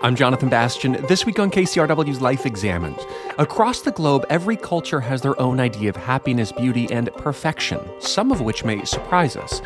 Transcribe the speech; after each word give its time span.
I'm 0.00 0.14
Jonathan 0.14 0.48
Bastian. 0.48 0.92
This 1.08 1.26
week 1.26 1.40
on 1.40 1.50
KCRW's 1.50 2.20
Life 2.20 2.46
Examined. 2.46 3.04
Across 3.36 3.80
the 3.80 3.90
globe, 3.90 4.24
every 4.30 4.56
culture 4.56 5.00
has 5.00 5.22
their 5.22 5.38
own 5.40 5.58
idea 5.58 5.88
of 5.88 5.96
happiness, 5.96 6.52
beauty, 6.52 6.86
and 6.92 7.12
perfection, 7.16 7.80
some 7.98 8.30
of 8.30 8.40
which 8.40 8.64
may 8.64 8.84
surprise 8.84 9.36
us. 9.36 9.60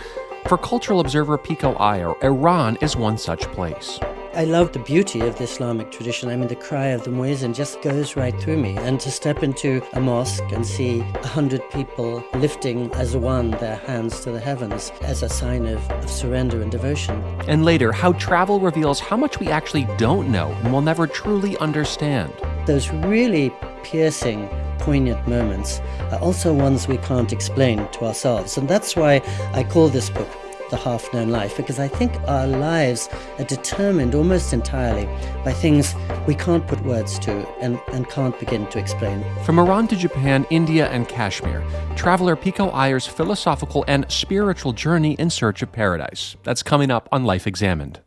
For 0.49 0.57
cultural 0.57 1.01
observer 1.01 1.37
Pico 1.37 1.75
Iyer, 1.75 2.15
Iran 2.25 2.79
is 2.81 2.97
one 2.97 3.19
such 3.19 3.43
place. 3.49 4.01
I 4.35 4.45
love 4.45 4.73
the 4.73 4.79
beauty 4.79 5.21
of 5.21 5.37
the 5.37 5.45
Islamic 5.45 5.91
tradition. 5.91 6.31
I 6.31 6.37
mean, 6.37 6.49
the 6.49 6.57
cry 6.57 6.87
of 6.87 7.05
the 7.05 7.11
muezzin 7.11 7.55
just 7.55 7.83
goes 7.83 8.17
right 8.17 8.35
through 8.41 8.57
me. 8.57 8.79
And 8.79 8.99
to 9.01 9.11
step 9.11 9.43
into 9.43 9.83
a 9.93 10.01
mosque 10.01 10.51
and 10.53 10.67
see 10.67 11.01
a 11.01 11.27
hundred 11.27 11.61
people 11.71 12.25
lifting 12.37 12.91
as 12.95 13.15
one 13.15 13.51
their 13.51 13.77
hands 13.77 14.21
to 14.21 14.31
the 14.33 14.41
heavens 14.41 14.91
as 15.03 15.23
a 15.23 15.29
sign 15.29 15.67
of, 15.67 15.91
of 15.91 16.09
surrender 16.09 16.63
and 16.63 16.71
devotion. 16.71 17.23
And 17.47 17.67
later, 17.67 17.93
how 17.93 18.13
travel 18.13 18.59
reveals 18.59 19.01
how 19.01 19.19
much 19.19 19.39
we 19.39 19.49
actually 19.49 19.87
don't 19.99 20.33
know 20.33 20.51
and 20.63 20.73
will 20.73 20.81
never 20.81 21.07
truly 21.07 21.59
understand. 21.59 22.33
Those 22.65 22.89
really 22.89 23.53
piercing 23.83 24.49
poignant 24.79 25.29
moments 25.29 25.81
are 26.11 26.21
also 26.21 26.55
ones 26.55 26.89
we 26.89 26.97
can't 26.97 27.35
explain 27.35 27.87
to 27.91 28.07
ourselves. 28.07 28.57
And 28.57 28.67
that's 28.67 28.97
why 28.97 29.21
I 29.53 29.63
call 29.63 29.91
this 29.91 30.09
book 30.09 30.29
the 30.73 30.77
half 30.79 31.13
known 31.13 31.29
life 31.29 31.57
because 31.57 31.79
I 31.79 31.87
think 31.87 32.13
our 32.27 32.49
lives 32.49 33.09
are 33.39 33.45
determined 33.45 34.17
almost 34.17 34.53
entirely 34.53 35.05
by 35.45 35.53
things 35.53 35.95
we 36.27 36.35
can't 36.35 36.67
put 36.67 36.81
words 36.83 37.19
to 37.21 37.47
and, 37.61 37.79
and 37.93 38.09
can't 38.09 38.37
begin 38.41 38.67
to 38.69 38.79
explain. 38.79 39.23
From 39.45 39.61
Iran 39.61 39.87
to 39.89 39.97
Japan, 39.97 40.47
India, 40.51 40.89
and 40.89 41.07
Kashmir, 41.09 41.63
traveler 41.95 42.35
Pico 42.35 42.71
Iyer's 42.71 43.07
philosophical 43.07 43.85
and 43.87 44.11
spiritual 44.11 44.73
journey 44.73 45.13
in 45.13 45.31
search 45.31 45.63
of 45.63 45.71
paradise. 45.71 46.37
That's 46.43 46.63
coming 46.63 46.91
up 46.91 47.09
on 47.13 47.25
Life 47.25 47.47
Examined. 47.47 48.01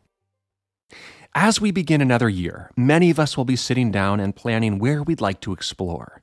As 1.36 1.62
we 1.62 1.70
begin 1.70 2.02
another 2.02 2.30
year, 2.30 2.72
many 2.76 3.12
of 3.12 3.20
us 3.20 3.38
will 3.38 3.45
be 3.45 3.56
sitting 3.56 3.92
down 3.92 4.20
and 4.20 4.36
planning 4.36 4.80
where 4.80 5.04
we'd 5.04 5.22
like 5.22 5.39
to 5.42 5.54
explore. 5.54 6.20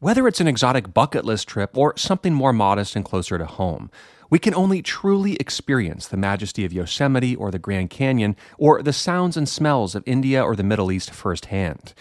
Whether 0.00 0.26
it's 0.26 0.40
an 0.40 0.48
exotic 0.48 0.92
bucket 0.92 1.24
list 1.24 1.46
trip 1.48 1.76
or 1.78 1.96
something 1.96 2.34
more 2.34 2.52
modest 2.52 2.96
and 2.96 3.04
closer 3.04 3.38
to 3.38 3.46
home, 3.46 3.90
we 4.34 4.40
can 4.40 4.54
only 4.56 4.82
truly 4.82 5.36
experience 5.36 6.08
the 6.08 6.16
majesty 6.16 6.64
of 6.64 6.72
Yosemite 6.72 7.36
or 7.36 7.52
the 7.52 7.58
Grand 7.60 7.88
Canyon 7.88 8.34
or 8.58 8.82
the 8.82 8.92
sounds 8.92 9.36
and 9.36 9.48
smells 9.48 9.94
of 9.94 10.02
India 10.06 10.42
or 10.42 10.56
the 10.56 10.64
Middle 10.64 10.90
East 10.90 11.12
firsthand. 11.12 11.94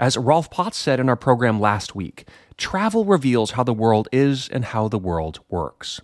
As 0.00 0.16
Rolf 0.16 0.48
Potts 0.48 0.78
said 0.78 0.98
in 0.98 1.10
our 1.10 1.16
program 1.16 1.60
last 1.60 1.94
week, 1.94 2.26
travel 2.56 3.04
reveals 3.04 3.50
how 3.50 3.62
the 3.62 3.74
world 3.74 4.08
is 4.10 4.48
and 4.48 4.64
how 4.64 4.88
the 4.88 4.98
world 4.98 5.40
works. 5.50 6.00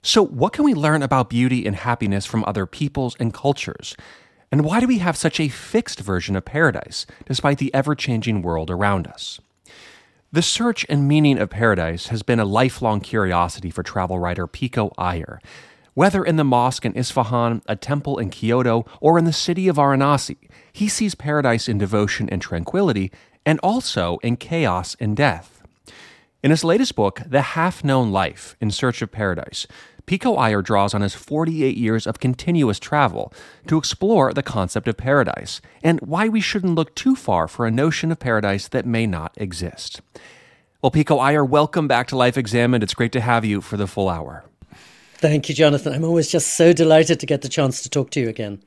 So, 0.00 0.24
what 0.24 0.52
can 0.52 0.64
we 0.64 0.74
learn 0.74 1.02
about 1.02 1.28
beauty 1.28 1.66
and 1.66 1.74
happiness 1.74 2.24
from 2.24 2.44
other 2.46 2.64
peoples 2.64 3.16
and 3.18 3.34
cultures? 3.34 3.96
And 4.52 4.64
why 4.64 4.78
do 4.78 4.86
we 4.86 4.98
have 4.98 5.16
such 5.16 5.40
a 5.40 5.48
fixed 5.48 5.98
version 5.98 6.36
of 6.36 6.44
paradise, 6.44 7.04
despite 7.26 7.58
the 7.58 7.74
ever 7.74 7.96
changing 7.96 8.42
world 8.42 8.70
around 8.70 9.08
us? 9.08 9.40
The 10.32 10.42
search 10.42 10.86
and 10.88 11.08
meaning 11.08 11.38
of 11.38 11.50
paradise 11.50 12.06
has 12.06 12.22
been 12.22 12.38
a 12.38 12.44
lifelong 12.44 13.00
curiosity 13.00 13.68
for 13.68 13.82
travel 13.82 14.20
writer 14.20 14.46
Pico 14.46 14.92
Iyer. 14.96 15.40
Whether 15.94 16.22
in 16.22 16.36
the 16.36 16.44
mosque 16.44 16.86
in 16.86 16.96
Isfahan, 16.96 17.62
a 17.66 17.74
temple 17.74 18.16
in 18.20 18.30
Kyoto, 18.30 18.86
or 19.00 19.18
in 19.18 19.24
the 19.24 19.32
city 19.32 19.66
of 19.66 19.74
Varanasi, 19.74 20.36
he 20.72 20.86
sees 20.86 21.16
paradise 21.16 21.68
in 21.68 21.78
devotion 21.78 22.28
and 22.28 22.40
tranquility, 22.40 23.10
and 23.44 23.58
also 23.60 24.18
in 24.22 24.36
chaos 24.36 24.94
and 25.00 25.16
death. 25.16 25.64
In 26.44 26.52
his 26.52 26.62
latest 26.62 26.94
book, 26.94 27.22
The 27.26 27.42
Half 27.42 27.82
Known 27.82 28.12
Life 28.12 28.54
In 28.60 28.70
Search 28.70 29.02
of 29.02 29.10
Paradise, 29.10 29.66
Pico 30.06 30.34
Iyer 30.34 30.62
draws 30.62 30.94
on 30.94 31.00
his 31.00 31.14
48 31.14 31.76
years 31.76 32.06
of 32.06 32.20
continuous 32.20 32.78
travel 32.78 33.32
to 33.66 33.78
explore 33.78 34.32
the 34.32 34.42
concept 34.42 34.88
of 34.88 34.96
paradise 34.96 35.60
and 35.82 36.00
why 36.00 36.28
we 36.28 36.40
shouldn't 36.40 36.74
look 36.74 36.94
too 36.94 37.16
far 37.16 37.48
for 37.48 37.66
a 37.66 37.70
notion 37.70 38.10
of 38.10 38.18
paradise 38.18 38.68
that 38.68 38.86
may 38.86 39.06
not 39.06 39.32
exist. 39.36 40.00
Well, 40.82 40.90
Pico 40.90 41.18
Iyer, 41.18 41.44
welcome 41.44 41.86
back 41.86 42.08
to 42.08 42.16
Life 42.16 42.38
Examined. 42.38 42.82
It's 42.82 42.94
great 42.94 43.12
to 43.12 43.20
have 43.20 43.44
you 43.44 43.60
for 43.60 43.76
the 43.76 43.86
full 43.86 44.08
hour. 44.08 44.44
Thank 45.14 45.50
you, 45.50 45.54
Jonathan. 45.54 45.92
I'm 45.92 46.04
always 46.04 46.30
just 46.30 46.54
so 46.54 46.72
delighted 46.72 47.20
to 47.20 47.26
get 47.26 47.42
the 47.42 47.48
chance 47.50 47.82
to 47.82 47.90
talk 47.90 48.10
to 48.12 48.20
you 48.20 48.28
again. 48.30 48.62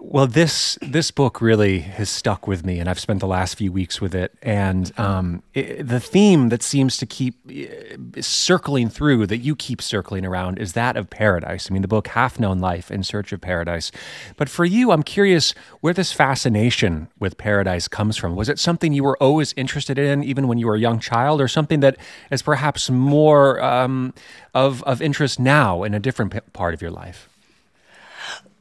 Well, 0.00 0.28
this 0.28 0.78
this 0.80 1.10
book 1.10 1.40
really 1.40 1.80
has 1.80 2.08
stuck 2.08 2.46
with 2.46 2.64
me, 2.64 2.78
and 2.78 2.88
I've 2.88 3.00
spent 3.00 3.20
the 3.20 3.26
last 3.26 3.56
few 3.56 3.72
weeks 3.72 4.00
with 4.00 4.14
it. 4.14 4.32
And 4.42 4.92
um, 4.98 5.42
it, 5.54 5.86
the 5.86 5.98
theme 5.98 6.50
that 6.50 6.62
seems 6.62 6.96
to 6.98 7.06
keep 7.06 7.34
uh, 7.50 8.20
circling 8.20 8.90
through, 8.90 9.26
that 9.26 9.38
you 9.38 9.56
keep 9.56 9.82
circling 9.82 10.24
around, 10.24 10.58
is 10.58 10.74
that 10.74 10.96
of 10.96 11.10
paradise. 11.10 11.68
I 11.68 11.72
mean, 11.72 11.82
the 11.82 11.88
book 11.88 12.08
Half 12.08 12.38
Known 12.38 12.60
Life 12.60 12.90
in 12.90 13.02
Search 13.02 13.32
of 13.32 13.40
Paradise. 13.40 13.90
But 14.36 14.48
for 14.48 14.64
you, 14.64 14.92
I'm 14.92 15.02
curious 15.02 15.52
where 15.80 15.94
this 15.94 16.12
fascination 16.12 17.08
with 17.18 17.36
paradise 17.36 17.88
comes 17.88 18.16
from. 18.16 18.36
Was 18.36 18.48
it 18.48 18.58
something 18.58 18.92
you 18.92 19.02
were 19.02 19.20
always 19.20 19.52
interested 19.56 19.98
in, 19.98 20.22
even 20.22 20.46
when 20.46 20.58
you 20.58 20.66
were 20.68 20.76
a 20.76 20.80
young 20.80 21.00
child, 21.00 21.40
or 21.40 21.48
something 21.48 21.80
that 21.80 21.96
is 22.30 22.42
perhaps 22.42 22.88
more 22.88 23.60
um, 23.62 24.14
of 24.54 24.82
of 24.84 25.02
interest 25.02 25.40
now 25.40 25.82
in 25.82 25.92
a 25.92 26.00
different 26.00 26.52
part 26.52 26.72
of 26.72 26.80
your 26.80 26.92
life? 26.92 27.28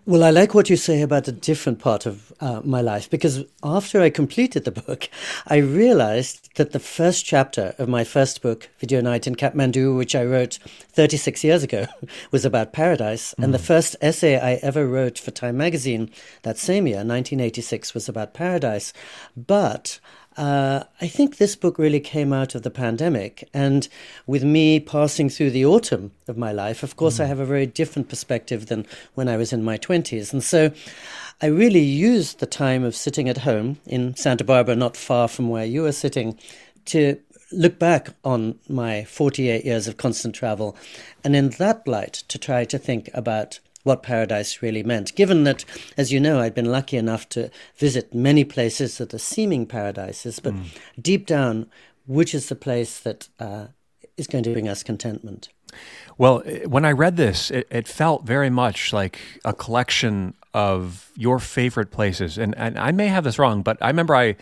Well, 0.08 0.24
I 0.24 0.30
like 0.30 0.54
what 0.54 0.70
you 0.70 0.78
say 0.78 1.02
about 1.02 1.28
a 1.28 1.34
different 1.34 1.80
part 1.80 2.06
of 2.06 2.32
uh, 2.40 2.62
my 2.64 2.80
life 2.80 3.10
because 3.10 3.44
after 3.62 4.02
I 4.02 4.10
completed 4.10 4.64
the 4.64 4.72
book, 4.72 5.10
I 5.48 5.58
realized 5.58 6.56
that 6.56 6.72
the 6.72 6.80
first 6.80 7.26
chapter 7.26 7.76
of 7.78 7.90
my 7.90 8.06
first 8.06 8.42
book, 8.42 8.70
Video 8.80 9.02
Night 9.02 9.28
in 9.28 9.36
Kathmandu, 9.36 9.98
which 9.98 10.16
I 10.16 10.24
wrote 10.24 10.60
36 10.94 11.44
years 11.44 11.62
ago, 11.62 11.88
was 12.32 12.46
about 12.46 12.72
paradise. 12.72 13.36
Mm. 13.38 13.44
And 13.44 13.54
the 13.54 13.58
mm. 13.58 13.66
first 13.66 13.98
essay 14.00 14.40
I 14.40 14.54
ever 14.64 14.88
wrote 14.88 15.20
for 15.20 15.32
Time 15.32 15.58
magazine 15.58 16.10
that 16.44 16.58
same 16.58 16.88
year, 16.88 17.00
1986, 17.00 17.94
was 17.94 18.08
about 18.08 18.34
paradise. 18.34 18.94
But 19.36 20.00
uh, 20.38 20.84
I 21.02 21.08
think 21.08 21.38
this 21.38 21.56
book 21.56 21.80
really 21.80 22.00
came 22.00 22.32
out 22.32 22.54
of 22.54 22.62
the 22.62 22.70
pandemic. 22.70 23.50
And 23.54 23.88
with 24.28 24.44
me 24.44 24.80
passing 24.80 25.30
through 25.30 25.52
the 25.52 25.66
autumn 25.66 26.12
of 26.28 26.38
my 26.38 26.52
life, 26.52 26.84
of 26.84 26.96
course, 26.96 27.18
mm. 27.18 27.22
I 27.22 27.26
have 27.26 27.40
a 27.40 27.46
very 27.46 27.66
different 27.66 28.08
perspective 28.08 28.68
than 28.68 28.86
when 29.16 29.28
I 29.28 29.38
was 29.38 29.52
in 29.52 29.64
my 29.64 29.78
20s. 29.78 30.32
And 30.32 30.44
so 30.44 30.72
I 31.42 31.48
really 31.48 31.82
used 31.82 32.40
the 32.40 32.46
time 32.46 32.84
of 32.84 32.96
sitting 32.96 33.28
at 33.28 33.40
home 33.40 33.80
in 33.88 34.16
Santa 34.16 34.44
Barbara, 34.44 34.76
not 34.76 34.96
far 34.96 35.28
from 35.28 35.50
where 35.50 35.66
you 35.66 35.86
are 35.86 35.92
sitting, 35.92 36.38
to 36.86 37.20
look 37.52 37.80
back 37.80 38.10
on 38.24 38.60
my 38.70 39.06
48 39.06 39.66
years 39.66 39.88
of 39.88 39.98
constant 39.98 40.36
travel 40.36 40.76
and 41.24 41.36
in 41.36 41.50
that 41.52 41.88
light 41.88 42.14
to 42.28 42.38
try 42.38 42.66
to 42.66 42.78
think 42.78 43.10
about 43.14 43.60
what 43.88 44.04
paradise 44.04 44.62
really 44.62 44.84
meant. 44.84 45.16
Given 45.16 45.46
that, 45.46 45.66
as 45.98 46.12
you 46.12 46.20
know, 46.20 46.40
I'd 46.40 46.54
been 46.54 46.72
lucky 46.72 46.98
enough 46.98 47.28
to 47.30 47.50
visit 47.76 48.14
many 48.14 48.44
places 48.44 48.98
that 48.98 49.14
are 49.14 49.18
seeming 49.18 49.66
paradises, 49.66 50.40
but 50.40 50.54
mm. 50.54 50.66
deep 51.02 51.26
down, 51.26 51.68
which 52.06 52.36
is 52.36 52.50
the 52.50 52.56
place 52.56 53.00
that 53.00 53.30
uh, 53.40 53.68
is 54.18 54.28
going 54.28 54.44
to 54.44 54.52
bring 54.52 54.68
us 54.68 54.84
contentment? 54.84 55.50
Well, 56.18 56.40
when 56.66 56.86
I 56.86 56.92
read 56.92 57.18
this, 57.18 57.50
it, 57.52 57.68
it, 57.72 57.88
felt 57.88 58.24
very 58.24 58.50
much 58.50 58.94
like 58.94 59.20
a 59.46 59.54
collection 59.54 60.34
of 60.54 61.12
your 61.16 61.40
favorite 61.40 61.92
places. 61.92 62.38
And, 62.38 62.58
and 62.58 62.80
I 62.80 62.92
may 62.92 63.08
have 63.08 63.24
this 63.24 63.38
wrong, 63.38 63.62
but 63.62 63.78
I 63.82 63.88
remember 63.88 64.16
I 64.16 64.36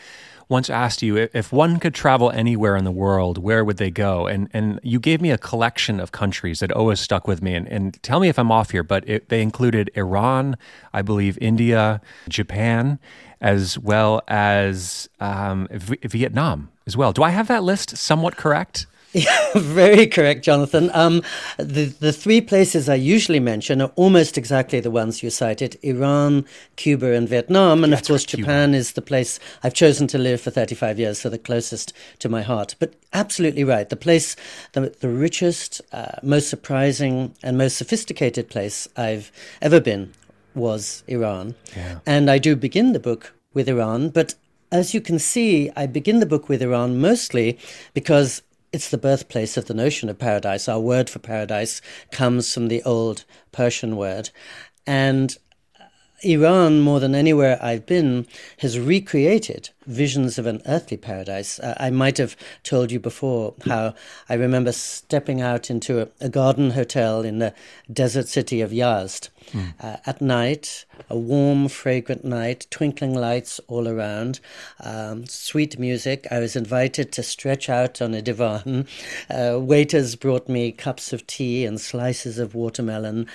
once 0.47 0.69
asked 0.69 1.01
you 1.01 1.29
if 1.33 1.51
one 1.51 1.79
could 1.79 1.94
travel 1.94 2.31
anywhere 2.31 2.75
in 2.75 2.83
the 2.83 2.91
world, 2.91 3.38
where 3.38 3.63
would 3.63 3.78
they 3.78 3.91
go? 3.91 4.28
And 4.28 4.50
and 4.53 4.79
you 4.83 5.00
gave 5.00 5.22
me 5.22 5.31
a 5.31 5.38
collection 5.38 6.00
of 6.00 6.11
countries 6.11 6.59
that 6.59 6.72
always 6.72 7.00
stuck 7.00 7.28
with 7.28 7.41
me. 7.41 7.56
And, 7.56 7.67
and 7.67 8.01
tell 8.03 8.19
me 8.19 8.29
if 8.29 8.38
I'm 8.38 8.51
off 8.51 8.72
here, 8.72 8.84
but 8.84 9.07
it, 9.07 9.29
they 9.29 9.41
included 9.41 9.89
Iran, 9.95 10.57
I 10.94 11.01
believe 11.01 11.38
India, 11.41 12.01
Japan, 12.29 13.00
as 13.41 13.79
well 13.79 14.22
as 14.28 15.09
um, 15.19 15.67
v- 15.72 16.00
Vietnam 16.03 16.69
as 16.88 16.95
well. 16.95 17.11
Do 17.11 17.23
I 17.23 17.31
have 17.31 17.47
that 17.47 17.63
list 17.63 17.97
somewhat 17.97 18.38
correct? 18.38 18.88
Yeah, 19.16 19.48
very 19.56 20.08
correct, 20.08 20.44
Jonathan. 20.44 20.92
Um, 20.94 21.24
the, 21.58 21.86
the 21.86 22.12
three 22.12 22.42
places 22.42 22.90
I 22.90 22.96
usually 22.96 23.40
mention 23.40 23.81
are 23.81 23.92
almost 23.96 24.38
exactly 24.38 24.81
the 24.81 24.92
ones 24.92 25.24
you 25.24 25.30
cited 25.30 25.80
Iran, 25.84 26.46
Cuba, 26.76 27.14
and 27.14 27.28
Vietnam. 27.28 27.86
And 27.86 27.94
That's 27.94 28.02
of 28.02 28.08
course, 28.08 28.24
right, 28.24 28.40
Japan 28.42 28.74
is 28.74 28.91
the 28.91 29.02
place 29.02 29.40
I've 29.64 29.73
chosen 29.73 30.08
to 30.08 30.17
live 30.17 30.41
for 30.41 30.52
35 30.52 31.00
years, 31.00 31.20
so 31.20 31.29
the 31.29 31.38
closest 31.38 31.94
to 32.20 32.28
my 32.28 32.41
heart. 32.41 32.76
But 32.78 32.96
absolutely 33.14 33.64
right. 33.64 33.88
The 33.88 33.96
place, 33.96 34.35
the, 34.73 34.94
the 35.00 35.08
richest, 35.08 35.82
uh, 35.94 36.18
most 36.22 36.50
surprising, 36.50 37.34
and 37.41 37.58
most 37.58 37.78
sophisticated 37.78 38.50
place 38.50 38.85
I've 38.97 39.32
ever 39.61 39.79
been 39.79 40.11
was 40.56 41.06
Iran. 41.08 41.56
Yeah. 41.73 42.00
And 42.06 42.29
I 42.29 42.38
do 42.38 42.58
begin 42.58 42.91
the 42.91 43.00
book 43.00 43.34
with 43.53 43.70
Iran, 43.70 44.09
but 44.09 44.35
as 44.73 44.94
you 44.94 45.00
can 45.00 45.20
see, 45.20 45.72
I 45.78 45.85
begin 45.85 46.20
the 46.20 46.26
book 46.26 46.50
with 46.50 46.61
Iran 46.61 47.00
mostly 47.00 47.58
because 47.94 48.41
it's 48.75 48.89
the 48.89 48.97
birthplace 48.97 49.55
of 49.55 49.66
the 49.66 49.73
notion 49.73 50.09
of 50.09 50.19
paradise. 50.19 50.67
Our 50.67 50.81
word 50.81 51.09
for 51.09 51.19
paradise 51.19 51.81
comes 52.11 52.53
from 52.53 52.67
the 52.67 52.83
old 52.83 53.23
Persian 53.53 53.95
word. 53.95 54.31
And 54.85 55.35
Iran, 56.22 56.81
more 56.81 56.99
than 56.99 57.16
anywhere 57.16 57.57
I've 57.61 57.85
been, 57.85 58.27
has 58.59 58.77
recreated 58.77 59.69
visions 59.85 60.37
of 60.37 60.45
an 60.45 60.61
earthly 60.66 60.97
paradise. 60.97 61.57
Uh, 61.57 61.75
I 61.79 61.89
might 61.89 62.17
have 62.17 62.35
told 62.63 62.91
you 62.91 62.99
before 62.99 63.53
how 63.66 63.95
I 64.27 64.33
remember 64.33 64.73
stepping 64.73 65.39
out 65.39 65.69
into 65.69 66.01
a, 66.01 66.09
a 66.19 66.27
garden 66.27 66.72
hotel 66.72 67.22
in 67.22 67.39
the 67.39 67.53
desert 67.91 68.27
city 68.27 68.59
of 68.59 68.72
Yazd 68.72 69.29
uh, 69.80 69.97
at 70.06 70.22
night, 70.22 70.86
a 71.09 71.18
warm, 71.18 71.68
fragrant 71.68 72.24
night, 72.24 72.68
twinkling 72.70 73.14
lights 73.14 73.59
all 73.68 73.88
around, 73.88 74.40
um, 74.80 75.26
sweet 75.26 75.78
music. 75.80 76.28
I 76.32 76.40
was 76.40 76.56
invited 76.56 77.12
to 77.14 77.24
stretch 77.24 77.70
out 77.70 78.02
on 78.02 78.14
a 78.14 78.22
divan. 78.22 78.88
Uh, 79.30 79.59
waiters 79.59 80.16
brought 80.16 80.50
me 80.50 80.72
cups 80.72 81.14
of 81.14 81.26
tea 81.28 81.66
and 81.66 81.80
slices 81.80 82.40
of 82.40 82.56
watermelon, 82.56 83.28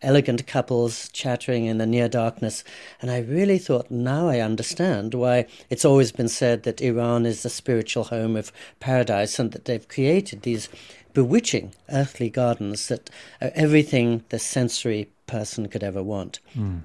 elegant 0.00 0.46
couples 0.46 1.08
chattering 1.10 1.66
in 1.66 1.78
the 1.78 1.86
near 1.86 2.08
darkness. 2.08 2.64
And 3.00 3.10
I 3.10 3.20
really 3.20 3.58
thought, 3.58 3.90
now 3.90 4.28
I 4.28 4.40
understand 4.40 5.14
why 5.14 5.46
it's 5.70 5.84
always 5.84 6.12
been 6.12 6.28
said 6.28 6.62
that 6.64 6.80
Iran 6.80 7.26
is 7.26 7.42
the 7.42 7.50
spiritual 7.50 8.04
home 8.04 8.36
of 8.36 8.52
paradise 8.80 9.38
and 9.38 9.52
that 9.52 9.64
they've 9.64 9.86
created 9.86 10.42
these 10.42 10.68
bewitching 11.12 11.74
earthly 11.90 12.30
gardens 12.30 12.88
that 12.88 13.10
are 13.40 13.50
everything 13.54 14.24
the 14.28 14.38
sensory 14.38 15.10
person 15.26 15.68
could 15.68 15.82
ever 15.82 16.02
want. 16.02 16.40
Mm. 16.56 16.82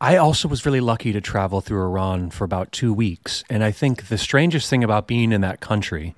I 0.00 0.16
also 0.16 0.48
was 0.48 0.66
really 0.66 0.80
lucky 0.80 1.12
to 1.12 1.20
travel 1.20 1.60
through 1.60 1.80
Iran 1.80 2.30
for 2.30 2.44
about 2.44 2.72
two 2.72 2.92
weeks. 2.92 3.44
And 3.48 3.62
I 3.62 3.70
think 3.70 4.08
the 4.08 4.18
strangest 4.18 4.68
thing 4.68 4.82
about 4.82 5.06
being 5.06 5.30
in 5.30 5.42
that 5.42 5.60
country 5.60 6.16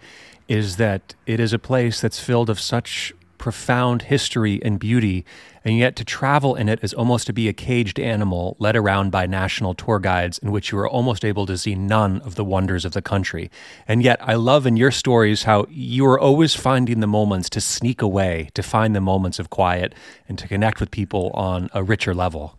is 0.48 0.76
that 0.76 1.14
it 1.26 1.38
is 1.38 1.52
a 1.52 1.58
place 1.58 2.00
that's 2.00 2.18
filled 2.18 2.48
of 2.48 2.58
such 2.58 3.12
profound 3.44 4.00
history 4.00 4.58
and 4.64 4.78
beauty, 4.78 5.22
and 5.66 5.76
yet 5.76 5.94
to 5.96 6.02
travel 6.02 6.54
in 6.54 6.66
it 6.66 6.82
is 6.82 6.94
almost 6.94 7.26
to 7.26 7.32
be 7.34 7.46
a 7.46 7.52
caged 7.52 8.00
animal 8.00 8.56
led 8.58 8.74
around 8.74 9.10
by 9.10 9.26
national 9.26 9.74
tour 9.74 9.98
guides 9.98 10.38
in 10.38 10.50
which 10.50 10.72
you 10.72 10.78
are 10.78 10.88
almost 10.88 11.26
able 11.26 11.44
to 11.44 11.58
see 11.58 11.74
none 11.74 12.22
of 12.22 12.36
the 12.36 12.44
wonders 12.44 12.86
of 12.86 12.92
the 12.92 13.02
country. 13.02 13.50
And 13.86 14.02
yet, 14.02 14.18
I 14.22 14.32
love 14.32 14.64
in 14.64 14.78
your 14.78 14.90
stories 14.90 15.42
how 15.42 15.66
you 15.68 16.06
are 16.06 16.18
always 16.18 16.54
finding 16.54 17.00
the 17.00 17.06
moments 17.06 17.50
to 17.50 17.60
sneak 17.60 18.00
away, 18.00 18.48
to 18.54 18.62
find 18.62 18.96
the 18.96 19.02
moments 19.02 19.38
of 19.38 19.50
quiet, 19.50 19.94
and 20.26 20.38
to 20.38 20.48
connect 20.48 20.80
with 20.80 20.90
people 20.90 21.30
on 21.34 21.68
a 21.74 21.84
richer 21.84 22.14
level. 22.14 22.58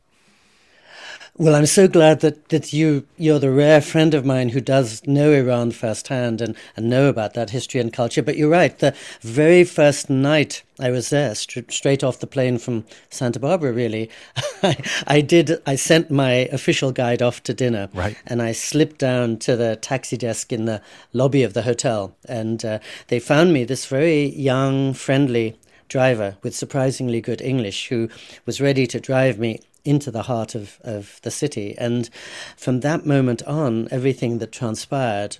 Well, 1.38 1.54
I'm 1.54 1.66
so 1.66 1.90
glad 1.90 2.22
that, 2.22 2.48
that 2.48 2.72
you, 2.72 3.06
you're 3.18 3.40
the 3.40 3.52
rare 3.52 3.82
friend 3.82 4.14
of 4.14 4.26
mine 4.26 4.50
who 4.50 4.62
does 4.62 5.06
know 5.06 5.34
Iran 5.34 5.72
firsthand 5.72 6.40
and, 6.40 6.56
and 6.78 6.90
know 6.90 7.10
about 7.10 7.34
that 7.34 7.50
history 7.50 7.82
and 7.82 7.92
culture. 7.92 8.24
But 8.24 8.38
you're 8.38 8.50
right, 8.50 8.80
the 8.80 8.96
very 9.20 9.66
first 9.66 10.10
night 10.10 10.64
I 10.80 10.92
was 10.92 11.10
there, 11.10 11.36
st- 11.36 11.74
straight 11.74 12.06
off 12.06 12.22
the 12.22 12.28
plane 12.28 12.58
from 12.58 12.86
Santa 13.10 13.38
Barbara, 13.38 13.74
really, 13.74 14.10
I, 14.64 14.78
I 15.08 15.20
did, 15.20 15.62
I 15.66 15.76
sent 15.76 16.10
my 16.10 16.48
official 16.54 16.94
guide 16.94 17.22
off 17.22 17.44
to 17.44 17.54
dinner. 17.54 17.90
Right. 17.94 18.16
And 18.26 18.42
I 18.42 18.54
slipped 18.54 19.00
down 19.00 19.36
to 19.40 19.58
the 19.58 19.76
taxi 19.76 20.16
desk 20.16 20.54
in 20.54 20.64
the 20.64 20.82
lobby 21.12 21.44
of 21.44 21.54
the 21.54 21.64
hotel. 21.64 22.16
And 22.30 22.64
uh, 22.64 22.80
they 23.10 23.20
found 23.20 23.52
me 23.52 23.66
this 23.66 23.88
very 23.88 24.28
young, 24.28 24.94
friendly 24.94 25.60
driver 25.90 26.38
with 26.44 26.56
surprisingly 26.56 27.20
good 27.20 27.42
English 27.42 27.90
who 27.90 28.08
was 28.46 28.62
ready 28.62 28.88
to 28.88 29.02
drive 29.02 29.38
me 29.38 29.60
into 29.86 30.12
the 30.12 30.24
heart 30.24 30.56
of, 30.56 30.80
of 30.82 31.20
the 31.22 31.32
city. 31.32 31.76
And 31.78 32.10
from 32.58 32.82
that 32.82 33.06
moment 33.06 33.44
on, 33.44 33.88
everything 33.92 34.40
that 34.40 34.52
transpired 34.52 35.38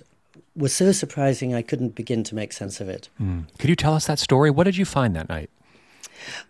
was 0.56 0.72
so 0.72 0.92
surprising 0.92 1.54
I 1.54 1.62
couldn't 1.62 1.94
begin 1.94 2.24
to 2.24 2.34
make 2.34 2.52
sense 2.52 2.80
of 2.80 2.88
it. 2.88 3.08
Mm. 3.20 3.44
Could 3.58 3.68
you 3.68 3.76
tell 3.76 3.94
us 3.94 4.06
that 4.06 4.18
story? 4.18 4.50
What 4.50 4.64
did 4.64 4.76
you 4.76 4.84
find 4.84 5.14
that 5.16 5.28
night? 5.28 5.50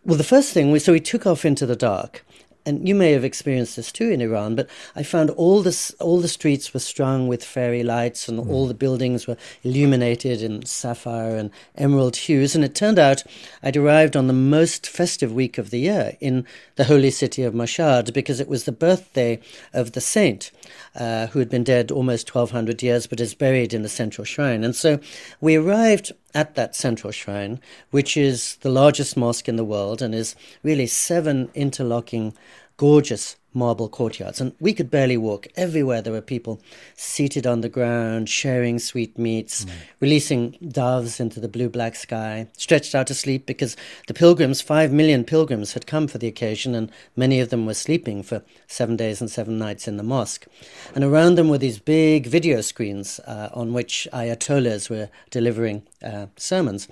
Well, 0.05 0.17
the 0.17 0.25
first 0.25 0.53
thing 0.53 0.71
we 0.71 0.79
so 0.79 0.93
we 0.93 1.01
took 1.01 1.27
off 1.27 1.45
into 1.45 1.67
the 1.67 1.77
dark, 1.77 2.25
and 2.67 2.87
you 2.87 2.95
may 2.95 3.13
have 3.13 3.25
experienced 3.25 3.77
this 3.77 3.93
too 3.93 4.11
in 4.11 4.21
Iran, 4.21 4.57
but 4.57 4.69
I 4.97 5.05
found 5.05 5.31
all 5.31 5.63
the 5.63 5.95
all 6.01 6.21
the 6.21 6.29
streets 6.29 6.75
were 6.75 6.81
strung 6.81 7.29
with 7.29 7.45
fairy 7.45 7.85
lights, 7.85 8.29
and 8.29 8.39
mm. 8.39 8.51
all 8.51 8.67
the 8.67 8.75
buildings 8.75 9.27
were 9.27 9.37
illuminated 9.63 10.43
in 10.43 10.67
sapphire 10.67 11.37
and 11.37 11.51
emerald 11.77 12.17
hues. 12.17 12.55
And 12.55 12.65
it 12.65 12.75
turned 12.75 12.99
out 12.99 13.23
I'd 13.63 13.77
arrived 13.77 14.17
on 14.17 14.27
the 14.27 14.33
most 14.33 14.89
festive 14.89 15.33
week 15.33 15.59
of 15.59 15.71
the 15.71 15.79
year 15.79 16.17
in 16.21 16.45
the 16.75 16.85
holy 16.85 17.11
city 17.11 17.45
of 17.45 17.55
Mashhad 17.55 18.13
because 18.13 18.41
it 18.41 18.49
was 18.49 18.65
the 18.65 18.73
birthday 18.73 19.39
of 19.73 19.93
the 19.93 20.01
saint 20.01 20.51
uh, 20.97 21.29
who 21.29 21.39
had 21.39 21.49
been 21.49 21.65
dead 21.65 21.91
almost 21.93 22.35
1,200 22.35 22.83
years, 22.83 23.07
but 23.07 23.21
is 23.21 23.35
buried 23.35 23.73
in 23.73 23.83
the 23.83 23.89
central 23.89 24.25
shrine. 24.25 24.65
And 24.65 24.75
so 24.75 24.99
we 25.41 25.55
arrived 25.57 26.13
at 26.37 26.55
that 26.55 26.77
central 26.77 27.11
shrine, 27.11 27.59
which 27.91 28.15
is 28.15 28.57
the 28.57 28.69
largest 28.69 29.17
mosque 29.17 29.49
in 29.49 29.57
the 29.57 29.65
world 29.65 30.03
and 30.03 30.15
is 30.15 30.37
really 30.63 30.87
seven 30.87 31.49
interlocking, 31.55 32.35
gorgeous 32.77 33.37
marble 33.57 33.89
courtyards. 33.89 34.41
And 34.41 34.55
we 34.61 34.75
could 34.75 34.91
barely 34.91 35.17
walk. 35.17 35.49
Everywhere 35.57 36.03
there 36.03 36.13
were 36.13 36.21
people 36.21 36.61
seated 36.95 37.47
on 37.47 37.63
the 37.63 37.71
ground, 37.71 38.29
sharing 38.29 38.79
sweetmeats, 38.79 39.65
mm. 39.65 39.71
releasing 39.99 40.59
doves 40.69 41.19
into 41.19 41.41
the 41.41 41.49
blue 41.49 41.71
black 41.71 41.97
sky, 41.97 42.49
stretched 42.57 42.95
out 42.95 43.07
to 43.07 43.15
sleep 43.15 43.47
because 43.47 43.77
the 44.07 44.15
pilgrims, 44.15 44.61
five 44.61 44.93
million 44.93 45.25
pilgrims, 45.25 45.73
had 45.73 45.87
come 45.87 46.07
for 46.07 46.19
the 46.19 46.27
occasion, 46.29 46.75
and 46.75 46.93
many 47.17 47.41
of 47.41 47.49
them 47.49 47.65
were 47.65 47.75
sleeping 47.75 48.23
for 48.23 48.43
seven 48.67 48.95
days 48.95 49.21
and 49.21 49.31
seven 49.31 49.59
nights 49.59 49.89
in 49.89 49.97
the 49.97 50.03
mosque. 50.03 50.47
And 50.95 51.03
around 51.03 51.37
them 51.37 51.49
were 51.49 51.59
these 51.59 51.79
big 51.79 52.27
video 52.27 52.61
screens 52.61 53.19
uh, 53.21 53.49
on 53.55 53.73
which 53.73 54.07
ayatollahs 54.13 54.91
were 54.91 55.09
delivering 55.31 55.83
uh, 56.03 56.27
sermons. 56.37 56.89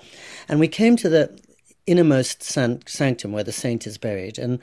And 0.48 0.58
we 0.58 0.68
came 0.68 0.96
to 0.96 1.10
the 1.10 1.38
innermost 1.86 2.42
sanctum 2.42 3.32
where 3.32 3.44
the 3.44 3.52
saint 3.52 3.86
is 3.86 3.98
buried. 3.98 4.38
And 4.38 4.58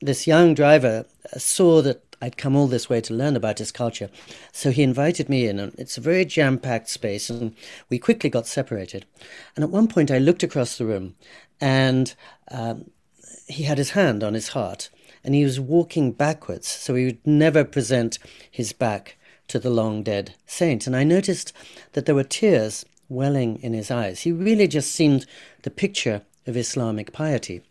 this 0.00 0.26
young 0.26 0.54
driver 0.54 1.04
saw 1.36 1.82
that 1.82 2.02
I'd 2.22 2.36
come 2.36 2.54
all 2.54 2.66
this 2.66 2.88
way 2.88 3.00
to 3.02 3.14
learn 3.14 3.34
about 3.34 3.58
his 3.58 3.72
culture. 3.72 4.10
So 4.52 4.70
he 4.70 4.82
invited 4.82 5.28
me 5.28 5.46
in, 5.46 5.58
and 5.58 5.74
it's 5.78 5.96
a 5.96 6.02
very 6.02 6.24
jam 6.24 6.58
packed 6.58 6.90
space, 6.90 7.30
and 7.30 7.54
we 7.88 7.98
quickly 7.98 8.28
got 8.28 8.46
separated. 8.46 9.06
And 9.56 9.64
at 9.64 9.70
one 9.70 9.88
point, 9.88 10.10
I 10.10 10.18
looked 10.18 10.42
across 10.42 10.76
the 10.76 10.84
room, 10.84 11.14
and 11.60 12.14
um, 12.50 12.90
he 13.48 13.64
had 13.64 13.78
his 13.78 13.90
hand 13.90 14.22
on 14.22 14.34
his 14.34 14.48
heart, 14.48 14.90
and 15.24 15.34
he 15.34 15.44
was 15.44 15.58
walking 15.58 16.12
backwards, 16.12 16.68
so 16.68 16.94
he 16.94 17.06
would 17.06 17.26
never 17.26 17.64
present 17.64 18.18
his 18.50 18.72
back 18.72 19.16
to 19.48 19.58
the 19.58 19.70
long 19.70 20.02
dead 20.02 20.34
saint. 20.46 20.86
And 20.86 20.94
I 20.94 21.04
noticed 21.04 21.52
that 21.92 22.06
there 22.06 22.14
were 22.14 22.22
tears 22.22 22.84
welling 23.08 23.60
in 23.62 23.72
his 23.72 23.90
eyes. 23.90 24.20
He 24.20 24.30
really 24.30 24.68
just 24.68 24.92
seemed 24.92 25.26
the 25.62 25.70
picture 25.70 26.22
of 26.46 26.56
Islamic 26.56 27.12
piety. 27.12 27.62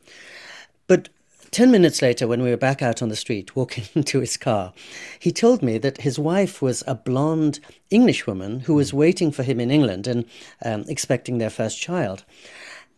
But 0.88 1.10
10 1.52 1.72
minutes 1.72 2.02
later, 2.02 2.28
when 2.28 2.44
we 2.44 2.52
were 2.52 2.58
back 2.58 2.82
out 2.82 3.02
on 3.02 3.10
the 3.10 3.16
street 3.16 3.56
walking 3.56 4.04
to 4.04 4.20
his 4.20 4.38
car, 4.38 4.74
he 5.20 5.32
told 5.32 5.64
me 5.64 5.78
that 5.80 6.02
his 6.02 6.20
wife 6.20 6.62
was 6.62 6.84
a 6.86 6.96
blonde 6.96 7.60
Englishwoman 7.90 8.62
who 8.62 8.76
was 8.76 8.94
waiting 8.94 9.32
for 9.32 9.44
him 9.44 9.60
in 9.60 9.72
England 9.72 10.08
and 10.08 10.26
um, 10.64 10.86
expecting 10.88 11.38
their 11.38 11.50
first 11.50 11.80
child. 11.80 12.24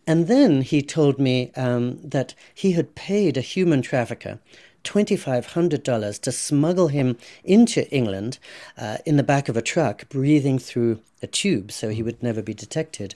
And 0.08 0.28
then 0.28 0.62
he 0.62 0.82
told 0.82 1.20
me 1.20 1.52
um, 1.56 2.00
that 2.02 2.34
he 2.54 2.72
had 2.72 2.96
paid 2.96 3.38
a 3.38 3.42
human 3.42 3.82
trafficker 3.82 4.40
$2,500 4.84 6.22
to 6.22 6.32
smuggle 6.32 6.88
him 6.88 7.18
into 7.44 7.90
England 7.90 8.40
uh, 8.78 8.98
in 9.06 9.18
the 9.18 9.24
back 9.24 9.50
of 9.50 9.58
a 9.58 9.62
truck, 9.62 10.10
breathing 10.10 10.60
through 10.60 11.00
a 11.22 11.28
tube 11.28 11.72
so 11.72 11.90
he 11.90 12.04
would 12.04 12.22
never 12.24 12.42
be 12.42 12.54
detected. 12.54 13.16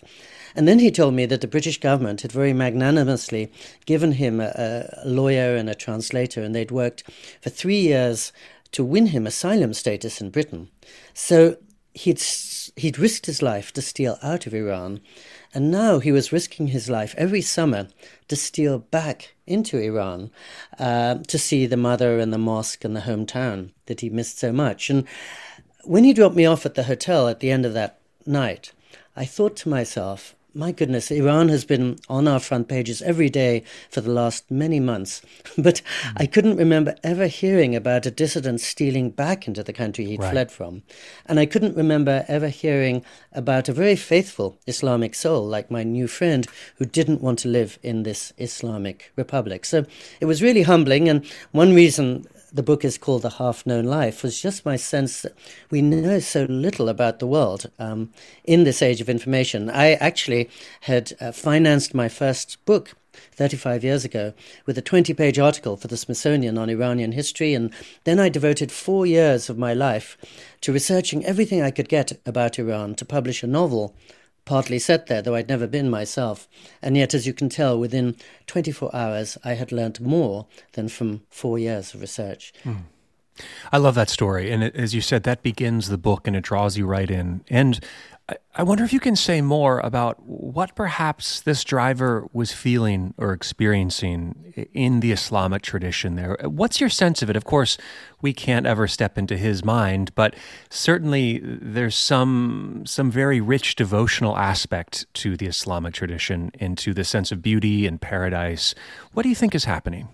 And 0.55 0.67
then 0.67 0.79
he 0.79 0.91
told 0.91 1.13
me 1.13 1.25
that 1.25 1.41
the 1.41 1.47
British 1.47 1.79
government 1.79 2.21
had 2.21 2.31
very 2.31 2.53
magnanimously 2.53 3.51
given 3.85 4.13
him 4.13 4.39
a, 4.39 4.87
a 5.03 5.07
lawyer 5.07 5.55
and 5.55 5.69
a 5.69 5.75
translator, 5.75 6.41
and 6.41 6.55
they'd 6.55 6.71
worked 6.71 7.03
for 7.41 7.49
three 7.49 7.81
years 7.81 8.31
to 8.71 8.83
win 8.83 9.07
him 9.07 9.25
asylum 9.25 9.73
status 9.73 10.21
in 10.21 10.29
Britain. 10.29 10.69
So 11.13 11.57
he'd 11.93 12.21
he'd 12.75 12.99
risked 12.99 13.25
his 13.25 13.41
life 13.41 13.71
to 13.73 13.81
steal 13.81 14.17
out 14.21 14.45
of 14.45 14.53
Iran, 14.53 14.99
and 15.55 15.71
now 15.71 15.99
he 15.99 16.11
was 16.11 16.33
risking 16.33 16.67
his 16.67 16.89
life 16.89 17.15
every 17.17 17.41
summer 17.41 17.87
to 18.27 18.35
steal 18.35 18.77
back 18.77 19.33
into 19.47 19.79
Iran 19.79 20.29
uh, 20.77 21.15
to 21.15 21.39
see 21.39 21.65
the 21.65 21.77
mother 21.77 22.19
and 22.19 22.33
the 22.33 22.37
mosque 22.37 22.83
and 22.83 22.93
the 22.93 23.01
hometown 23.01 23.71
that 23.85 24.01
he 24.01 24.09
missed 24.09 24.37
so 24.37 24.51
much. 24.51 24.89
And 24.89 25.07
when 25.85 26.03
he 26.03 26.13
dropped 26.13 26.35
me 26.35 26.45
off 26.45 26.65
at 26.65 26.75
the 26.75 26.83
hotel 26.83 27.29
at 27.29 27.39
the 27.39 27.51
end 27.51 27.65
of 27.65 27.73
that 27.73 27.99
night, 28.25 28.73
I 29.15 29.23
thought 29.23 29.55
to 29.57 29.69
myself, 29.69 30.35
my 30.55 30.71
goodness, 30.71 31.11
Iran 31.11 31.49
has 31.49 31.65
been 31.65 31.97
on 32.07 32.29
our 32.29 32.39
front 32.39 32.69
pages 32.69 33.01
every 33.01 33.29
day 33.29 33.63
for 33.89 33.99
the 33.99 34.11
last 34.11 34.49
many 34.49 34.79
months. 34.79 35.21
But 35.57 35.81
mm. 35.81 36.13
I 36.17 36.25
couldn't 36.25 36.57
remember 36.57 36.95
ever 37.03 37.27
hearing 37.27 37.75
about 37.75 38.05
a 38.05 38.11
dissident 38.11 38.61
stealing 38.61 39.09
back 39.09 39.47
into 39.47 39.63
the 39.63 39.73
country 39.73 40.05
he'd 40.05 40.19
right. 40.19 40.31
fled 40.31 40.51
from. 40.51 40.83
And 41.25 41.39
I 41.39 41.45
couldn't 41.45 41.77
remember 41.77 42.25
ever 42.27 42.49
hearing 42.49 43.03
about 43.31 43.69
a 43.69 43.73
very 43.73 43.95
faithful 43.95 44.57
Islamic 44.67 45.15
soul 45.15 45.45
like 45.45 45.71
my 45.71 45.83
new 45.83 46.07
friend 46.07 46.45
who 46.77 46.85
didn't 46.85 47.21
want 47.21 47.39
to 47.39 47.47
live 47.47 47.79
in 47.83 48.03
this 48.03 48.33
Islamic 48.37 49.11
republic. 49.15 49.65
So 49.65 49.85
it 50.19 50.25
was 50.25 50.41
really 50.41 50.63
humbling. 50.63 51.09
And 51.09 51.25
one 51.51 51.73
reason 51.73 52.25
the 52.55 52.63
book 52.63 52.85
is 52.85 52.97
called 52.97 53.21
The 53.21 53.31
Half 53.31 53.65
Known 53.65 53.83
Life 53.83 54.23
was 54.23 54.41
just 54.41 54.65
my 54.65 54.77
sense 54.77 55.21
that 55.23 55.33
we 55.69 55.81
know 55.81 56.19
so 56.19 56.45
little 56.45 56.87
about 56.87 57.19
the 57.19 57.27
world 57.27 57.69
um, 57.79 58.11
in 58.45 58.63
this 58.63 58.81
age 58.81 59.01
of 59.01 59.09
information. 59.09 59.69
I 59.69 59.93
actually 59.93 60.49
had 60.81 61.11
uh, 61.19 61.33
financed 61.33 61.93
my 61.93 62.07
first 62.07 62.63
book 62.65 62.93
35 63.33 63.83
years 63.83 64.05
ago 64.05 64.33
with 64.65 64.77
a 64.77 64.81
20 64.81 65.13
page 65.13 65.37
article 65.37 65.75
for 65.75 65.89
the 65.89 65.97
Smithsonian 65.97 66.57
on 66.57 66.69
Iranian 66.69 67.11
history. 67.11 67.53
And 67.53 67.73
then 68.05 68.21
I 68.21 68.29
devoted 68.29 68.71
four 68.71 69.05
years 69.05 69.49
of 69.49 69.57
my 69.57 69.73
life 69.73 70.17
to 70.61 70.71
researching 70.71 71.25
everything 71.25 71.61
I 71.61 71.71
could 71.71 71.89
get 71.89 72.13
about 72.25 72.57
Iran 72.57 72.95
to 72.95 73.05
publish 73.05 73.43
a 73.43 73.47
novel 73.47 73.93
partly 74.45 74.79
set 74.79 75.07
there, 75.07 75.21
though 75.21 75.35
I'd 75.35 75.49
never 75.49 75.67
been 75.67 75.89
myself. 75.89 76.47
And 76.81 76.95
yet, 76.95 77.13
as 77.13 77.27
you 77.27 77.33
can 77.33 77.49
tell, 77.49 77.79
within 77.79 78.15
24 78.47 78.95
hours, 78.95 79.37
I 79.43 79.53
had 79.53 79.71
learnt 79.71 79.99
more 79.99 80.47
than 80.73 80.87
from 80.87 81.23
four 81.29 81.59
years 81.59 81.93
of 81.93 82.01
research. 82.01 82.53
Mm. 82.63 82.83
I 83.71 83.77
love 83.77 83.95
that 83.95 84.09
story. 84.09 84.51
And 84.51 84.63
as 84.63 84.95
you 84.95 85.01
said, 85.01 85.23
that 85.23 85.43
begins 85.43 85.89
the 85.89 85.97
book 85.97 86.27
and 86.27 86.35
it 86.35 86.43
draws 86.43 86.77
you 86.77 86.85
right 86.85 87.09
in. 87.09 87.43
And 87.49 87.79
I 88.55 88.63
wonder 88.63 88.83
if 88.83 88.91
you 88.91 88.99
can 88.99 89.15
say 89.15 89.41
more 89.41 89.79
about 89.81 90.23
what 90.25 90.75
perhaps 90.75 91.41
this 91.41 91.63
driver 91.63 92.27
was 92.33 92.51
feeling 92.51 93.13
or 93.17 93.33
experiencing 93.33 94.67
in 94.73 95.01
the 95.01 95.11
Islamic 95.11 95.61
tradition 95.61 96.15
there. 96.15 96.35
What's 96.41 96.79
your 96.79 96.89
sense 96.89 97.21
of 97.21 97.29
it? 97.29 97.35
Of 97.35 97.45
course, 97.45 97.77
we 98.21 98.33
can't 98.33 98.65
ever 98.65 98.87
step 98.87 99.19
into 99.19 99.37
his 99.37 99.63
mind, 99.63 100.15
but 100.15 100.35
certainly 100.71 101.39
there's 101.43 101.95
some 101.95 102.83
some 102.87 103.11
very 103.11 103.41
rich 103.41 103.75
devotional 103.75 104.35
aspect 104.37 105.05
to 105.15 105.37
the 105.37 105.45
Islamic 105.45 105.93
tradition 105.93 106.51
into 106.55 106.95
the 106.95 107.03
sense 107.03 107.31
of 107.31 107.43
beauty 107.43 107.85
and 107.85 108.01
paradise. 108.01 108.73
What 109.13 109.23
do 109.23 109.29
you 109.29 109.35
think 109.35 109.53
is 109.53 109.65
happening? 109.65 110.07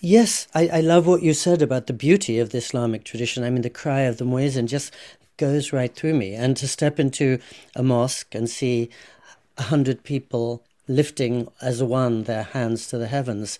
Yes, 0.00 0.48
I, 0.54 0.68
I, 0.68 0.80
love 0.80 1.06
what 1.06 1.22
you 1.22 1.32
said 1.32 1.62
about 1.62 1.86
the 1.86 1.92
beauty 1.92 2.40
of 2.40 2.50
the 2.50 2.58
Islamic 2.58 3.04
tradition. 3.04 3.44
I 3.44 3.50
mean, 3.50 3.62
the 3.62 3.70
cry 3.70 4.00
of 4.00 4.16
the 4.16 4.24
muezzin 4.24 4.66
just 4.66 4.92
goes 5.42 5.72
right 5.72 5.92
through 5.96 6.14
me. 6.14 6.36
And 6.36 6.56
to 6.56 6.68
step 6.68 7.00
into 7.00 7.40
a 7.74 7.82
mosque 7.82 8.32
and 8.32 8.48
see 8.48 8.90
a 9.58 9.62
hundred 9.62 10.04
people 10.04 10.62
lifting 10.86 11.48
as 11.60 11.82
one 11.82 12.22
their 12.24 12.44
hands 12.44 12.86
to 12.86 12.96
the 12.96 13.08
heavens 13.08 13.58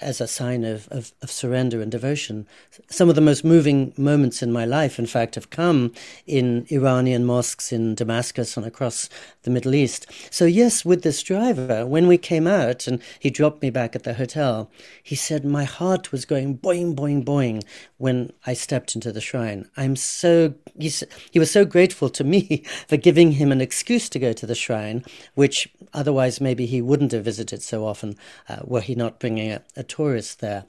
as 0.00 0.20
a 0.20 0.26
sign 0.26 0.64
of, 0.64 0.88
of, 0.88 1.12
of, 1.22 1.30
surrender 1.30 1.80
and 1.80 1.90
devotion. 1.90 2.46
Some 2.88 3.08
of 3.08 3.14
the 3.14 3.20
most 3.20 3.44
moving 3.44 3.92
moments 3.96 4.42
in 4.42 4.52
my 4.52 4.64
life, 4.64 4.98
in 4.98 5.06
fact, 5.06 5.34
have 5.34 5.50
come 5.50 5.92
in 6.26 6.66
Iranian 6.70 7.24
mosques 7.24 7.72
in 7.72 7.94
Damascus 7.94 8.56
and 8.56 8.66
across 8.66 9.08
the 9.42 9.50
Middle 9.50 9.74
East. 9.74 10.06
So, 10.30 10.44
yes, 10.44 10.84
with 10.84 11.02
this 11.02 11.22
driver, 11.22 11.86
when 11.86 12.06
we 12.06 12.18
came 12.18 12.46
out 12.46 12.86
and 12.86 13.02
he 13.18 13.30
dropped 13.30 13.62
me 13.62 13.70
back 13.70 13.94
at 13.96 14.04
the 14.04 14.14
hotel, 14.14 14.70
he 15.02 15.14
said 15.14 15.44
my 15.44 15.64
heart 15.64 16.12
was 16.12 16.24
going 16.24 16.58
boing, 16.58 16.94
boing, 16.94 17.24
boing 17.24 17.62
when 17.98 18.32
I 18.46 18.54
stepped 18.54 18.94
into 18.94 19.12
the 19.12 19.20
shrine. 19.20 19.68
I'm 19.76 19.96
so, 19.96 20.54
he, 20.78 20.92
he 21.30 21.38
was 21.38 21.50
so 21.50 21.64
grateful 21.64 22.08
to 22.10 22.24
me 22.24 22.64
for 22.88 22.96
giving 22.96 23.32
him 23.32 23.52
an 23.52 23.60
excuse 23.60 24.08
to 24.10 24.18
go 24.18 24.32
to 24.32 24.46
the 24.46 24.54
shrine, 24.54 25.04
which 25.34 25.68
otherwise 25.92 26.40
maybe 26.40 26.66
he 26.66 26.82
wouldn't 26.82 27.12
have 27.12 27.24
visited 27.24 27.62
so 27.62 27.86
often 27.86 28.16
uh, 28.48 28.58
were 28.64 28.80
he 28.80 28.94
not 28.94 29.18
bringing 29.18 29.52
a, 29.52 29.62
a 29.76 29.82
tourist 29.82 30.40
there. 30.40 30.64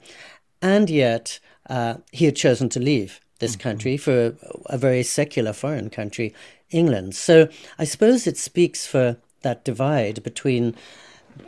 And 0.60 0.90
yet, 0.90 1.38
uh, 1.68 1.96
he 2.12 2.24
had 2.24 2.36
chosen 2.36 2.68
to 2.70 2.80
leave 2.80 3.20
this 3.38 3.52
mm-hmm. 3.52 3.68
country 3.68 3.96
for 3.96 4.26
a, 4.26 4.34
a 4.66 4.78
very 4.78 5.02
secular 5.02 5.52
foreign 5.52 5.90
country, 5.90 6.34
England. 6.70 7.14
So 7.14 7.48
I 7.78 7.84
suppose 7.84 8.26
it 8.26 8.36
speaks 8.36 8.86
for 8.86 9.16
that 9.42 9.64
divide 9.64 10.22
between 10.22 10.74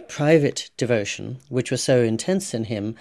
private 0.09 0.71
devotion, 0.77 1.39
which 1.49 1.71
was 1.71 1.83
so 1.83 2.03
intense 2.03 2.55
in 2.55 2.65
him, 2.65 2.95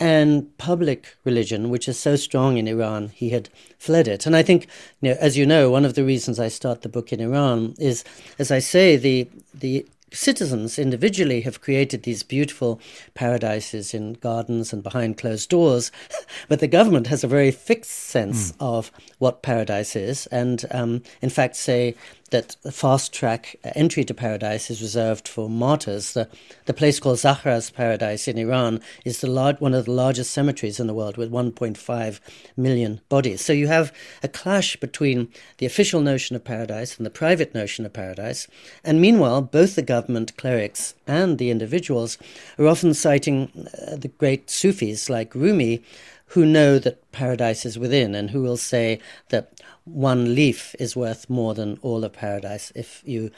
and 0.00 0.56
public 0.58 1.16
religion, 1.24 1.70
which 1.70 1.88
is 1.88 1.98
so 1.98 2.14
strong 2.14 2.56
in 2.56 2.68
Iran, 2.68 3.08
he 3.08 3.30
had 3.30 3.48
fled 3.78 4.06
it. 4.06 4.26
And 4.26 4.36
I 4.36 4.44
think, 4.44 4.68
you 5.00 5.10
know, 5.10 5.16
as 5.20 5.36
you 5.36 5.44
know, 5.44 5.70
one 5.70 5.84
of 5.84 5.94
the 5.94 6.04
reasons 6.04 6.38
I 6.38 6.48
start 6.48 6.82
the 6.82 6.88
book 6.88 7.12
in 7.12 7.20
Iran 7.20 7.74
is, 7.78 8.04
as 8.38 8.52
I 8.52 8.60
say, 8.60 8.96
the 8.96 9.28
the 9.52 9.86
citizens 10.12 10.78
individually 10.78 11.42
have 11.42 11.60
created 11.60 12.02
these 12.02 12.22
beautiful 12.22 12.80
paradises 13.14 13.94
in 13.94 14.14
gardens 14.14 14.72
and 14.72 14.82
behind 14.82 15.18
closed 15.18 15.48
doors, 15.48 15.90
but 16.48 16.60
the 16.60 16.68
government 16.68 17.06
has 17.08 17.24
a 17.24 17.28
very 17.28 17.50
fixed 17.50 17.90
sense 17.90 18.52
mm. 18.52 18.56
of 18.60 18.90
what 19.18 19.42
paradise 19.42 19.96
is, 19.96 20.26
and 20.28 20.64
um, 20.70 21.02
in 21.22 21.30
fact 21.30 21.56
say 21.56 21.94
that 22.30 22.56
the 22.62 22.72
fast 22.72 23.12
track 23.12 23.56
entry 23.74 24.04
to 24.04 24.14
paradise 24.14 24.70
is 24.70 24.82
reserved 24.82 25.26
for 25.26 25.48
martyrs. 25.48 26.12
The, 26.12 26.28
the 26.66 26.74
place 26.74 27.00
called 27.00 27.18
Zahra's 27.18 27.70
Paradise 27.70 28.28
in 28.28 28.38
Iran 28.38 28.80
is 29.04 29.20
the 29.20 29.30
large, 29.30 29.60
one 29.60 29.74
of 29.74 29.86
the 29.86 29.92
largest 29.92 30.30
cemeteries 30.32 30.78
in 30.78 30.86
the 30.86 30.94
world 30.94 31.16
with 31.16 31.30
1.5 31.30 32.20
million 32.56 33.00
bodies. 33.08 33.40
So 33.40 33.52
you 33.52 33.66
have 33.68 33.92
a 34.22 34.28
clash 34.28 34.76
between 34.76 35.28
the 35.58 35.66
official 35.66 36.00
notion 36.00 36.36
of 36.36 36.44
paradise 36.44 36.96
and 36.96 37.06
the 37.06 37.10
private 37.10 37.54
notion 37.54 37.86
of 37.86 37.92
paradise. 37.92 38.46
And 38.84 39.00
meanwhile, 39.00 39.42
both 39.42 39.74
the 39.74 39.82
government, 39.82 40.36
clerics, 40.36 40.94
and 41.06 41.38
the 41.38 41.50
individuals 41.50 42.18
are 42.58 42.66
often 42.66 42.94
citing 42.94 43.50
uh, 43.56 43.96
the 43.96 44.08
great 44.08 44.50
Sufis 44.50 45.08
like 45.08 45.34
Rumi 45.34 45.82
who 46.28 46.44
know 46.44 46.78
that 46.78 47.10
paradise 47.12 47.64
is 47.64 47.78
within 47.78 48.14
and 48.14 48.30
who 48.30 48.42
will 48.42 48.56
say 48.56 49.00
that 49.30 49.52
one 49.84 50.34
leaf 50.34 50.74
is 50.78 50.96
worth 50.96 51.28
more 51.30 51.54
than 51.54 51.78
all 51.82 52.04
of 52.04 52.12
paradise 52.12 52.72
if 52.74 53.02
you 53.04 53.30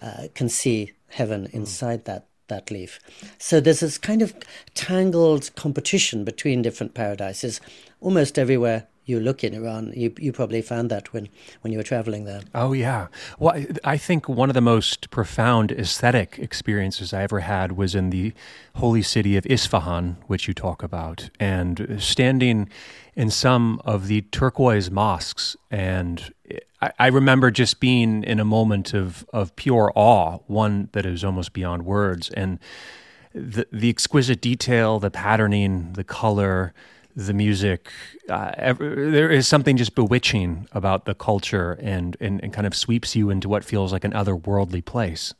uh, 0.00 0.28
can 0.34 0.48
see 0.48 0.92
heaven 1.08 1.46
hmm. 1.46 1.56
inside 1.56 2.04
that 2.04 2.26
that 2.48 2.70
leaf. 2.70 3.00
So 3.38 3.60
there's 3.60 3.80
this 3.80 3.96
kind 3.96 4.20
of 4.20 4.34
tangled 4.74 5.54
competition 5.54 6.22
between 6.22 6.60
different 6.60 6.92
paradises 6.92 7.60
almost 8.00 8.38
everywhere 8.38 8.88
you 9.04 9.18
look 9.18 9.42
in 9.42 9.54
Iran. 9.54 9.92
You 9.96 10.14
you 10.18 10.32
probably 10.32 10.62
found 10.62 10.90
that 10.90 11.12
when 11.12 11.28
when 11.62 11.72
you 11.72 11.78
were 11.78 11.84
traveling 11.84 12.24
there. 12.24 12.42
Oh 12.54 12.72
yeah. 12.72 13.08
Well, 13.38 13.64
I 13.84 13.96
think 13.96 14.28
one 14.28 14.48
of 14.48 14.54
the 14.54 14.60
most 14.60 15.10
profound 15.10 15.72
aesthetic 15.72 16.38
experiences 16.38 17.12
I 17.12 17.22
ever 17.22 17.40
had 17.40 17.72
was 17.72 17.94
in 17.94 18.10
the 18.10 18.32
holy 18.76 19.02
city 19.02 19.36
of 19.36 19.46
Isfahan, 19.46 20.18
which 20.26 20.46
you 20.46 20.54
talk 20.54 20.82
about, 20.82 21.30
and 21.40 21.96
standing 21.98 22.68
in 23.14 23.30
some 23.30 23.80
of 23.84 24.06
the 24.06 24.22
turquoise 24.22 24.90
mosques, 24.90 25.56
and 25.70 26.32
I, 26.80 26.92
I 26.98 27.06
remember 27.08 27.50
just 27.50 27.80
being 27.80 28.22
in 28.24 28.40
a 28.40 28.44
moment 28.44 28.94
of 28.94 29.26
of 29.32 29.54
pure 29.56 29.92
awe, 29.94 30.38
one 30.46 30.88
that 30.92 31.04
is 31.06 31.24
almost 31.24 31.52
beyond 31.52 31.84
words, 31.84 32.30
and 32.30 32.58
the 33.34 33.66
the 33.72 33.88
exquisite 33.88 34.40
detail, 34.40 35.00
the 35.00 35.10
patterning, 35.10 35.94
the 35.94 36.04
color 36.04 36.72
the 37.14 37.32
music. 37.32 37.90
Uh, 38.28 38.52
ever, 38.56 39.10
there 39.10 39.30
is 39.30 39.46
something 39.46 39.76
just 39.76 39.94
bewitching 39.94 40.66
about 40.72 41.04
the 41.04 41.14
culture 41.14 41.78
and, 41.80 42.16
and, 42.20 42.42
and 42.42 42.52
kind 42.52 42.66
of 42.66 42.74
sweeps 42.74 43.14
you 43.14 43.30
into 43.30 43.48
what 43.48 43.64
feels 43.64 43.92
like 43.92 44.04
an 44.04 44.12
otherworldly 44.12 44.84
place. 44.84 45.34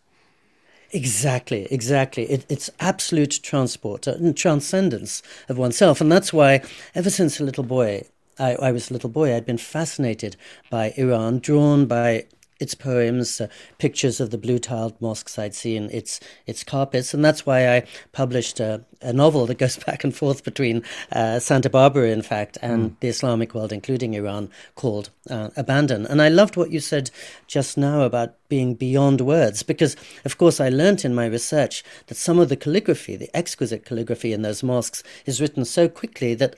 Exactly, 0.93 1.67
exactly. 1.71 2.25
It, 2.25 2.45
it's 2.49 2.69
absolute 2.79 3.41
transport 3.43 4.07
uh, 4.07 4.13
and 4.13 4.37
transcendence 4.37 5.23
of 5.49 5.57
oneself. 5.57 6.01
And 6.01 6.13
that's 6.13 6.33
why, 6.33 6.63
ever 6.95 7.09
since 7.09 7.41
a 7.41 7.45
little 7.45 7.65
boy, 7.65 8.05
I, 8.39 8.55
I 8.57 8.73
was 8.73 8.91
a 8.91 8.93
little 8.93 9.11
boy, 9.11 9.35
I'd 9.35 9.47
been 9.47 9.59
fascinated 9.59 10.37
by 10.69 10.93
Iran, 10.97 11.39
drawn 11.39 11.87
by 11.87 12.27
its 12.63 12.75
poems, 12.75 13.41
uh, 13.41 13.49
pictures 13.79 14.21
of 14.21 14.31
the 14.31 14.39
blue 14.39 14.59
tiled 14.59 14.99
mosques 15.01 15.39
I'd 15.39 15.55
seen, 15.55 15.91
its 15.93 16.21
its 16.47 16.63
carpets, 16.65 17.13
and 17.13 17.25
that's 17.25 17.45
why 17.45 17.77
I 17.77 17.85
published 18.13 18.61
a, 18.61 18.85
a 19.01 19.13
novel 19.13 19.47
that 19.47 19.59
goes 19.59 19.77
back 19.87 20.05
and 20.05 20.15
forth 20.15 20.45
between 20.45 20.83
uh, 21.11 21.41
Santa 21.41 21.69
Barbara, 21.69 22.09
in 22.09 22.23
fact, 22.23 22.57
and 22.63 22.93
mm. 22.93 23.01
the 23.01 23.09
Islamic 23.09 23.55
world, 23.55 23.73
including 23.73 24.15
Iran, 24.15 24.49
called 24.77 25.11
uh, 25.29 25.51
Abandon. 25.57 26.07
And 26.07 26.23
I 26.23 26.29
loved 26.29 26.57
what 26.57 26.71
you 26.71 26.81
said 26.81 27.11
just 27.47 27.77
now 27.77 28.03
about 28.03 28.37
being 28.49 28.75
beyond 28.75 29.21
words, 29.21 29.63
because 29.63 29.97
of 30.25 30.39
course 30.39 30.61
I 30.61 30.69
learnt 30.69 31.05
in 31.05 31.15
my 31.15 31.27
research 31.27 31.83
that 32.07 32.17
some 32.17 32.39
of 32.39 32.49
the 32.49 32.57
calligraphy, 32.57 33.17
the 33.17 33.35
exquisite 33.37 33.85
calligraphy 33.85 34.33
in 34.33 34.43
those 34.43 34.63
mosques, 34.63 35.03
is 35.27 35.41
written 35.41 35.65
so 35.65 35.89
quickly 35.89 36.35
that 36.35 36.55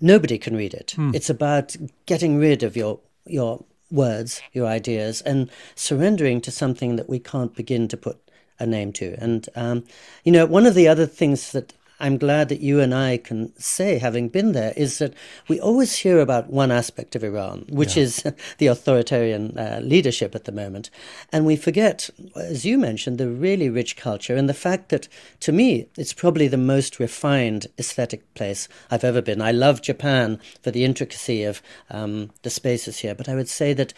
nobody 0.00 0.38
can 0.38 0.56
read 0.56 0.74
it. 0.74 0.94
Mm. 0.96 1.14
It's 1.14 1.30
about 1.30 1.76
getting 2.06 2.36
rid 2.36 2.62
of 2.62 2.76
your 2.76 3.00
your 3.28 3.64
words, 3.90 4.40
your 4.52 4.66
ideas, 4.66 5.20
and 5.22 5.50
surrendering 5.74 6.40
to 6.42 6.50
something 6.50 6.96
that 6.96 7.08
we 7.08 7.18
can't 7.18 7.54
begin 7.54 7.88
to 7.88 7.96
put 7.96 8.18
a 8.58 8.66
name 8.66 8.92
to. 8.94 9.14
And, 9.18 9.48
um, 9.54 9.84
you 10.24 10.32
know, 10.32 10.46
one 10.46 10.66
of 10.66 10.74
the 10.74 10.88
other 10.88 11.06
things 11.06 11.52
that 11.52 11.74
I'm 11.98 12.18
glad 12.18 12.48
that 12.50 12.60
you 12.60 12.80
and 12.80 12.94
I 12.94 13.16
can 13.16 13.56
say, 13.58 13.98
having 13.98 14.28
been 14.28 14.52
there, 14.52 14.74
is 14.76 14.98
that 14.98 15.14
we 15.48 15.58
always 15.58 15.96
hear 15.96 16.20
about 16.20 16.50
one 16.50 16.70
aspect 16.70 17.16
of 17.16 17.24
Iran, 17.24 17.64
which 17.68 17.96
yeah. 17.96 18.02
is 18.02 18.32
the 18.58 18.66
authoritarian 18.66 19.58
uh, 19.58 19.80
leadership 19.82 20.34
at 20.34 20.44
the 20.44 20.52
moment. 20.52 20.90
And 21.32 21.46
we 21.46 21.56
forget, 21.56 22.10
as 22.34 22.64
you 22.66 22.76
mentioned, 22.76 23.18
the 23.18 23.30
really 23.30 23.70
rich 23.70 23.96
culture 23.96 24.36
and 24.36 24.48
the 24.48 24.54
fact 24.54 24.90
that, 24.90 25.08
to 25.40 25.52
me, 25.52 25.88
it's 25.96 26.12
probably 26.12 26.48
the 26.48 26.58
most 26.58 27.00
refined 27.00 27.66
aesthetic 27.78 28.34
place 28.34 28.68
I've 28.90 29.04
ever 29.04 29.22
been. 29.22 29.40
I 29.40 29.52
love 29.52 29.80
Japan 29.80 30.38
for 30.62 30.70
the 30.70 30.84
intricacy 30.84 31.44
of 31.44 31.62
um, 31.90 32.30
the 32.42 32.50
spaces 32.50 32.98
here, 32.98 33.14
but 33.14 33.28
I 33.28 33.34
would 33.34 33.48
say 33.48 33.72
that 33.72 33.94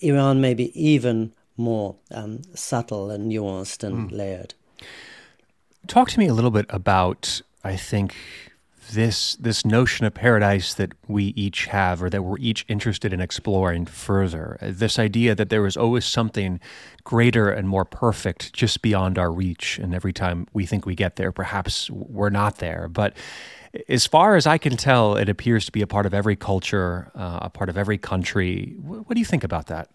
Iran 0.00 0.40
may 0.40 0.54
be 0.54 0.72
even 0.80 1.32
more 1.56 1.96
um, 2.10 2.42
subtle 2.54 3.10
and 3.10 3.30
nuanced 3.30 3.84
and 3.84 4.10
mm. 4.10 4.16
layered. 4.16 4.54
Talk 5.86 6.10
to 6.10 6.18
me 6.18 6.26
a 6.26 6.34
little 6.34 6.50
bit 6.50 6.66
about, 6.68 7.42
I 7.62 7.76
think, 7.76 8.14
this 8.92 9.34
this 9.36 9.64
notion 9.64 10.04
of 10.04 10.12
paradise 10.12 10.74
that 10.74 10.92
we 11.08 11.24
each 11.36 11.66
have 11.66 12.02
or 12.02 12.10
that 12.10 12.22
we're 12.22 12.38
each 12.38 12.66
interested 12.68 13.14
in 13.14 13.20
exploring 13.20 13.86
further 13.86 14.58
this 14.60 14.98
idea 14.98 15.34
that 15.34 15.48
there 15.48 15.66
is 15.66 15.74
always 15.74 16.04
something 16.04 16.60
greater 17.02 17.48
and 17.50 17.66
more 17.66 17.86
perfect 17.86 18.52
just 18.52 18.82
beyond 18.82 19.18
our 19.18 19.32
reach 19.32 19.78
and 19.78 19.94
every 19.94 20.12
time 20.12 20.46
we 20.52 20.66
think 20.66 20.84
we 20.84 20.94
get 20.94 21.16
there 21.16 21.32
perhaps 21.32 21.88
we're 21.90 22.28
not 22.28 22.58
there 22.58 22.86
but 22.86 23.16
as 23.88 24.06
far 24.06 24.36
as 24.36 24.46
I 24.46 24.58
can 24.58 24.76
tell, 24.76 25.16
it 25.16 25.28
appears 25.28 25.66
to 25.66 25.72
be 25.72 25.82
a 25.82 25.86
part 25.86 26.06
of 26.06 26.14
every 26.14 26.36
culture, 26.36 27.10
uh, 27.14 27.40
a 27.42 27.50
part 27.50 27.68
of 27.68 27.76
every 27.76 27.98
country. 27.98 28.76
What 28.80 29.08
do 29.08 29.18
you 29.18 29.24
think 29.24 29.42
about 29.42 29.66
that? 29.66 29.90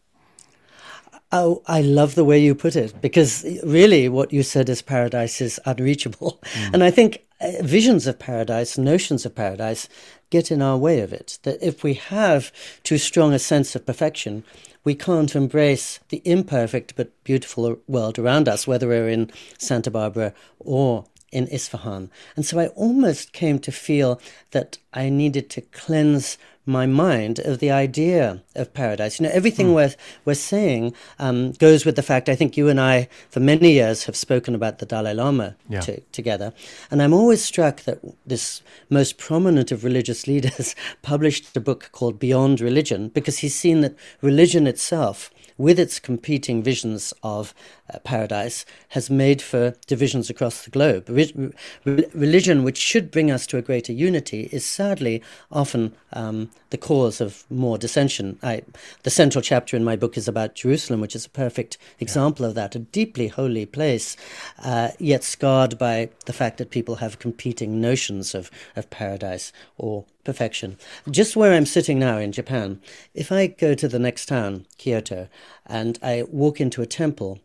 Oh, 1.31 1.61
I 1.67 1.81
love 1.81 2.15
the 2.15 2.25
way 2.25 2.39
you 2.39 2.55
put 2.55 2.75
it 2.75 2.99
because 3.01 3.45
really 3.63 4.09
what 4.09 4.33
you 4.33 4.41
said 4.41 4.67
is 4.67 4.81
paradise 4.81 5.41
is 5.41 5.59
unreachable. 5.65 6.39
Mm. 6.53 6.73
And 6.73 6.83
I 6.83 6.89
think 6.89 7.23
uh, 7.39 7.51
visions 7.61 8.07
of 8.07 8.17
paradise, 8.17 8.77
notions 8.77 9.25
of 9.25 9.35
paradise 9.35 9.87
get 10.31 10.51
in 10.51 10.61
our 10.61 10.77
way 10.77 11.01
of 11.01 11.13
it. 11.13 11.37
That 11.43 11.61
if 11.61 11.83
we 11.83 11.93
have 11.93 12.51
too 12.83 12.97
strong 12.97 13.33
a 13.33 13.39
sense 13.39 13.75
of 13.75 13.85
perfection, 13.85 14.43
we 14.83 14.95
can't 14.95 15.35
embrace 15.35 15.99
the 16.09 16.21
imperfect 16.25 16.95
but 16.95 17.23
beautiful 17.23 17.79
world 17.87 18.17
around 18.17 18.49
us, 18.49 18.65
whether 18.65 18.87
we're 18.87 19.09
in 19.09 19.31
Santa 19.59 19.91
Barbara 19.91 20.33
or 20.57 21.05
in 21.31 21.47
Isfahan. 21.47 22.09
And 22.35 22.45
so 22.45 22.59
I 22.59 22.67
almost 22.69 23.33
came 23.33 23.59
to 23.59 23.71
feel 23.71 24.19
that 24.51 24.79
I 24.93 25.09
needed 25.09 25.49
to 25.51 25.61
cleanse 25.61 26.37
my 26.69 26.85
mind 26.85 27.39
of 27.39 27.59
the 27.59 27.71
idea 27.71 28.41
of 28.55 28.73
paradise. 28.73 29.19
You 29.19 29.25
know, 29.25 29.31
everything 29.33 29.69
mm. 29.69 29.73
we're, 29.73 29.95
we're 30.23 30.35
saying 30.35 30.93
um, 31.17 31.51
goes 31.53 31.83
with 31.83 31.95
the 31.95 32.03
fact 32.03 32.29
I 32.29 32.35
think 32.35 32.55
you 32.55 32.69
and 32.69 32.79
I, 32.79 33.09
for 33.29 33.39
many 33.39 33.71
years, 33.71 34.05
have 34.05 34.15
spoken 34.15 34.53
about 34.53 34.77
the 34.77 34.85
Dalai 34.85 35.13
Lama 35.13 35.55
yeah. 35.67 35.81
to, 35.81 35.99
together. 36.11 36.53
And 36.91 37.01
I'm 37.01 37.13
always 37.13 37.43
struck 37.43 37.81
that 37.81 37.99
this 38.25 38.61
most 38.89 39.17
prominent 39.17 39.71
of 39.71 39.83
religious 39.83 40.27
leaders 40.31 40.75
published 41.01 41.57
a 41.57 41.59
book 41.59 41.89
called 41.91 42.19
Beyond 42.19 42.61
Religion 42.61 43.09
because 43.09 43.39
he's 43.39 43.55
seen 43.55 43.81
that 43.81 43.95
religion 44.21 44.67
itself 44.67 45.31
with 45.59 45.77
its 45.77 45.99
competing 45.99 46.63
visions 46.63 47.13
of 47.21 47.53
uh, 47.93 47.99
paradise, 47.99 48.65
has 48.89 49.09
made 49.09 49.41
for 49.41 49.75
divisions 49.85 50.29
across 50.29 50.63
the 50.63 50.71
globe. 50.71 51.07
Re- 51.09 51.51
re- 51.83 52.05
religion, 52.13 52.63
which 52.63 52.77
should 52.77 53.11
bring 53.11 53.29
us 53.29 53.45
to 53.45 53.57
a 53.57 53.61
greater 53.61 53.91
unity, 53.91 54.49
is 54.53 54.65
sadly 54.65 55.21
often 55.51 55.93
um, 56.13 56.49
the 56.69 56.77
cause 56.77 57.19
of 57.19 57.43
more 57.49 57.77
dissension. 57.77 58.39
I, 58.41 58.61
the 59.03 59.09
central 59.09 59.41
chapter 59.41 59.75
in 59.75 59.83
my 59.83 59.97
book 59.97 60.17
is 60.17 60.29
about 60.29 60.55
Jerusalem, 60.55 61.01
which 61.01 61.15
is 61.15 61.25
a 61.25 61.29
perfect 61.29 61.77
example 61.99 62.45
yeah. 62.45 62.49
of 62.49 62.55
that, 62.55 62.75
a 62.75 62.79
deeply 62.79 63.27
holy 63.27 63.65
place, 63.65 64.15
uh, 64.63 64.91
yet 64.97 65.25
scarred 65.25 65.77
by 65.77 66.09
the 66.25 66.33
fact 66.33 66.57
that 66.59 66.71
people 66.71 66.95
have 66.95 67.19
competing 67.19 67.81
notions 67.81 68.33
of, 68.33 68.49
of 68.77 68.89
paradise 68.89 69.51
or 69.77 70.05
perfection. 70.23 70.77
Just 71.09 71.35
where 71.35 71.53
I'm 71.53 71.65
sitting 71.65 71.99
now 71.99 72.17
in 72.17 72.31
Japan, 72.31 72.81
if 73.13 73.31
I 73.31 73.47
go 73.47 73.73
to 73.73 73.87
the 73.87 73.99
next 73.99 74.27
town, 74.27 74.65
Kyoto, 74.77 75.27
and 75.65 75.97
I 76.01 76.23
walk 76.29 76.59
into 76.59 76.81
a 76.81 76.85
temple, 76.85 77.39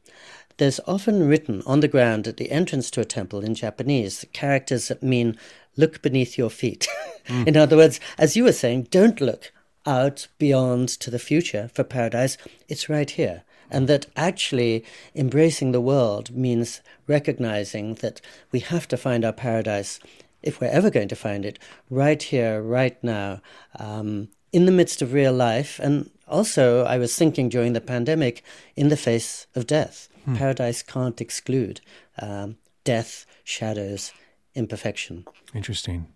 there's 0.56 0.80
often 0.86 1.26
written 1.26 1.62
on 1.66 1.80
the 1.80 1.88
ground 1.88 2.26
at 2.26 2.36
the 2.36 2.50
entrance 2.50 2.90
to 2.92 3.00
a 3.00 3.04
temple 3.04 3.40
in 3.40 3.54
Japanese 3.54 4.24
characters 4.32 4.88
that 4.88 5.02
mean 5.02 5.36
look 5.76 6.02
beneath 6.02 6.38
your 6.38 6.50
feet. 6.50 6.86
Mm. 7.26 7.46
in 7.48 7.56
other 7.56 7.76
words, 7.76 7.98
as 8.18 8.36
you 8.36 8.44
were 8.44 8.52
saying, 8.52 8.88
don't 8.90 9.20
look 9.20 9.52
out 9.86 10.28
beyond 10.38 10.88
to 10.88 11.10
the 11.10 11.18
future 11.18 11.70
for 11.74 11.84
paradise. 11.84 12.36
It's 12.68 12.88
right 12.88 13.10
here. 13.10 13.42
And 13.70 13.88
that 13.88 14.06
actually 14.14 14.84
embracing 15.14 15.72
the 15.72 15.80
world 15.80 16.30
means 16.30 16.80
recognizing 17.06 17.94
that 17.96 18.20
we 18.52 18.60
have 18.60 18.86
to 18.88 18.96
find 18.96 19.24
our 19.24 19.32
paradise 19.32 19.98
if 20.44 20.60
we're 20.60 20.68
ever 20.68 20.90
going 20.90 21.08
to 21.08 21.16
find 21.16 21.44
it, 21.44 21.58
right 21.90 22.22
here, 22.22 22.62
right 22.62 23.02
now, 23.02 23.40
um, 23.78 24.28
in 24.52 24.66
the 24.66 24.72
midst 24.72 25.02
of 25.02 25.12
real 25.12 25.32
life. 25.32 25.80
And 25.82 26.10
also, 26.28 26.84
I 26.84 26.98
was 26.98 27.16
thinking 27.16 27.48
during 27.48 27.72
the 27.72 27.80
pandemic, 27.80 28.44
in 28.76 28.88
the 28.88 28.96
face 28.96 29.46
of 29.54 29.66
death. 29.66 30.08
Hmm. 30.24 30.36
Paradise 30.36 30.82
can't 30.82 31.20
exclude 31.20 31.80
um, 32.20 32.56
death, 32.84 33.26
shadows, 33.42 34.12
imperfection. 34.54 35.26
Interesting. 35.54 36.06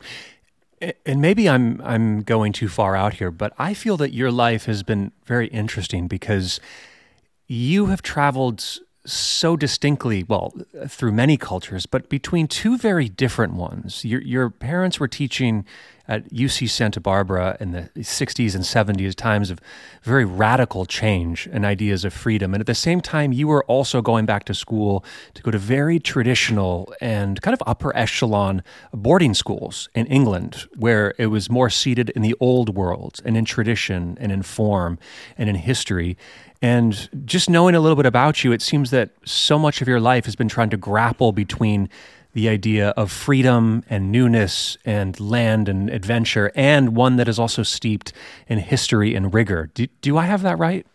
And 1.04 1.20
maybe 1.20 1.48
I'm 1.48 1.80
I'm 1.82 2.22
going 2.22 2.52
too 2.52 2.68
far 2.68 2.94
out 2.94 3.14
here, 3.14 3.32
but 3.32 3.52
I 3.58 3.74
feel 3.74 3.96
that 3.96 4.12
your 4.12 4.30
life 4.30 4.66
has 4.66 4.84
been 4.84 5.10
very 5.26 5.48
interesting 5.48 6.06
because 6.06 6.60
you 7.48 7.86
have 7.86 8.00
traveled 8.00 8.78
so 9.12 9.56
distinctly, 9.56 10.24
well, 10.24 10.52
through 10.86 11.12
many 11.12 11.36
cultures, 11.36 11.86
but 11.86 12.08
between 12.08 12.46
two 12.46 12.76
very 12.76 13.08
different 13.08 13.54
ones. 13.54 14.04
Your, 14.04 14.20
your 14.20 14.50
parents 14.50 15.00
were 15.00 15.08
teaching 15.08 15.64
at 16.08 16.32
UC 16.32 16.70
Santa 16.70 17.00
Barbara 17.00 17.56
in 17.60 17.72
the 17.72 17.90
60s 17.96 18.54
and 18.54 18.64
70s, 18.64 19.14
times 19.14 19.50
of 19.50 19.60
very 20.02 20.24
radical 20.24 20.86
change 20.86 21.48
and 21.52 21.64
ideas 21.64 22.04
of 22.04 22.12
freedom. 22.12 22.54
And 22.54 22.60
at 22.60 22.66
the 22.66 22.74
same 22.74 23.00
time, 23.00 23.32
you 23.32 23.46
were 23.46 23.64
also 23.64 24.00
going 24.00 24.24
back 24.24 24.44
to 24.44 24.54
school 24.54 25.04
to 25.34 25.42
go 25.42 25.50
to 25.50 25.58
very 25.58 25.98
traditional 25.98 26.92
and 27.00 27.40
kind 27.42 27.52
of 27.52 27.62
upper 27.66 27.94
echelon 27.96 28.62
boarding 28.92 29.34
schools 29.34 29.88
in 29.94 30.06
England, 30.06 30.66
where 30.76 31.14
it 31.18 31.26
was 31.26 31.50
more 31.50 31.68
seated 31.68 32.10
in 32.10 32.22
the 32.22 32.34
old 32.40 32.74
world 32.74 33.20
and 33.24 33.36
in 33.36 33.44
tradition 33.44 34.16
and 34.20 34.32
in 34.32 34.42
form 34.42 34.98
and 35.36 35.48
in 35.48 35.56
history. 35.56 36.16
And 36.60 37.08
just 37.24 37.48
knowing 37.48 37.74
a 37.74 37.80
little 37.80 37.94
bit 37.94 38.06
about 38.06 38.42
you, 38.42 38.50
it 38.50 38.62
seems 38.62 38.90
that 38.90 39.10
so 39.24 39.58
much 39.58 39.80
of 39.80 39.86
your 39.86 40.00
life 40.00 40.24
has 40.24 40.34
been 40.34 40.48
trying 40.48 40.70
to 40.70 40.76
grapple 40.76 41.32
between 41.32 41.88
the 42.38 42.48
idea 42.48 42.90
of 42.90 43.10
freedom 43.10 43.82
and 43.90 44.12
newness 44.12 44.78
and 44.84 45.18
land 45.18 45.68
and 45.68 45.90
adventure, 45.90 46.52
and 46.54 46.94
one 46.94 47.16
that 47.16 47.26
is 47.26 47.36
also 47.36 47.64
steeped 47.64 48.12
in 48.46 48.60
history 48.60 49.16
and 49.16 49.34
rigor. 49.34 49.70
Do, 49.74 49.88
do 50.02 50.16
I 50.16 50.26
have 50.26 50.42
that 50.42 50.56
right? 50.56 50.86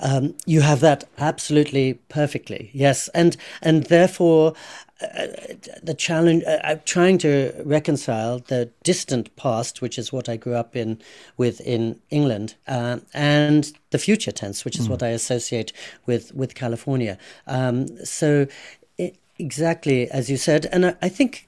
Um, 0.00 0.34
you 0.44 0.60
have 0.60 0.80
that 0.80 1.04
absolutely 1.16 1.94
perfectly, 2.10 2.70
yes, 2.74 3.08
and 3.14 3.38
and 3.62 3.84
therefore 3.84 4.52
uh, 5.00 5.28
the 5.82 5.94
challenge. 5.94 6.44
Uh, 6.44 6.58
I'm 6.62 6.82
trying 6.84 7.16
to 7.18 7.52
reconcile 7.64 8.40
the 8.40 8.70
distant 8.82 9.34
past, 9.36 9.80
which 9.80 9.98
is 9.98 10.12
what 10.12 10.28
I 10.28 10.36
grew 10.36 10.54
up 10.54 10.76
in 10.76 10.98
with 11.38 11.62
in 11.62 12.00
England, 12.10 12.54
uh, 12.68 12.98
and 13.14 13.72
the 13.92 13.98
future 13.98 14.32
tense, 14.32 14.64
which 14.66 14.78
is 14.78 14.88
mm. 14.88 14.90
what 14.90 15.02
I 15.02 15.08
associate 15.08 15.72
with 16.04 16.34
with 16.34 16.54
California. 16.54 17.16
Um, 17.46 18.04
so, 18.04 18.46
exactly 19.38 20.10
as 20.10 20.30
you 20.30 20.36
said, 20.36 20.66
and 20.72 20.86
I, 20.86 20.96
I 21.02 21.08
think 21.08 21.46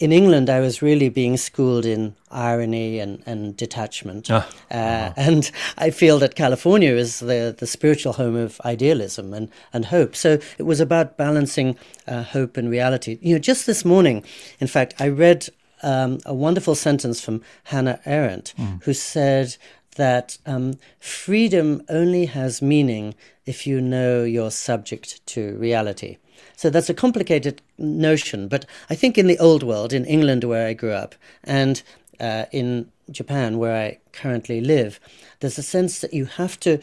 in 0.00 0.12
England, 0.12 0.48
I 0.48 0.60
was 0.60 0.80
really 0.80 1.10
being 1.10 1.36
schooled 1.36 1.84
in 1.84 2.16
irony 2.30 2.98
and, 2.98 3.22
and 3.26 3.54
detachment. 3.54 4.30
Ah, 4.30 4.48
uh, 4.70 5.12
And 5.16 5.50
I 5.76 5.90
feel 5.90 6.18
that 6.20 6.34
California 6.34 6.94
is 6.94 7.20
the, 7.20 7.54
the 7.56 7.66
spiritual 7.66 8.14
home 8.14 8.34
of 8.34 8.60
idealism 8.64 9.34
and, 9.34 9.50
and 9.74 9.84
hope. 9.84 10.16
So 10.16 10.38
it 10.56 10.62
was 10.62 10.80
about 10.80 11.18
balancing 11.18 11.76
uh, 12.08 12.22
hope 12.22 12.56
and 12.56 12.70
reality. 12.70 13.18
You 13.20 13.34
know, 13.34 13.38
just 13.38 13.66
this 13.66 13.84
morning, 13.84 14.24
in 14.58 14.68
fact, 14.68 14.94
I 14.98 15.08
read 15.08 15.48
um, 15.82 16.18
a 16.24 16.34
wonderful 16.34 16.74
sentence 16.74 17.20
from 17.20 17.42
Hannah 17.64 18.00
Arendt, 18.06 18.54
mm. 18.58 18.82
who 18.84 18.94
said 18.94 19.56
that 19.96 20.38
um, 20.46 20.78
freedom 20.98 21.82
only 21.90 22.24
has 22.24 22.62
meaning 22.62 23.14
if 23.44 23.66
you 23.66 23.82
know 23.82 24.24
you're 24.24 24.50
subject 24.50 25.24
to 25.26 25.56
reality. 25.58 26.16
So 26.56 26.70
that's 26.70 26.90
a 26.90 26.94
complicated 26.94 27.62
notion, 27.78 28.48
but 28.48 28.66
I 28.88 28.94
think 28.94 29.16
in 29.16 29.26
the 29.26 29.38
old 29.38 29.62
world, 29.62 29.92
in 29.92 30.04
England 30.04 30.44
where 30.44 30.66
I 30.66 30.74
grew 30.74 30.92
up, 30.92 31.14
and 31.44 31.82
uh, 32.18 32.44
in 32.52 32.90
Japan 33.10 33.58
where 33.58 33.76
I 33.76 33.98
currently 34.12 34.60
live, 34.60 35.00
there's 35.40 35.58
a 35.58 35.62
sense 35.62 36.00
that 36.00 36.14
you 36.14 36.26
have 36.26 36.60
to 36.60 36.78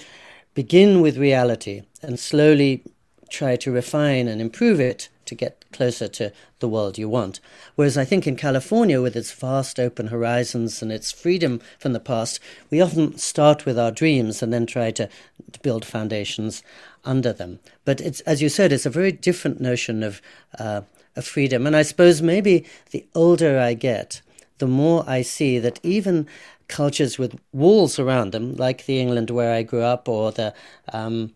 begin 0.53 1.01
with 1.01 1.17
reality 1.17 1.83
and 2.01 2.19
slowly 2.19 2.83
try 3.29 3.55
to 3.57 3.71
refine 3.71 4.27
and 4.27 4.41
improve 4.41 4.79
it 4.79 5.09
to 5.25 5.35
get 5.35 5.65
closer 5.71 6.07
to 6.07 6.31
the 6.59 6.67
world 6.67 6.97
you 6.97 7.07
want. 7.07 7.39
Whereas 7.75 7.97
I 7.97 8.05
think 8.05 8.25
in 8.25 8.35
California, 8.35 9.01
with 9.01 9.15
its 9.15 9.31
vast 9.31 9.79
open 9.79 10.07
horizons 10.07 10.81
and 10.81 10.91
its 10.91 11.11
freedom 11.11 11.61
from 11.77 11.93
the 11.93 11.99
past, 11.99 12.39
we 12.71 12.81
often 12.81 13.17
start 13.17 13.65
with 13.65 13.77
our 13.77 13.91
dreams 13.91 14.41
and 14.41 14.51
then 14.51 14.65
try 14.65 14.89
to, 14.91 15.09
to 15.51 15.59
build 15.59 15.85
foundations 15.85 16.63
under 17.07 17.33
them. 17.33 17.59
But 17.85 18.01
it's, 18.01 18.19
as 18.21 18.41
you 18.41 18.49
said, 18.49 18.71
it's 18.71 18.85
a 18.85 18.91
very 18.91 19.11
different 19.11 19.59
notion 19.59 20.03
of, 20.03 20.21
uh, 20.59 20.81
of 21.15 21.25
freedom. 21.25 21.65
And 21.65 21.75
I 21.75 21.81
suppose 21.81 22.21
maybe 22.21 22.65
the 22.91 23.05
older 23.15 23.59
I 23.59 23.73
get, 23.73 24.21
the 24.59 24.67
more 24.67 25.03
I 25.07 25.21
see 25.21 25.59
that 25.59 25.79
even 25.83 26.27
cultures 26.67 27.17
with 27.17 27.39
walls 27.53 27.97
around 27.97 28.31
them, 28.31 28.55
like 28.55 28.85
the 28.85 28.99
England 28.99 29.29
where 29.29 29.53
I 29.53 29.63
grew 29.63 29.81
up 29.81 30.09
or 30.09 30.31
the 30.31 30.53
um, 30.91 31.33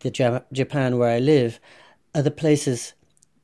the 0.00 0.10
Japan 0.52 0.98
where 0.98 1.10
I 1.10 1.18
live, 1.18 1.60
are 2.14 2.22
the 2.22 2.30
places 2.30 2.94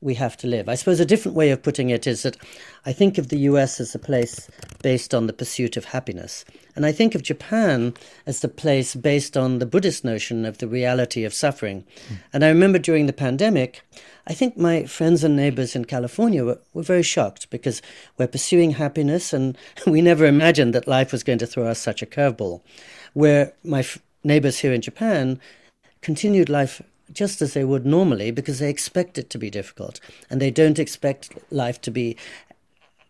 we 0.01 0.13
have 0.13 0.37
to 0.37 0.47
live. 0.47 0.69
I 0.69 0.75
suppose 0.75 0.99
a 0.99 1.05
different 1.05 1.35
way 1.35 1.51
of 1.51 1.61
putting 1.61 1.89
it 1.89 2.07
is 2.07 2.23
that 2.23 2.37
I 2.85 2.93
think 2.93 3.17
of 3.17 3.27
the 3.27 3.39
US 3.39 3.81
as 3.81 3.93
a 3.93 3.99
place 3.99 4.49
based 4.81 5.13
on 5.13 5.27
the 5.27 5.33
pursuit 5.33 5.75
of 5.75 5.85
happiness. 5.85 6.45
And 6.75 6.85
I 6.85 6.93
think 6.93 7.15
of 7.15 7.23
Japan 7.23 7.93
as 8.25 8.39
the 8.39 8.47
place 8.47 8.95
based 8.95 9.35
on 9.35 9.59
the 9.59 9.65
Buddhist 9.65 10.05
notion 10.05 10.45
of 10.45 10.59
the 10.59 10.67
reality 10.67 11.25
of 11.25 11.33
suffering. 11.33 11.83
Mm. 12.07 12.17
And 12.31 12.45
I 12.45 12.47
remember 12.47 12.79
during 12.79 13.07
the 13.07 13.13
pandemic, 13.13 13.81
I 14.25 14.33
think 14.33 14.55
my 14.55 14.85
friends 14.85 15.23
and 15.23 15.35
neighbors 15.35 15.75
in 15.75 15.83
California 15.83 16.45
were, 16.45 16.59
were 16.73 16.83
very 16.83 17.03
shocked 17.03 17.49
because 17.49 17.81
we're 18.17 18.27
pursuing 18.27 18.71
happiness 18.71 19.33
and 19.33 19.57
we 19.87 20.01
never 20.01 20.25
imagined 20.25 20.73
that 20.75 20.87
life 20.87 21.11
was 21.11 21.23
going 21.23 21.39
to 21.39 21.47
throw 21.47 21.65
us 21.65 21.79
such 21.79 22.01
a 22.01 22.05
curveball. 22.05 22.61
Where 23.13 23.53
my 23.65 23.79
f- 23.79 23.97
neighbors 24.23 24.59
here 24.59 24.71
in 24.71 24.81
Japan 24.81 25.41
continued 26.01 26.47
life 26.47 26.81
just 27.11 27.41
as 27.41 27.53
they 27.53 27.63
would 27.63 27.85
normally 27.85 28.31
because 28.31 28.59
they 28.59 28.69
expect 28.69 29.17
it 29.17 29.29
to 29.29 29.37
be 29.37 29.49
difficult 29.49 29.99
and 30.29 30.41
they 30.41 30.51
don't 30.51 30.79
expect 30.79 31.37
life 31.51 31.81
to 31.81 31.91
be 31.91 32.15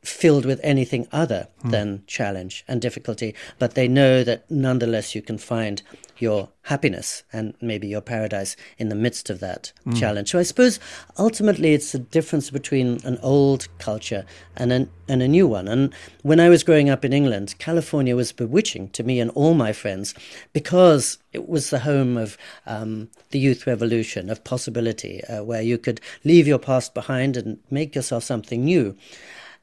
filled 0.03 0.45
with 0.45 0.59
anything 0.63 1.07
other 1.12 1.47
mm. 1.63 1.71
than 1.71 2.03
challenge 2.07 2.63
and 2.67 2.81
difficulty, 2.81 3.35
but 3.57 3.75
they 3.75 3.88
know 3.88 4.23
that 4.23 4.49
nonetheless 4.49 5.13
you 5.13 5.21
can 5.21 5.38
find 5.38 5.81
your 6.21 6.49
happiness 6.63 7.23
and 7.34 7.53
maybe 7.62 7.88
your 7.88 8.01
paradise 8.01 8.55
in 8.77 8.89
the 8.89 8.95
midst 8.95 9.29
of 9.29 9.39
that 9.39 9.71
mm. 9.86 9.97
challenge. 9.97 10.29
So 10.29 10.39
I 10.39 10.43
suppose 10.43 10.79
ultimately 11.17 11.73
it's 11.73 11.91
the 11.91 11.99
difference 11.99 12.49
between 12.49 12.99
an 13.03 13.17
old 13.21 13.67
culture 13.79 14.25
and 14.55 14.71
an, 14.71 14.89
and 15.08 15.21
a 15.23 15.27
new 15.27 15.47
one. 15.47 15.67
And 15.67 15.93
when 16.21 16.39
I 16.39 16.49
was 16.49 16.63
growing 16.63 16.89
up 16.89 17.03
in 17.03 17.13
England, 17.13 17.55
California 17.58 18.15
was 18.15 18.32
bewitching 18.32 18.89
to 18.89 19.03
me 19.03 19.19
and 19.19 19.32
all 19.32 19.53
my 19.53 19.73
friends 19.73 20.13
because 20.53 21.17
it 21.34 21.49
was 21.49 21.69
the 21.69 21.79
home 21.79 22.17
of 22.17 22.38
um, 22.65 23.10
the 23.32 23.39
youth 23.39 23.65
revolution, 23.65 24.29
of 24.29 24.43
possibility, 24.43 25.23
uh, 25.25 25.43
where 25.43 25.62
you 25.62 25.77
could 25.77 26.01
leave 26.23 26.47
your 26.47 26.60
past 26.60 26.93
behind 26.93 27.38
and 27.38 27.60
make 27.69 27.95
yourself 27.95 28.23
something 28.23 28.63
new. 28.63 28.95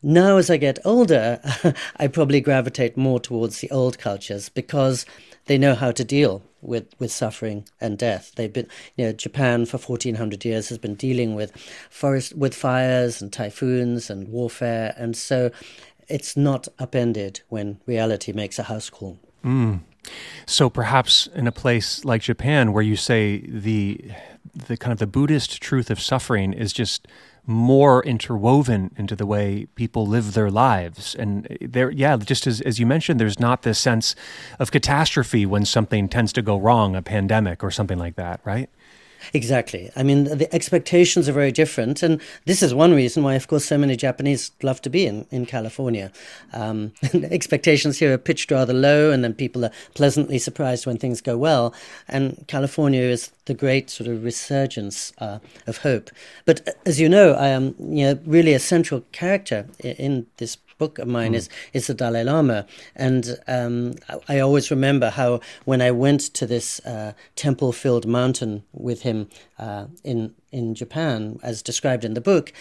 Now, 0.02 0.36
as 0.36 0.50
I 0.50 0.56
get 0.56 0.78
older, 0.84 1.40
I 1.96 2.06
probably 2.06 2.40
gravitate 2.40 2.96
more 2.96 3.18
towards 3.18 3.60
the 3.60 3.70
old 3.70 3.98
cultures 3.98 4.48
because 4.48 5.06
they 5.46 5.58
know 5.58 5.74
how 5.74 5.92
to 5.92 6.04
deal 6.04 6.42
with, 6.60 6.86
with 6.98 7.12
suffering 7.12 7.68
and 7.80 7.98
death. 7.98 8.32
They've 8.36 8.52
been, 8.52 8.68
you 8.96 9.06
know, 9.06 9.12
Japan 9.12 9.66
for 9.66 9.78
1400 9.78 10.44
years 10.44 10.68
has 10.68 10.78
been 10.78 10.94
dealing 10.94 11.34
with 11.34 11.56
forest, 11.90 12.36
with 12.36 12.54
fires 12.54 13.22
and 13.22 13.32
typhoons 13.32 14.10
and 14.10 14.28
warfare. 14.28 14.94
And 14.96 15.16
so 15.16 15.50
it's 16.08 16.36
not 16.36 16.68
upended 16.78 17.40
when 17.48 17.80
reality 17.86 18.32
makes 18.32 18.58
a 18.58 18.64
house 18.64 18.90
call. 18.90 19.18
Mm. 19.44 19.80
So 20.46 20.70
perhaps 20.70 21.28
in 21.34 21.46
a 21.46 21.52
place 21.52 22.04
like 22.04 22.22
Japan, 22.22 22.72
where 22.72 22.82
you 22.82 22.96
say 22.96 23.44
the 23.48 24.12
the 24.54 24.76
kind 24.76 24.92
of 24.92 24.98
the 24.98 25.06
Buddhist 25.06 25.60
truth 25.60 25.90
of 25.90 26.00
suffering 26.00 26.52
is 26.54 26.72
just 26.72 27.06
more 27.46 28.04
interwoven 28.04 28.92
into 28.96 29.14
the 29.14 29.26
way 29.26 29.66
people 29.76 30.06
live 30.06 30.34
their 30.34 30.50
lives. 30.50 31.14
And 31.14 31.46
there, 31.60 31.90
yeah, 31.90 32.16
just 32.16 32.46
as, 32.46 32.60
as 32.60 32.80
you 32.80 32.86
mentioned, 32.86 33.20
there's 33.20 33.38
not 33.38 33.62
this 33.62 33.78
sense 33.78 34.16
of 34.58 34.72
catastrophe 34.72 35.46
when 35.46 35.64
something 35.64 36.08
tends 36.08 36.32
to 36.34 36.42
go 36.42 36.58
wrong, 36.58 36.96
a 36.96 37.02
pandemic 37.02 37.62
or 37.62 37.70
something 37.70 37.98
like 37.98 38.16
that, 38.16 38.40
right? 38.44 38.68
Exactly. 39.32 39.90
I 39.96 40.02
mean, 40.02 40.24
the 40.24 40.52
expectations 40.54 41.28
are 41.28 41.32
very 41.32 41.52
different. 41.52 42.02
And 42.02 42.20
this 42.44 42.62
is 42.62 42.74
one 42.74 42.94
reason 42.94 43.22
why, 43.22 43.34
of 43.34 43.48
course, 43.48 43.64
so 43.64 43.78
many 43.78 43.96
Japanese 43.96 44.50
love 44.62 44.80
to 44.82 44.90
be 44.90 45.06
in, 45.06 45.26
in 45.30 45.46
California. 45.46 46.12
Um, 46.52 46.92
expectations 47.14 47.98
here 47.98 48.12
are 48.12 48.18
pitched 48.18 48.50
rather 48.50 48.72
low, 48.72 49.10
and 49.10 49.24
then 49.24 49.34
people 49.34 49.64
are 49.64 49.72
pleasantly 49.94 50.38
surprised 50.38 50.86
when 50.86 50.98
things 50.98 51.20
go 51.20 51.36
well. 51.36 51.74
And 52.08 52.44
California 52.46 53.02
is 53.02 53.32
the 53.46 53.54
great 53.54 53.90
sort 53.90 54.08
of 54.08 54.24
resurgence 54.24 55.12
uh, 55.18 55.38
of 55.66 55.78
hope. 55.78 56.10
But 56.44 56.66
uh, 56.68 56.72
as 56.84 57.00
you 57.00 57.08
know, 57.08 57.32
I 57.32 57.48
am 57.48 57.74
you 57.78 58.06
know, 58.06 58.18
really 58.24 58.54
a 58.54 58.58
central 58.58 59.02
character 59.12 59.66
in, 59.80 59.96
in 59.96 60.26
this 60.36 60.56
book 60.78 60.98
of 60.98 61.08
mine 61.08 61.32
mm. 61.32 61.36
is 61.36 61.48
is 61.72 61.86
the 61.86 61.94
Dalai 61.94 62.24
Lama, 62.24 62.66
and 62.94 63.38
um, 63.46 63.94
I, 64.08 64.36
I, 64.36 64.40
always 64.40 64.70
remember 64.70 65.10
how 65.10 65.40
when 65.64 65.80
I 65.80 65.90
went 65.90 66.20
to 66.34 66.46
this 66.46 66.80
uh, 66.80 67.12
temple-filled 67.34 68.06
mountain 68.06 68.62
with 68.72 69.02
him 69.02 69.28
uh, 69.58 69.86
in 70.04 70.34
in 70.52 70.74
Japan, 70.74 71.38
as 71.42 71.62
described 71.62 72.04
in 72.04 72.14
the 72.14 72.20
book, 72.20 72.52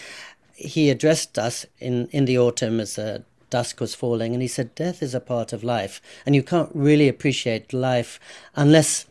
he 0.54 0.90
addressed 0.90 1.38
us 1.38 1.66
in 1.78 2.08
in 2.12 2.24
the 2.24 2.38
autumn 2.38 2.80
as 2.80 2.98
a 2.98 3.24
dusk 3.50 3.80
was 3.80 3.94
falling, 3.94 4.32
and 4.32 4.42
he 4.42 4.48
said, 4.48 4.74
"Death 4.74 5.02
is 5.02 5.14
a 5.14 5.20
part 5.20 5.52
of 5.52 5.62
life, 5.62 6.00
and 6.24 6.34
you 6.34 6.42
can't 6.42 6.70
really 6.74 7.08
appreciate 7.08 7.72
life 7.72 8.18
unless." 8.54 9.06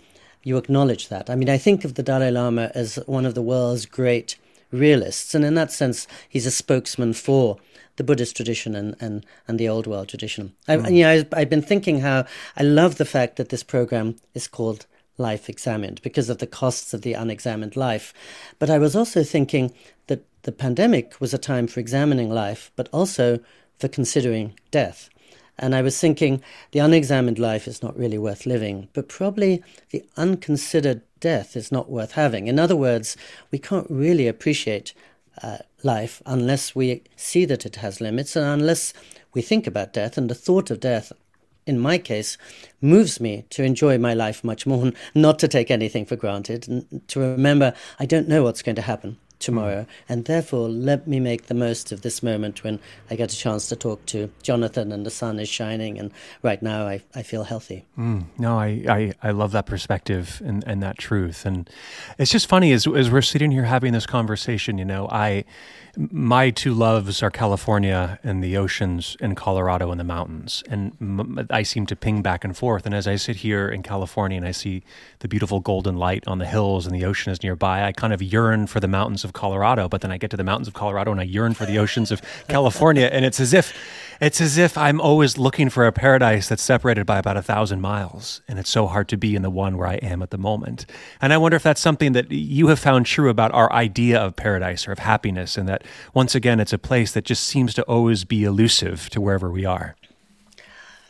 You 0.47 0.57
acknowledge 0.57 1.07
that. 1.07 1.27
I 1.27 1.33
mean, 1.33 1.49
I 1.49 1.57
think 1.57 1.83
of 1.83 1.95
the 1.95 2.03
Dalai 2.03 2.29
Lama 2.29 2.69
as 2.75 2.97
one 3.07 3.25
of 3.25 3.33
the 3.33 3.41
world's 3.41 3.87
great 3.87 4.35
realists, 4.71 5.35
and 5.35 5.45
in 5.45 5.55
that 5.55 5.71
sense, 5.71 6.07
he's 6.27 6.45
a 6.45 6.51
spokesman 6.51 7.13
for 7.13 7.57
the 7.97 8.03
Buddhist 8.03 8.35
tradition 8.35 8.75
and, 8.75 8.95
and, 8.99 9.25
and 9.47 9.59
the 9.59 9.69
old 9.69 9.87
world 9.87 10.09
tradition. 10.09 10.53
I, 10.67 10.77
mm. 10.77 10.95
you 10.95 11.03
know, 11.03 11.11
I, 11.11 11.41
I've 11.41 11.49
been 11.49 11.61
thinking 11.61 12.01
how 12.01 12.25
I 12.57 12.63
love 12.63 12.97
the 12.97 13.05
fact 13.05 13.37
that 13.37 13.49
this 13.49 13.63
program 13.63 14.17
is 14.33 14.47
called 14.47 14.85
Life 15.17 15.49
Examined 15.49 16.01
because 16.01 16.29
of 16.29 16.39
the 16.39 16.47
costs 16.47 16.93
of 16.93 17.01
the 17.01 17.13
unexamined 17.13 17.75
life. 17.75 18.13
But 18.59 18.69
I 18.69 18.77
was 18.77 18.95
also 18.95 19.23
thinking 19.23 19.73
that 20.07 20.25
the 20.43 20.51
pandemic 20.51 21.19
was 21.21 21.33
a 21.33 21.37
time 21.37 21.67
for 21.67 21.79
examining 21.79 22.29
life, 22.29 22.71
but 22.75 22.89
also 22.91 23.39
for 23.79 23.87
considering 23.87 24.59
death. 24.71 25.09
And 25.57 25.73
I 25.73 25.81
was 25.81 25.99
thinking 25.99 26.41
the 26.71 26.79
unexamined 26.79 27.39
life 27.39 27.67
is 27.67 27.81
not 27.81 27.97
really 27.97 28.17
worth 28.17 28.45
living, 28.45 28.89
but 28.93 29.07
probably 29.07 29.63
the 29.91 30.03
unconsidered 30.17 31.01
death 31.19 31.55
is 31.55 31.71
not 31.71 31.89
worth 31.89 32.11
having. 32.13 32.47
In 32.47 32.59
other 32.59 32.75
words, 32.75 33.15
we 33.51 33.59
can't 33.59 33.89
really 33.89 34.27
appreciate 34.27 34.93
uh, 35.41 35.57
life 35.83 36.21
unless 36.25 36.75
we 36.75 37.03
see 37.15 37.45
that 37.45 37.65
it 37.65 37.77
has 37.77 38.01
limits 38.01 38.35
and 38.35 38.45
unless 38.45 38.93
we 39.33 39.41
think 39.41 39.65
about 39.65 39.93
death. 39.93 40.17
And 40.17 40.29
the 40.29 40.35
thought 40.35 40.69
of 40.69 40.79
death, 40.79 41.13
in 41.65 41.79
my 41.79 41.97
case, 41.97 42.37
moves 42.81 43.21
me 43.21 43.45
to 43.51 43.63
enjoy 43.63 43.97
my 43.97 44.13
life 44.13 44.43
much 44.43 44.65
more, 44.65 44.91
not 45.15 45.39
to 45.39 45.47
take 45.47 45.71
anything 45.71 46.05
for 46.05 46.17
granted, 46.17 46.67
and 46.67 47.07
to 47.07 47.19
remember 47.21 47.73
I 47.97 48.05
don't 48.05 48.27
know 48.27 48.43
what's 48.43 48.61
going 48.61 48.75
to 48.75 48.81
happen 48.81 49.17
tomorrow. 49.45 49.85
And 50.09 50.25
therefore, 50.25 50.67
let 50.67 51.07
me 51.07 51.19
make 51.19 51.45
the 51.45 51.53
most 51.53 51.91
of 51.91 52.01
this 52.01 52.21
moment 52.23 52.63
when 52.63 52.79
I 53.09 53.15
get 53.15 53.31
a 53.31 53.37
chance 53.37 53.69
to 53.69 53.75
talk 53.75 54.05
to 54.07 54.29
Jonathan 54.41 54.91
and 54.91 55.05
the 55.05 55.11
sun 55.11 55.39
is 55.39 55.47
shining. 55.47 55.99
And 55.99 56.11
right 56.41 56.61
now, 56.61 56.87
I, 56.87 57.03
I 57.13 57.21
feel 57.21 57.43
healthy. 57.43 57.85
Mm, 57.97 58.25
no, 58.39 58.57
I, 58.57 58.83
I, 58.89 59.13
I 59.21 59.31
love 59.31 59.51
that 59.51 59.67
perspective 59.67 60.41
and, 60.43 60.63
and 60.65 60.81
that 60.81 60.97
truth. 60.97 61.45
And 61.45 61.69
it's 62.17 62.31
just 62.31 62.49
funny 62.49 62.71
as, 62.73 62.87
as 62.87 63.11
we're 63.11 63.21
sitting 63.21 63.51
here 63.51 63.63
having 63.63 63.93
this 63.93 64.07
conversation, 64.07 64.77
you 64.79 64.85
know, 64.85 65.07
I 65.09 65.45
my 65.97 66.49
two 66.49 66.73
loves 66.73 67.23
are 67.23 67.31
California 67.31 68.19
and 68.23 68.43
the 68.43 68.57
oceans 68.57 69.15
and 69.21 69.35
Colorado 69.37 69.91
and 69.91 69.99
the 69.99 70.03
mountains. 70.03 70.63
And 70.69 70.93
m- 70.99 71.47
I 71.49 71.63
seem 71.63 71.85
to 71.87 71.95
ping 71.95 72.21
back 72.21 72.43
and 72.43 72.55
forth. 72.55 72.85
And 72.85 72.93
as 72.93 73.07
I 73.07 73.15
sit 73.15 73.37
here 73.37 73.69
in 73.69 73.83
California 73.83 74.37
and 74.37 74.47
I 74.47 74.51
see 74.51 74.83
the 75.19 75.27
beautiful 75.27 75.59
golden 75.59 75.97
light 75.97 76.27
on 76.27 76.39
the 76.39 76.45
hills 76.45 76.85
and 76.85 76.95
the 76.95 77.05
ocean 77.05 77.31
is 77.31 77.41
nearby, 77.43 77.85
I 77.85 77.91
kind 77.91 78.13
of 78.13 78.21
yearn 78.21 78.67
for 78.67 78.79
the 78.79 78.87
mountains 78.87 79.23
of 79.23 79.33
Colorado. 79.35 79.87
But 79.87 80.01
then 80.01 80.11
I 80.11 80.17
get 80.17 80.31
to 80.31 80.37
the 80.37 80.43
mountains 80.43 80.67
of 80.67 80.73
Colorado 80.73 81.11
and 81.11 81.21
I 81.21 81.25
yearn 81.25 81.53
for 81.53 81.67
the 81.67 81.77
oceans 81.77 82.11
of 82.11 82.21
California. 82.47 83.07
And 83.11 83.23
it's 83.23 83.39
as 83.39 83.53
if 83.53 83.73
it's 84.21 84.39
as 84.39 84.57
if 84.57 84.77
I'm 84.77 85.01
always 85.01 85.37
looking 85.37 85.69
for 85.69 85.85
a 85.85 85.91
paradise 85.91 86.47
that's 86.47 86.63
separated 86.63 87.05
by 87.05 87.19
about 87.19 87.35
a 87.35 87.41
thousand 87.41 87.81
miles. 87.81 88.41
And 88.47 88.57
it's 88.57 88.69
so 88.69 88.87
hard 88.87 89.09
to 89.09 89.17
be 89.17 89.35
in 89.35 89.41
the 89.41 89.49
one 89.49 89.77
where 89.77 89.87
I 89.87 89.95
am 89.95 90.21
at 90.21 90.29
the 90.29 90.37
moment. 90.37 90.85
And 91.21 91.33
I 91.33 91.37
wonder 91.37 91.57
if 91.57 91.63
that's 91.63 91.81
something 91.81 92.13
that 92.13 92.31
you 92.31 92.67
have 92.67 92.79
found 92.79 93.05
true 93.05 93.29
about 93.29 93.53
our 93.53 93.71
idea 93.73 94.19
of 94.19 94.35
paradise 94.35 94.87
or 94.87 94.93
of 94.93 94.99
happiness, 94.99 95.57
and 95.57 95.67
that 95.67 95.83
once 96.13 96.33
again, 96.33 96.59
it's 96.59 96.73
a 96.73 96.77
place 96.77 97.11
that 97.11 97.25
just 97.25 97.43
seems 97.43 97.73
to 97.73 97.83
always 97.83 98.23
be 98.23 98.45
elusive 98.45 99.09
to 99.09 99.19
wherever 99.19 99.51
we 99.51 99.65
are. 99.65 99.95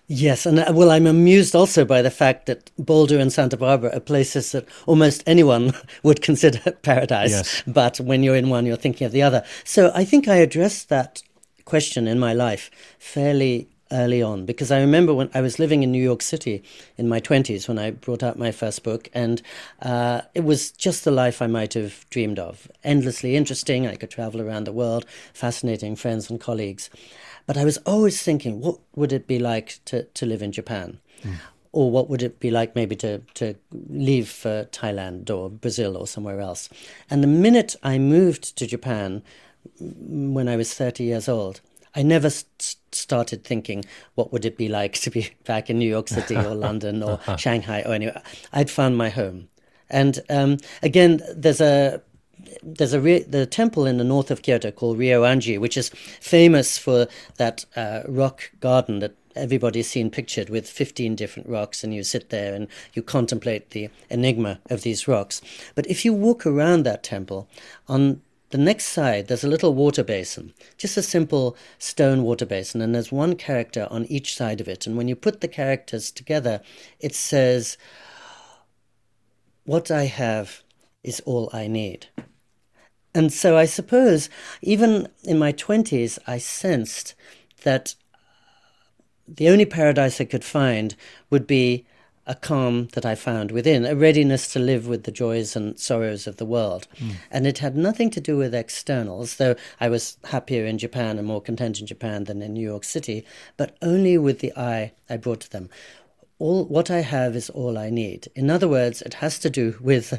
Yes, 0.08 0.46
and 0.46 0.60
uh, 0.60 0.72
well, 0.74 0.91
I'm 0.91 1.08
amused 1.08 1.56
also 1.56 1.84
by 1.84 2.02
the 2.02 2.12
fact 2.12 2.46
that 2.46 2.70
Boulder 2.78 3.18
and 3.18 3.34
Santa 3.34 3.58
Barbara 3.58 3.96
are 3.96 4.00
places 4.00 4.52
that 4.52 4.68
almost 4.86 5.24
anyone 5.26 5.74
would 6.04 6.22
consider 6.22 6.72
paradise. 6.84 7.32
Yes. 7.32 7.63
But 7.65 8.00
when 8.00 8.22
you're 8.22 8.36
in 8.36 8.50
one, 8.50 8.65
you're 8.65 8.76
thinking 8.76 9.06
of 9.06 9.12
the 9.12 9.24
other. 9.24 9.44
So 9.63 9.91
I 9.96 10.06
think 10.06 10.28
I 10.28 10.36
addressed 10.36 10.89
that 10.89 11.24
question 11.65 12.08
in 12.08 12.20
my 12.20 12.34
life 12.34 12.70
fairly 13.00 13.68
early 13.91 14.22
on 14.22 14.46
because 14.46 14.72
I 14.72 14.80
remember 14.80 15.13
when 15.13 15.30
I 15.34 15.41
was 15.41 15.60
living 15.60 15.84
in 15.84 15.91
New 15.91 16.02
York 16.02 16.22
City 16.22 16.63
in 16.98 17.08
my 17.08 17.20
20s 17.20 17.68
when 17.68 17.78
I 17.78 17.91
brought 17.91 18.24
out 18.24 18.38
my 18.38 18.52
first 18.52 18.84
book, 18.84 19.10
and 19.13 19.41
uh, 19.82 20.22
it 20.34 20.44
was 20.44 20.72
just 20.72 21.04
the 21.04 21.12
life 21.12 21.41
I 21.41 21.48
might 21.48 21.74
have 21.74 22.06
dreamed 22.10 22.39
of. 22.39 22.68
Endlessly 22.84 23.36
interesting. 23.36 23.88
I 23.88 23.96
could 23.96 24.12
travel 24.12 24.41
around 24.41 24.65
the 24.65 24.72
world, 24.72 25.06
fascinating 25.34 25.96
friends 25.96 26.30
and 26.30 26.39
colleagues. 26.39 26.89
But 27.46 27.58
I 27.58 27.66
was 27.66 27.78
always 27.80 28.22
thinking, 28.22 28.60
what 28.60 28.80
would 28.96 29.14
it 29.14 29.28
be 29.28 29.40
like 29.40 29.80
to, 29.86 30.04
to 30.04 30.26
live 30.26 30.42
in 30.42 30.52
Japan? 30.52 31.00
Mm. 31.24 31.36
Or 31.72 31.92
what 31.92 32.10
would 32.10 32.24
it 32.24 32.40
be 32.40 32.52
like 32.52 32.76
maybe 32.76 32.96
to, 32.98 33.20
to 33.36 33.56
leave 33.90 34.30
for 34.30 34.66
Thailand 34.72 35.30
or 35.30 35.50
Brazil 35.50 35.98
or 35.98 36.08
somewhere 36.08 36.40
else? 36.40 36.70
And 37.10 37.22
the 37.22 37.28
minute 37.28 37.76
I 37.84 38.00
moved 38.00 38.56
to 38.58 38.66
Japan, 38.66 39.22
when 39.80 40.48
I 40.48 40.56
was 40.56 40.74
30 40.74 41.04
years 41.04 41.28
old. 41.28 41.62
I 41.96 42.04
never 42.04 42.30
st- 42.30 42.76
started 42.92 43.44
thinking, 43.44 43.86
what 44.16 44.32
would 44.34 44.46
it 44.46 44.58
be 44.58 44.68
like 44.68 44.94
to 45.02 45.10
be 45.10 45.32
back 45.46 45.70
in 45.70 45.80
New 45.80 45.90
York 45.90 46.08
City 46.08 46.36
or 46.36 46.56
London 46.56 47.04
or 47.04 47.20
Shanghai 47.38 47.84
or 47.86 47.94
anywhere. 47.94 48.22
I'd 48.54 48.70
found 48.70 48.98
my 48.98 49.10
home. 49.10 49.50
And 49.90 50.20
um, 50.30 50.58
again, 50.82 51.22
there's 51.36 51.62
a 51.62 52.02
there's 52.64 52.94
a 52.94 53.02
re- 53.02 53.24
the 53.24 53.46
temple 53.46 53.86
in 53.86 53.98
the 53.98 54.04
north 54.04 54.32
of 54.32 54.42
Kyoto 54.42 54.72
called 54.72 54.98
Ryoanji, 54.98 55.60
which 55.60 55.78
is 55.78 55.90
famous 55.90 56.78
for 56.78 57.08
that 57.38 57.66
uh, 57.76 58.02
rock 58.08 58.52
garden 58.60 59.00
that 59.00 59.16
everybody's 59.36 59.90
seen 59.90 60.10
pictured 60.10 60.50
with 60.50 60.70
15 60.70 61.16
different 61.16 61.50
rocks, 61.50 61.84
and 61.84 61.94
you 61.94 62.04
sit 62.04 62.30
there 62.30 62.54
and 62.54 62.68
you 62.94 63.02
contemplate 63.02 63.72
the 63.72 63.90
enigma 64.10 64.60
of 64.70 64.82
these 64.82 65.08
rocks. 65.08 65.42
But 65.76 65.88
if 65.88 66.06
you 66.06 66.14
walk 66.14 66.46
around 66.46 66.84
that 66.84 67.04
temple, 67.04 67.50
on 67.88 68.22
the 68.52 68.58
next 68.58 68.86
side, 68.86 69.28
there's 69.28 69.44
a 69.44 69.50
little 69.50 69.74
water 69.74 70.04
basin, 70.04 70.54
just 70.78 70.98
a 70.98 71.02
simple 71.02 71.58
stone 71.78 72.24
water 72.24 72.46
basin, 72.46 72.82
and 72.82 72.96
there's 72.96 73.12
one 73.12 73.36
character 73.36 73.88
on 73.92 74.06
each 74.06 74.36
side 74.36 74.62
of 74.62 74.68
it. 74.68 74.88
And 74.88 74.96
when 74.96 75.08
you 75.08 75.16
put 75.16 75.42
the 75.42 75.48
characters 75.48 76.12
together, 76.12 76.62
it 77.00 77.14
says, 77.14 77.78
What 79.66 79.92
I 79.92 80.06
have 80.06 80.64
is 81.04 81.20
all 81.22 81.50
I 81.52 81.68
need. 81.68 82.08
And 83.15 83.32
so 83.32 83.58
I 83.58 83.65
suppose 83.65 84.30
even 84.62 85.08
in 85.23 85.39
my 85.39 85.54
20s, 85.54 86.19
I 86.28 86.38
sensed 86.38 87.15
that 87.63 87.95
the 89.28 89.49
only 89.49 89.65
paradise 89.65 90.19
I 90.19 90.25
could 90.25 90.43
find 90.43 90.95
would 91.30 91.47
be 91.47 91.86
a 92.28 92.36
calm 92.36 92.89
that 92.93 93.06
I 93.06 93.15
found 93.15 93.51
within, 93.51 93.86
a 93.86 93.95
readiness 93.95 94.51
to 94.54 94.60
live 94.60 94.88
with 94.88 95.04
the 95.04 95.12
joys 95.12 95.56
and 95.56 95.80
sorrows 95.80 96.28
of 96.28 96.38
the 96.38 96.45
world. 96.45 96.88
Mm. 96.97 97.12
And 97.32 97.47
it 97.47 97.60
had 97.60 97.78
nothing 97.78 98.10
to 98.12 98.19
do 98.19 98.36
with 98.36 98.54
externals, 98.54 99.36
though 99.36 99.56
I 99.80 99.89
was 99.89 100.17
happier 100.25 100.65
in 100.65 100.78
Japan 100.78 101.17
and 101.17 101.28
more 101.28 101.41
content 101.41 101.80
in 101.80 101.86
Japan 101.86 102.25
than 102.25 102.41
in 102.41 102.54
New 102.54 102.67
York 102.67 102.84
City, 102.84 103.25
but 103.58 103.78
only 103.82 104.17
with 104.17 104.39
the 104.39 104.54
eye 104.58 104.91
I 105.10 105.17
brought 105.17 105.41
to 105.41 105.51
them. 105.51 105.69
All 106.38 106.65
what 106.65 106.91
I 106.91 107.00
have 107.00 107.36
is 107.36 107.50
all 107.50 107.78
I 107.78 107.89
need. 107.89 108.28
In 108.36 108.50
other 108.50 108.67
words, 108.67 109.02
it 109.02 109.15
has 109.15 109.39
to 109.39 109.50
do 109.50 109.76
with 109.80 110.13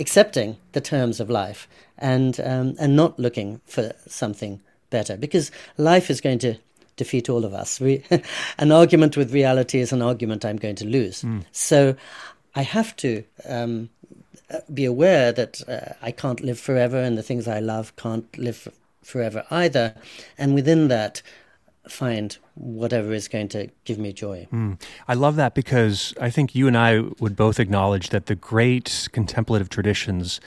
accepting 0.00 0.56
the 0.72 0.80
terms 0.80 1.20
of 1.20 1.30
life 1.30 1.68
and 1.96 2.40
um, 2.40 2.74
and 2.78 2.96
not 2.96 3.18
looking 3.18 3.60
for 3.66 3.92
something 4.06 4.60
better, 4.90 5.16
because 5.16 5.50
life 5.76 6.10
is 6.10 6.20
going 6.20 6.40
to 6.40 6.56
defeat 6.96 7.30
all 7.30 7.44
of 7.44 7.54
us. 7.54 7.80
Re- 7.80 8.04
an 8.58 8.72
argument 8.72 9.16
with 9.16 9.32
reality 9.32 9.78
is 9.78 9.92
an 9.92 10.02
argument 10.02 10.44
I'm 10.44 10.56
going 10.56 10.76
to 10.76 10.86
lose. 10.86 11.22
Mm. 11.22 11.44
So 11.52 11.96
I 12.54 12.62
have 12.62 12.96
to 12.96 13.24
um, 13.48 13.90
be 14.72 14.84
aware 14.84 15.32
that 15.32 15.62
uh, 15.68 15.94
I 16.02 16.10
can't 16.10 16.40
live 16.40 16.58
forever 16.58 16.98
and 16.98 17.16
the 17.16 17.22
things 17.22 17.46
I 17.46 17.60
love 17.60 17.94
can't 17.96 18.26
live 18.38 18.68
forever 19.02 19.44
either. 19.50 19.94
And 20.36 20.54
within 20.54 20.88
that, 20.88 21.22
find 21.88 22.36
whatever 22.54 23.12
is 23.12 23.28
going 23.28 23.48
to 23.48 23.68
give 23.84 23.98
me 23.98 24.12
joy. 24.12 24.46
Mm. 24.52 24.80
I 25.08 25.14
love 25.14 25.36
that 25.36 25.54
because 25.54 26.14
I 26.20 26.30
think 26.30 26.54
you 26.54 26.68
and 26.68 26.76
I 26.76 27.00
would 27.18 27.36
both 27.36 27.58
acknowledge 27.58 28.10
that 28.10 28.26
the 28.26 28.34
great 28.34 29.08
contemplative 29.12 29.68
traditions 29.68 30.40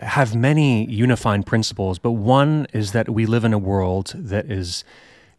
have 0.00 0.34
many 0.34 0.84
unifying 0.90 1.42
principles, 1.42 1.98
but 1.98 2.12
one 2.12 2.66
is 2.72 2.92
that 2.92 3.08
we 3.08 3.24
live 3.24 3.44
in 3.44 3.52
a 3.52 3.58
world 3.58 4.12
that 4.16 4.50
is 4.50 4.84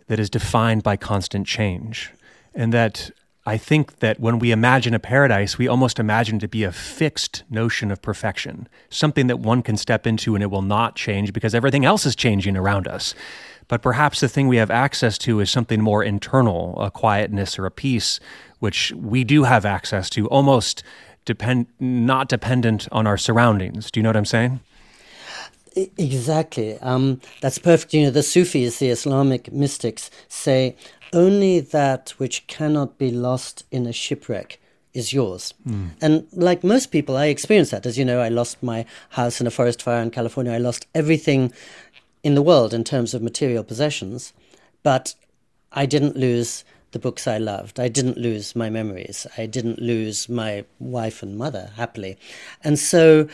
that 0.07 0.19
is 0.19 0.29
defined 0.29 0.83
by 0.83 0.97
constant 0.97 1.47
change. 1.47 2.11
And 2.53 2.73
that 2.73 3.09
I 3.45 3.57
think 3.57 3.99
that 3.99 4.19
when 4.19 4.39
we 4.39 4.51
imagine 4.51 4.93
a 4.93 4.99
paradise, 4.99 5.57
we 5.57 5.67
almost 5.67 5.99
imagine 5.99 6.37
it 6.37 6.41
to 6.41 6.47
be 6.47 6.63
a 6.63 6.71
fixed 6.71 7.43
notion 7.49 7.91
of 7.91 8.01
perfection, 8.01 8.69
something 8.89 9.27
that 9.27 9.39
one 9.39 9.61
can 9.61 9.75
step 9.75 10.07
into 10.07 10.33
and 10.35 10.43
it 10.43 10.47
will 10.47 10.61
not 10.61 10.95
change 10.95 11.33
because 11.33 11.53
everything 11.53 11.83
else 11.83 12.05
is 12.05 12.15
changing 12.15 12.55
around 12.55 12.87
us. 12.87 13.13
But 13.73 13.81
perhaps 13.81 14.19
the 14.19 14.29
thing 14.29 14.47
we 14.47 14.57
have 14.57 14.69
access 14.69 15.17
to 15.17 15.39
is 15.39 15.49
something 15.49 15.81
more 15.81 16.03
internal, 16.03 16.79
a 16.79 16.91
quietness 16.91 17.57
or 17.57 17.65
a 17.65 17.71
peace, 17.71 18.19
which 18.59 18.91
we 18.91 19.23
do 19.23 19.45
have 19.45 19.65
access 19.65 20.11
to, 20.11 20.27
almost 20.27 20.83
depend 21.25 21.65
not 21.79 22.29
dependent 22.29 22.87
on 22.91 23.07
our 23.07 23.17
surroundings. 23.17 23.89
Do 23.89 23.99
you 23.99 24.03
know 24.03 24.09
what 24.09 24.15
I'm 24.15 24.25
saying? 24.25 24.59
Exactly. 25.97 26.77
Um, 26.81 27.19
that's 27.41 27.57
perfect. 27.57 27.95
You 27.95 28.03
know, 28.03 28.11
the 28.11 28.21
Sufis, 28.21 28.77
the 28.77 28.89
Islamic 28.89 29.51
mystics, 29.51 30.11
say 30.27 30.75
only 31.11 31.59
that 31.59 32.11
which 32.19 32.45
cannot 32.45 32.99
be 32.99 33.09
lost 33.09 33.65
in 33.71 33.87
a 33.87 33.91
shipwreck 33.91 34.59
is 34.93 35.11
yours. 35.11 35.53
Mm. 35.67 35.89
And 35.99 36.27
like 36.33 36.63
most 36.63 36.91
people, 36.91 37.17
I 37.17 37.25
experienced 37.25 37.71
that. 37.71 37.85
As 37.85 37.97
you 37.97 38.05
know, 38.05 38.19
I 38.19 38.29
lost 38.29 38.61
my 38.61 38.85
house 39.09 39.41
in 39.41 39.47
a 39.47 39.51
forest 39.51 39.81
fire 39.81 40.01
in 40.01 40.11
California. 40.11 40.53
I 40.53 40.59
lost 40.59 40.85
everything 40.93 41.51
in 42.23 42.35
the 42.35 42.41
world 42.41 42.73
in 42.73 42.83
terms 42.83 43.13
of 43.13 43.21
material 43.21 43.63
possessions, 43.63 44.33
but 44.81 45.13
I 45.71 45.85
didn't 45.85 46.15
lose 46.15 46.63
the 46.91 46.99
books 46.99 47.27
I 47.27 47.37
loved. 47.37 47.79
I 47.79 47.89
didn't 47.89 48.17
lose 48.17 48.55
my 48.55 48.69
memories. 48.69 49.27
I 49.37 49.45
didn't 49.45 49.79
lose 49.81 50.29
my 50.29 50.63
wife 50.79 51.21
and 51.21 51.37
mother, 51.37 51.71
happily. 51.75 52.17
And 52.63 52.79
so 52.79 53.27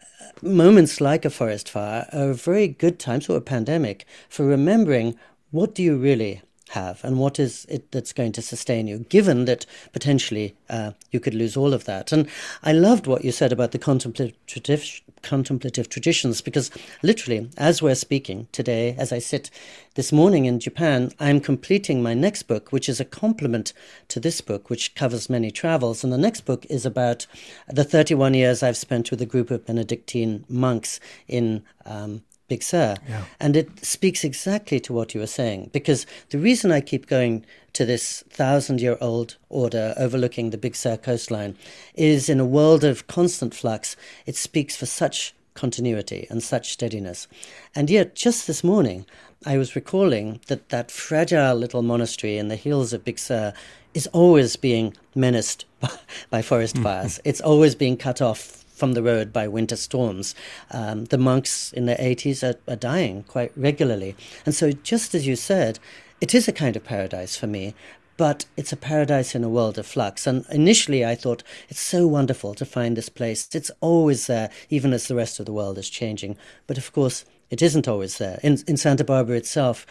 uh, 0.00 0.46
moments 0.46 1.00
like 1.00 1.24
a 1.24 1.30
forest 1.30 1.68
fire 1.68 2.06
are 2.12 2.32
very 2.32 2.68
good 2.68 2.98
times 2.98 3.28
or 3.28 3.36
a 3.36 3.40
pandemic 3.40 4.06
for 4.28 4.44
remembering 4.44 5.18
what 5.50 5.74
do 5.74 5.82
you 5.82 5.96
really 5.96 6.42
have 6.70 7.04
and 7.04 7.18
what 7.18 7.38
is 7.38 7.64
it 7.68 7.92
that's 7.92 8.12
going 8.12 8.32
to 8.32 8.42
sustain 8.42 8.86
you, 8.86 8.98
given 9.08 9.44
that 9.44 9.66
potentially 9.92 10.56
uh, 10.68 10.92
you 11.10 11.20
could 11.20 11.34
lose 11.34 11.56
all 11.56 11.72
of 11.72 11.84
that. 11.84 12.12
And 12.12 12.28
I 12.62 12.72
loved 12.72 13.06
what 13.06 13.24
you 13.24 13.32
said 13.32 13.52
about 13.52 13.72
the 13.72 13.78
contemplative, 13.78 15.00
contemplative 15.22 15.88
traditions 15.88 16.40
because 16.40 16.70
literally, 17.02 17.50
as 17.56 17.82
we're 17.82 17.94
speaking 17.94 18.48
today, 18.52 18.94
as 18.98 19.12
I 19.12 19.18
sit 19.18 19.50
this 19.94 20.12
morning 20.12 20.44
in 20.44 20.60
Japan, 20.60 21.12
I'm 21.20 21.40
completing 21.40 22.02
my 22.02 22.14
next 22.14 22.44
book, 22.44 22.72
which 22.72 22.88
is 22.88 23.00
a 23.00 23.04
complement 23.04 23.72
to 24.08 24.20
this 24.20 24.40
book, 24.40 24.68
which 24.68 24.94
covers 24.94 25.30
many 25.30 25.50
travels. 25.50 26.02
And 26.02 26.12
the 26.12 26.18
next 26.18 26.42
book 26.42 26.66
is 26.68 26.84
about 26.84 27.26
the 27.68 27.84
31 27.84 28.34
years 28.34 28.62
I've 28.62 28.76
spent 28.76 29.10
with 29.10 29.22
a 29.22 29.26
group 29.26 29.50
of 29.50 29.66
Benedictine 29.66 30.44
monks 30.48 31.00
in 31.28 31.62
um, 31.84 32.22
Big 32.48 32.62
Sur. 32.62 32.96
Yeah. 33.08 33.24
And 33.40 33.56
it 33.56 33.84
speaks 33.84 34.24
exactly 34.24 34.80
to 34.80 34.92
what 34.92 35.14
you 35.14 35.20
were 35.20 35.26
saying. 35.26 35.70
Because 35.72 36.06
the 36.30 36.38
reason 36.38 36.70
I 36.70 36.80
keep 36.80 37.06
going 37.06 37.44
to 37.72 37.84
this 37.84 38.22
thousand 38.30 38.80
year 38.80 38.96
old 39.00 39.36
order 39.48 39.94
overlooking 39.96 40.50
the 40.50 40.58
Big 40.58 40.76
Sur 40.76 40.96
coastline 40.96 41.56
is 41.94 42.28
in 42.28 42.40
a 42.40 42.44
world 42.44 42.84
of 42.84 43.06
constant 43.06 43.54
flux, 43.54 43.96
it 44.26 44.36
speaks 44.36 44.76
for 44.76 44.86
such 44.86 45.34
continuity 45.54 46.26
and 46.30 46.42
such 46.42 46.72
steadiness. 46.72 47.26
And 47.74 47.90
yet, 47.90 48.14
just 48.14 48.46
this 48.46 48.62
morning, 48.62 49.06
I 49.44 49.58
was 49.58 49.74
recalling 49.74 50.40
that 50.46 50.68
that 50.68 50.90
fragile 50.90 51.56
little 51.56 51.82
monastery 51.82 52.38
in 52.38 52.48
the 52.48 52.56
hills 52.56 52.92
of 52.92 53.04
Big 53.04 53.18
Sur 53.18 53.52
is 53.94 54.06
always 54.08 54.56
being 54.56 54.94
menaced 55.14 55.64
by, 55.80 55.90
by 56.30 56.42
forest 56.42 56.78
fires. 56.78 57.20
it's 57.24 57.40
always 57.40 57.74
being 57.74 57.96
cut 57.96 58.22
off 58.22 58.64
from 58.76 58.92
the 58.92 59.02
road 59.02 59.32
by 59.32 59.48
winter 59.48 59.76
storms. 59.76 60.34
Um, 60.70 61.06
the 61.06 61.18
monks 61.18 61.72
in 61.72 61.86
their 61.86 61.96
80s 61.96 62.42
are, 62.42 62.72
are 62.72 62.76
dying 62.76 63.24
quite 63.24 63.52
regularly. 63.56 64.14
And 64.44 64.54
so, 64.54 64.70
just 64.72 65.14
as 65.14 65.26
you 65.26 65.34
said, 65.34 65.78
it 66.20 66.34
is 66.34 66.46
a 66.46 66.52
kind 66.52 66.76
of 66.76 66.84
paradise 66.84 67.36
for 67.36 67.46
me, 67.46 67.74
but 68.16 68.46
it's 68.56 68.72
a 68.72 68.76
paradise 68.76 69.34
in 69.34 69.44
a 69.44 69.48
world 69.48 69.78
of 69.78 69.86
flux. 69.86 70.26
And 70.26 70.46
initially, 70.50 71.04
I 71.04 71.14
thought 71.14 71.42
it's 71.68 71.80
so 71.80 72.06
wonderful 72.06 72.54
to 72.54 72.64
find 72.64 72.96
this 72.96 73.08
place. 73.08 73.48
It's 73.52 73.70
always 73.80 74.26
there, 74.26 74.50
even 74.70 74.92
as 74.92 75.08
the 75.08 75.14
rest 75.14 75.40
of 75.40 75.46
the 75.46 75.52
world 75.52 75.78
is 75.78 75.90
changing. 75.90 76.36
But 76.66 76.78
of 76.78 76.92
course, 76.92 77.24
it 77.50 77.62
isn't 77.62 77.86
always 77.86 78.18
there. 78.18 78.40
In, 78.42 78.58
in 78.66 78.76
Santa 78.76 79.04
Barbara 79.04 79.36
itself, 79.36 79.86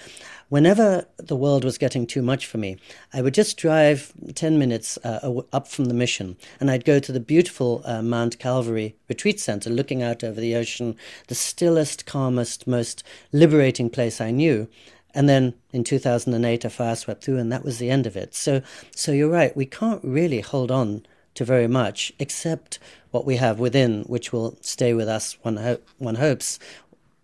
whenever 0.50 1.06
the 1.18 1.36
world 1.36 1.64
was 1.64 1.78
getting 1.78 2.06
too 2.06 2.22
much 2.22 2.46
for 2.46 2.58
me, 2.58 2.78
I 3.14 3.22
would 3.22 3.34
just 3.34 3.58
drive 3.58 4.14
10 4.34 4.60
minutes 4.60 4.98
uh, 5.04 5.42
up 5.52 5.68
from 5.68 5.86
the 5.86 5.94
mission 5.94 6.38
and 6.60 6.70
I'd 6.70 6.86
go 6.86 7.00
to 7.00 7.12
the 7.12 7.20
beautiful 7.20 7.82
uh, 7.86 8.02
Mount 8.02 8.40
Calvary 8.40 8.96
Retreat 9.10 9.40
Center 9.40 9.70
looking 9.70 10.04
out 10.04 10.24
over 10.24 10.40
the 10.40 10.56
ocean, 10.56 10.96
the 11.28 11.36
stillest, 11.36 12.06
calmest, 12.06 12.68
most 12.68 13.04
liberating 13.32 13.90
place 13.90 14.22
I 14.22 14.32
knew. 14.32 14.68
And 15.14 15.30
then 15.30 15.54
in 15.72 15.86
2008, 15.86 16.66
a 16.66 16.70
fire 16.70 16.96
swept 16.96 17.24
through, 17.24 17.38
and 17.38 17.50
that 17.50 17.64
was 17.64 17.78
the 17.78 17.90
end 17.90 18.06
of 18.06 18.18
it. 18.18 18.36
So, 18.36 18.62
so 18.94 19.14
you're 19.14 19.30
right. 19.30 19.56
We 19.56 19.66
can't 19.66 20.04
really 20.04 20.42
hold 20.42 20.72
on 20.72 21.06
to 21.36 21.46
very 21.46 21.68
much, 21.68 22.12
except 22.20 22.80
what 23.12 23.26
we 23.26 23.38
have 23.38 23.58
within, 23.58 24.04
which 24.04 24.34
will 24.34 24.58
stay 24.60 24.94
with 24.94 25.08
us. 25.08 25.38
One, 25.42 25.56
ho- 25.56 25.80
one 26.00 26.16
hopes 26.16 26.60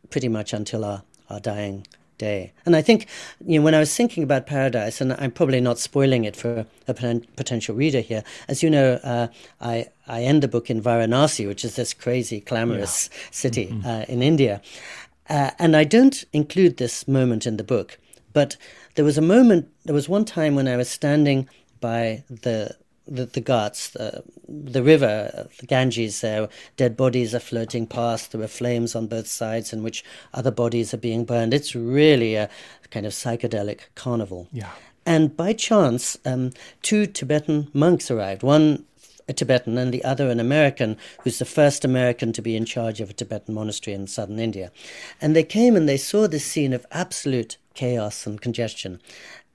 pretty 0.10 0.30
much 0.30 0.54
until 0.54 0.86
our, 0.86 1.04
our 1.30 1.42
dying 1.42 1.86
day. 2.22 2.54
And 2.66 2.76
I 2.76 2.82
think, 2.84 3.08
you 3.46 3.58
know, 3.58 3.66
when 3.66 3.76
I 3.76 3.80
was 3.80 3.96
thinking 3.96 4.24
about 4.24 4.46
paradise, 4.46 5.02
and 5.02 5.14
I'm 5.14 5.32
probably 5.32 5.60
not 5.60 5.80
spoiling 5.80 6.24
it 6.24 6.36
for 6.36 6.66
a 6.88 6.94
potential 7.36 7.76
reader 7.76 8.02
here, 8.02 8.24
as 8.48 8.62
you 8.64 8.70
know, 8.70 9.00
uh, 9.04 9.28
I, 9.60 9.88
I 10.08 10.22
end 10.24 10.44
the 10.44 10.48
book 10.48 10.70
in 10.70 10.82
Varanasi, 10.82 11.48
which 11.48 11.66
is 11.66 11.76
this 11.76 11.94
crazy, 11.94 12.40
glamorous 12.42 13.10
yeah. 13.12 13.18
city 13.32 13.66
mm-hmm. 13.68 13.88
uh, 13.88 14.06
in 14.08 14.22
India. 14.22 14.62
Uh, 15.30 15.50
and 15.58 15.76
I 15.76 15.84
don't 15.84 16.24
include 16.32 16.78
this 16.78 17.08
moment 17.08 17.48
in 17.48 17.58
the 17.58 17.64
book, 17.64 17.98
but 18.34 18.58
there 18.96 19.06
was 19.06 19.18
a 19.18 19.28
moment, 19.36 19.68
there 19.86 19.96
was 19.96 20.08
one 20.08 20.26
time 20.26 20.56
when 20.56 20.68
I 20.68 20.78
was 20.78 20.90
standing 20.90 21.50
by 21.80 22.24
the 22.30 22.76
the, 23.12 23.26
the 23.26 23.42
Ghats, 23.42 23.90
the, 23.90 24.24
the 24.48 24.82
river, 24.82 25.48
the 25.60 25.68
Ganges, 25.68 26.22
there, 26.22 26.48
dead 26.78 26.96
bodies 26.96 27.36
are 27.36 27.40
floating 27.40 27.86
past. 27.86 28.32
There 28.32 28.42
are 28.42 28.48
flames 28.48 28.96
on 28.96 29.08
both 29.08 29.28
sides 29.28 29.74
in 29.74 29.84
which 29.84 30.04
other 30.34 30.52
bodies 30.52 30.94
are 30.94 30.98
being 30.98 31.26
burned. 31.26 31.54
It's 31.54 31.76
really 31.76 32.36
a 32.36 32.50
kind 32.90 33.06
of 33.06 33.12
psychedelic 33.12 33.82
carnival. 33.96 34.48
Yeah. 34.52 34.70
And 35.06 35.36
by 35.36 35.54
chance, 35.54 36.18
um, 36.26 36.52
two 36.82 37.08
Tibetan 37.08 37.70
monks 37.74 38.10
arrived. 38.10 38.44
One 38.44 38.86
a 39.28 39.34
Tibetan, 39.34 39.78
and 39.78 39.94
the 39.94 40.04
other 40.04 40.30
an 40.30 40.40
American, 40.40 40.98
who's 41.24 41.40
the 41.40 41.46
first 41.46 41.86
American 41.86 42.34
to 42.34 42.42
be 42.42 42.56
in 42.56 42.66
charge 42.66 43.00
of 43.00 43.10
a 43.10 43.14
Tibetan 43.14 43.54
monastery 43.54 43.94
in 43.94 44.08
southern 44.08 44.40
India. 44.40 44.72
And 45.22 45.36
they 45.36 45.44
came 45.44 45.76
and 45.76 45.88
they 45.88 45.98
saw 45.98 46.28
this 46.28 46.46
scene 46.46 46.74
of 46.74 46.86
absolute 46.92 47.58
chaos 47.74 48.28
and 48.28 48.42
congestion. 48.42 49.00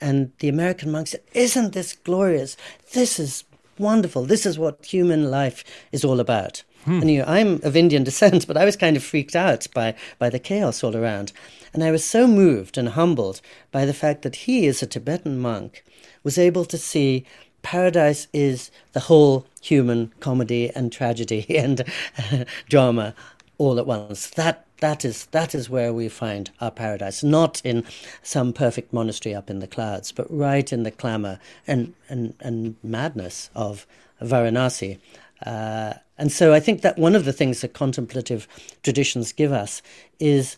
And 0.01 0.33
the 0.39 0.49
American 0.49 0.91
monk 0.91 1.09
said, 1.09 1.23
Isn't 1.33 1.73
this 1.73 1.95
glorious? 1.95 2.57
This 2.93 3.19
is 3.19 3.45
wonderful. 3.79 4.25
This 4.25 4.47
is 4.47 4.59
what 4.59 4.85
human 4.85 5.31
life 5.31 5.65
is 5.93 6.05
all 6.05 6.21
about. 6.21 6.63
Hmm. 6.85 7.01
And 7.01 7.11
you 7.11 7.19
know, 7.19 7.27
I'm 7.27 7.61
of 7.63 7.77
Indian 7.77 8.05
descent, 8.05 8.47
but 8.47 8.57
I 8.57 8.65
was 8.65 8.77
kind 8.77 8.97
of 8.97 9.03
freaked 9.03 9.37
out 9.37 9.67
by, 9.75 9.95
by 10.19 10.31
the 10.31 10.39
chaos 10.39 10.85
all 10.85 10.97
around. 10.97 11.33
And 11.75 11.83
I 11.83 11.91
was 11.91 12.05
so 12.05 12.27
moved 12.27 12.79
and 12.79 12.91
humbled 12.91 13.41
by 13.73 13.85
the 13.85 13.95
fact 13.95 14.23
that 14.23 14.37
he, 14.37 14.67
as 14.67 14.83
a 14.83 14.87
Tibetan 14.87 15.39
monk, 15.39 15.85
was 16.23 16.39
able 16.39 16.65
to 16.67 16.79
see 16.79 17.25
paradise 17.63 18.29
is 18.33 18.71
the 18.93 19.01
whole 19.01 19.45
human 19.61 20.13
comedy 20.21 20.71
and 20.77 20.93
tragedy 20.93 21.45
and 21.57 21.85
drama 22.69 23.15
all 23.59 23.79
at 23.79 23.87
once. 23.87 24.29
That 24.31 24.66
that 24.81 25.05
is 25.05 25.27
that 25.27 25.55
is 25.55 25.71
where 25.71 25.93
we 25.93 26.09
find 26.09 26.51
our 26.61 26.71
paradise, 26.71 27.23
not 27.23 27.61
in 27.65 27.85
some 28.23 28.53
perfect 28.53 28.93
monastery 28.93 29.35
up 29.35 29.51
in 29.51 29.61
the 29.61 29.67
clouds, 29.67 30.13
but 30.13 30.27
right 30.31 30.73
in 30.73 30.83
the 30.83 30.91
clamor 30.91 31.39
and 31.67 31.95
and, 32.09 32.35
and 32.41 32.77
madness 32.83 33.51
of 33.55 33.87
Varanasi. 34.23 34.99
Uh, 35.45 35.95
and 36.19 36.33
so 36.33 36.55
I 36.55 36.61
think 36.61 36.81
that 36.83 36.99
one 36.99 37.15
of 37.15 37.25
the 37.25 37.33
things 37.33 37.61
that 37.61 37.75
contemplative 37.75 38.49
traditions 38.83 39.33
give 39.33 39.53
us 39.53 39.83
is 40.19 40.57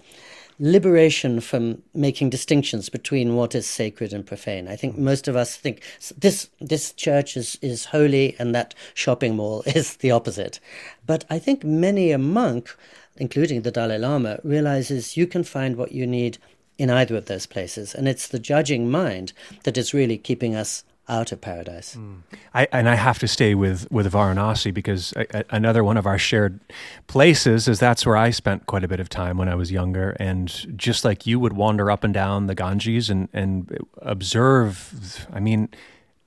liberation 0.61 1.41
from 1.41 1.83
making 1.95 2.31
distinctions 2.31 2.89
between 2.89 3.37
what 3.37 3.55
is 3.55 3.67
sacred 3.67 4.13
and 4.13 4.27
profane. 4.27 4.67
I 4.67 4.77
think 4.77 4.99
most 4.99 5.29
of 5.29 5.37
us 5.37 5.57
think 5.57 5.83
this 6.17 6.49
this 6.61 6.93
church 6.93 7.37
is, 7.37 7.59
is 7.63 7.87
holy 7.87 8.35
and 8.39 8.55
that 8.55 8.75
shopping 8.95 9.37
mall 9.37 9.63
is 9.67 9.97
the 9.97 10.11
opposite. 10.11 10.59
But 11.07 11.25
I 11.31 11.39
think 11.39 11.65
many 11.65 12.11
a 12.11 12.19
monk, 12.19 12.77
including 13.19 13.63
the 13.63 13.71
Dalai 13.71 13.99
Lama, 13.99 14.39
realizes 14.43 15.17
you 15.17 15.27
can 15.27 15.45
find 15.45 15.77
what 15.77 15.93
you 15.93 16.07
need 16.07 16.39
in 16.79 16.91
either 16.91 17.17
of 17.17 17.27
those 17.27 17.47
places. 17.47 17.95
And 17.95 18.09
it's 18.09 18.29
the 18.29 18.39
judging 18.39 18.91
mind 18.91 19.33
that 19.65 19.77
is 19.77 19.93
really 19.93 20.17
keeping 20.17 20.55
us 20.55 20.85
out 21.09 21.33
of 21.33 21.41
paradise. 21.41 21.97
Mm. 21.97 22.23
I, 22.55 22.69
and 22.71 22.89
I 22.89 22.95
have 22.95 23.19
to 23.21 23.29
stay 23.29 23.55
with, 23.55 23.91
with 23.91 24.13
Varanasi 24.13 24.73
because 24.73 25.15
I, 25.17 25.27
I, 25.33 25.45
another 25.51 25.83
one 25.83 25.97
of 25.97 26.07
our 26.07 26.19
shared 26.19 26.61
places 27.07 27.67
is 27.67 27.81
that's 27.81 28.05
where 28.05 28.17
I 28.17 28.31
spent 28.31 28.67
quite 28.67 28.85
a 28.85 28.89
bit 28.89 29.01
of 29.01 29.09
time 29.09 29.39
when 29.39 29.49
I 29.49 29.55
was 29.55 29.73
younger. 29.73 30.11
And 30.21 30.49
just 30.77 31.05
like 31.05 31.27
you 31.27 31.41
would 31.41 31.55
wander 31.55 31.91
up 31.91 32.05
and 32.05 32.13
down 32.13 32.47
the 32.47 32.55
Ganges 32.55 33.09
and, 33.09 33.29
and 33.33 33.79
observe, 34.03 35.27
I 35.33 35.41
mean, 35.41 35.71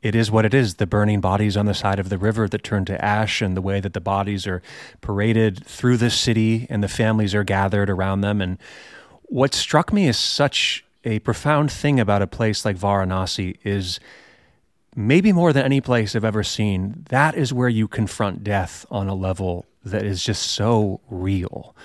it 0.02 0.16
is 0.16 0.32
what 0.32 0.46
it 0.46 0.54
is 0.54 0.76
the 0.76 0.88
burning 0.88 1.22
bodies 1.22 1.56
on 1.56 1.66
the 1.66 1.74
side 1.74 2.00
of 2.00 2.10
the 2.10 2.18
river 2.18 2.48
that 2.48 2.64
turn 2.64 2.86
to 2.86 3.04
ash, 3.04 3.42
and 3.42 3.56
the 3.56 3.62
way 3.62 3.80
that 3.80 3.94
the 3.94 4.02
bodies 4.02 4.48
are 4.48 4.62
paraded 5.02 5.66
through 5.66 5.98
the 5.98 6.10
city 6.10 6.68
and 6.70 6.84
the 6.84 6.88
families 6.88 7.36
are 7.36 7.44
gathered 7.44 7.90
around 7.90 8.22
them. 8.22 8.42
And 8.42 8.58
what 9.24 9.54
struck 9.54 9.94
me 9.94 10.08
as 10.08 10.18
such 10.18 10.84
a 11.04 11.20
profound 11.20 11.72
thing 11.72 12.00
about 12.00 12.22
a 12.22 12.28
place 12.28 12.66
like 12.66 12.78
Varanasi 12.78 13.58
is 13.64 14.00
maybe 14.96 15.32
more 15.32 15.54
than 15.54 15.66
any 15.66 15.82
place 15.82 16.16
I've 16.16 16.26
ever 16.26 16.44
seen, 16.44 17.06
that 17.10 17.36
is 17.36 17.54
where 17.54 17.70
you 17.70 17.88
confront 17.88 18.44
death 18.44 18.86
on 18.92 19.08
a 19.08 19.16
level 19.16 19.66
that 19.84 20.04
is 20.04 20.24
just 20.24 20.44
so 20.44 21.00
real 21.10 21.76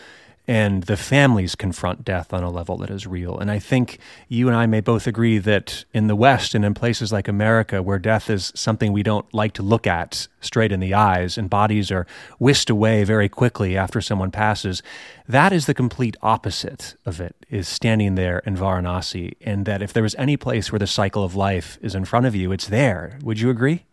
and 0.49 0.85
the 0.85 0.97
families 0.97 1.55
confront 1.55 2.05
death 2.05 2.33
on 2.33 2.43
a 2.43 2.51
level 2.51 2.77
that 2.79 2.91
is 2.91 3.07
real. 3.07 3.39
And 3.39 3.51
I 3.51 3.59
think 3.59 3.99
you 4.29 4.47
and 4.47 4.57
I 4.57 4.67
may 4.67 4.81
both 4.81 5.07
agree 5.07 5.39
that 5.39 5.85
in 5.93 6.07
the 6.07 6.17
West 6.17 6.55
and 6.55 6.65
in 6.65 6.75
places 6.75 7.13
like 7.13 7.27
America, 7.27 7.83
where 7.83 7.99
death 7.99 8.31
is 8.31 8.53
something 8.55 8.93
we 8.93 9.03
don't 9.03 9.33
like 9.35 9.53
to 9.55 9.63
look 9.63 9.87
at 9.87 10.29
straight 10.41 10.71
in 10.71 10.81
the 10.81 10.95
eyes 10.95 11.37
and 11.37 11.51
bodies 11.51 11.91
are 11.91 12.07
whisked 12.39 12.71
away 12.71 13.03
very 13.03 13.29
quickly 13.29 13.77
after 13.77 14.01
someone 14.01 14.31
passes, 14.31 14.83
that 15.29 15.53
is 15.53 15.67
the 15.67 15.75
complete 15.75 16.17
opposite 16.23 16.95
of 17.05 17.21
it, 17.21 17.35
is 17.51 17.67
standing 17.67 18.15
there 18.15 18.39
in 18.41 18.57
Varanasi. 18.57 19.35
And 19.41 19.67
that 19.67 19.83
if 19.83 19.93
there 19.93 20.05
is 20.05 20.15
any 20.17 20.37
place 20.37 20.71
where 20.71 20.79
the 20.79 20.87
cycle 20.87 21.25
of 21.25 21.35
life 21.35 21.79
is 21.83 21.95
in 21.95 22.05
front 22.05 22.27
of 22.27 22.37
you, 22.37 22.53
it's 22.53 22.69
there. 22.69 23.19
Would 23.23 23.41
you 23.41 23.51
agree? 23.51 23.85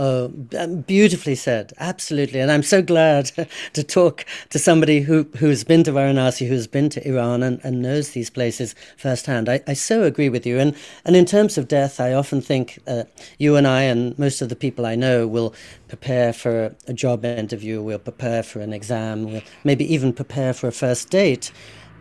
Oh, 0.00 0.28
beautifully 0.28 1.34
said. 1.34 1.72
Absolutely. 1.78 2.38
And 2.38 2.52
I'm 2.52 2.62
so 2.62 2.80
glad 2.80 3.32
to 3.72 3.82
talk 3.82 4.24
to 4.50 4.58
somebody 4.58 5.00
who, 5.00 5.24
who's 5.38 5.64
been 5.64 5.82
to 5.82 5.90
Varanasi, 5.90 6.46
who's 6.46 6.68
been 6.68 6.88
to 6.90 7.08
Iran 7.08 7.42
and, 7.42 7.60
and 7.64 7.82
knows 7.82 8.10
these 8.10 8.30
places 8.30 8.76
firsthand. 8.96 9.48
I, 9.48 9.60
I 9.66 9.72
so 9.72 10.04
agree 10.04 10.28
with 10.28 10.46
you. 10.46 10.60
And, 10.60 10.76
and 11.04 11.16
in 11.16 11.24
terms 11.24 11.58
of 11.58 11.66
death, 11.66 11.98
I 11.98 12.12
often 12.12 12.40
think 12.40 12.78
uh, 12.86 13.04
you 13.38 13.56
and 13.56 13.66
I 13.66 13.82
and 13.82 14.16
most 14.20 14.40
of 14.40 14.50
the 14.50 14.56
people 14.56 14.86
I 14.86 14.94
know 14.94 15.26
will 15.26 15.52
prepare 15.88 16.32
for 16.32 16.76
a 16.86 16.92
job 16.92 17.24
interview, 17.24 17.82
we'll 17.82 17.98
prepare 17.98 18.44
for 18.44 18.60
an 18.60 18.72
exam, 18.72 19.24
we'll 19.24 19.42
maybe 19.64 19.92
even 19.92 20.12
prepare 20.12 20.52
for 20.52 20.68
a 20.68 20.72
first 20.72 21.10
date. 21.10 21.50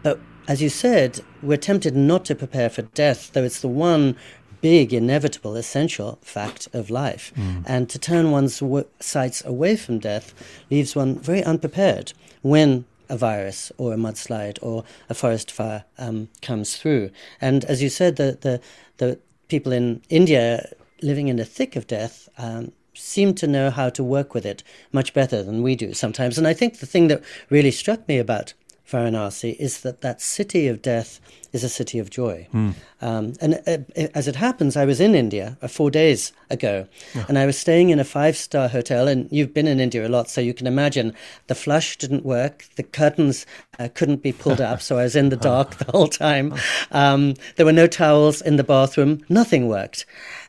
But 0.04 0.20
as 0.48 0.62
you 0.62 0.70
said, 0.70 1.20
we're 1.42 1.58
tempted 1.58 1.96
not 1.96 2.24
to 2.26 2.36
prepare 2.36 2.70
for 2.70 2.84
death, 2.84 3.34
though 3.34 3.44
it's 3.44 3.60
the 3.60 3.68
one 3.68 4.16
big, 4.62 4.94
inevitable, 4.94 5.56
essential 5.56 6.18
fact 6.22 6.68
of 6.74 6.90
life. 6.90 7.32
Mm. 7.36 7.64
And 7.66 7.90
to 7.90 8.00
turn 8.00 8.32
one's 8.32 8.60
w- 8.60 8.88
sights 9.00 9.44
away 9.46 9.76
from 9.76 10.00
death 10.00 10.34
leaves 10.70 10.96
one 10.96 11.20
very 11.20 11.44
unprepared 11.44 12.14
when 12.42 12.86
a 13.10 13.18
virus 13.18 13.72
or 13.78 13.94
a 13.94 13.98
mudslide 13.98 14.60
or 14.62 14.84
a 15.10 15.14
forest 15.14 15.52
fire 15.52 15.86
um, 15.98 16.28
comes 16.42 16.78
through. 16.78 17.10
And 17.40 17.64
as 17.66 17.82
you 17.82 17.90
said, 17.90 18.18
the, 18.18 18.38
the, 18.42 18.62
the 18.98 19.20
people 19.48 19.72
in 19.72 20.02
India 20.10 20.70
living 21.02 21.28
in 21.28 21.38
the 21.38 21.46
thick 21.46 21.76
of 21.76 21.88
death 21.88 22.28
um, 22.38 22.72
seem 22.94 23.34
to 23.36 23.48
know 23.48 23.70
how 23.70 23.90
to 23.90 24.04
work 24.04 24.34
with 24.34 24.46
it 24.46 24.64
much 24.92 25.14
better 25.14 25.44
than 25.44 25.62
we 25.62 25.76
do 25.76 25.94
sometimes. 25.94 26.38
And 26.38 26.48
I 26.48 26.54
think 26.54 26.80
the 26.80 26.86
thing 26.86 27.08
that 27.08 27.24
really 27.50 27.72
struck 27.72 28.08
me 28.08 28.18
about 28.18 28.54
Varanasi 28.90 29.56
is 29.58 29.82
that 29.82 30.02
that 30.02 30.22
city 30.22 30.68
of 30.68 30.82
death 30.82 31.20
is 31.58 31.64
a 31.64 31.70
city 31.70 31.98
of 32.00 32.10
joy. 32.10 32.48
Mm. 32.54 32.74
Um, 33.02 33.34
and 33.42 33.52
uh, 33.66 34.08
as 34.14 34.28
it 34.28 34.36
happens, 34.36 34.78
I 34.78 34.86
was 34.86 35.00
in 35.02 35.16
India 35.16 35.58
uh, 35.62 35.68
four 35.68 35.90
days 35.92 36.32
ago, 36.50 36.88
yeah. 37.16 37.26
and 37.28 37.38
I 37.38 37.46
was 37.46 37.58
staying 37.58 37.90
in 37.90 38.00
a 38.00 38.04
five 38.04 38.38
star 38.38 38.68
hotel. 38.70 39.08
And 39.08 39.28
you've 39.32 39.54
been 39.54 39.68
in 39.68 39.80
India 39.80 40.08
a 40.08 40.12
lot, 40.18 40.30
so 40.30 40.40
you 40.40 40.54
can 40.54 40.68
imagine 40.68 41.14
the 41.48 41.56
flush 41.56 41.98
didn't 41.98 42.26
work, 42.26 42.66
the 42.76 42.84
curtains 42.84 43.46
uh, 43.80 43.90
couldn't 43.94 44.22
be 44.22 44.32
pulled 44.32 44.62
up, 44.62 44.82
so 44.82 44.98
I 44.98 45.04
was 45.04 45.16
in 45.16 45.30
the 45.30 45.36
dark 45.52 45.76
the 45.78 45.92
whole 45.92 46.08
time. 46.08 46.54
Um, 46.92 47.34
there 47.56 47.66
were 47.66 47.80
no 47.84 47.88
towels 47.88 48.42
in 48.42 48.58
the 48.58 48.64
bathroom, 48.64 49.24
nothing 49.30 49.68
worked. 49.68 50.06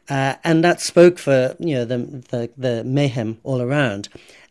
Uh, 0.08 0.34
and 0.44 0.64
that 0.64 0.80
spoke 0.80 1.18
for 1.18 1.56
you 1.58 1.74
know 1.74 1.84
the, 1.84 1.98
the, 2.30 2.50
the 2.56 2.84
mayhem 2.84 3.38
all 3.44 3.60
around, 3.60 4.08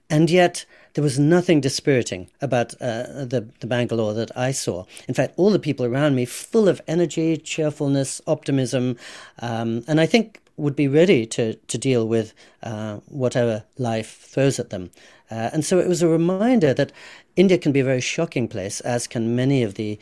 and 0.10 0.30
yet 0.30 0.66
there 0.98 1.04
was 1.04 1.20
nothing 1.20 1.62
dispiriting 1.62 2.28
about 2.42 2.74
uh, 2.82 3.24
the, 3.24 3.48
the 3.60 3.68
Bangalore 3.68 4.16
that 4.16 4.36
I 4.36 4.50
saw. 4.50 4.84
In 5.08 5.14
fact, 5.14 5.36
all 5.38 5.52
the 5.52 5.60
people 5.60 5.86
around 5.86 6.16
me 6.16 6.26
full 6.26 6.68
of 6.68 6.82
energy, 6.88 7.38
cheerfulness, 7.38 8.20
optimism, 8.26 8.98
um, 9.38 9.84
and 9.88 10.02
I 10.02 10.08
think 10.08 10.42
would 10.58 10.76
be 10.76 10.88
ready 10.88 11.28
to, 11.28 11.54
to 11.54 11.78
deal 11.78 12.08
with 12.08 12.34
uh, 12.64 12.96
whatever 13.10 13.64
life 13.78 14.18
throws 14.22 14.58
at 14.58 14.72
them. 14.72 14.90
Uh, 15.30 15.52
and 15.54 15.64
so 15.64 15.78
it 15.78 15.88
was 15.88 16.02
a 16.02 16.08
reminder 16.08 16.74
that 16.74 16.92
India 17.36 17.60
can 17.60 17.72
be 17.72 17.82
a 17.82 17.84
very 17.84 18.02
shocking 18.02 18.48
place, 18.48 18.80
as 18.80 19.06
can 19.06 19.36
many 19.36 19.62
of 19.62 19.76
the 19.76 20.00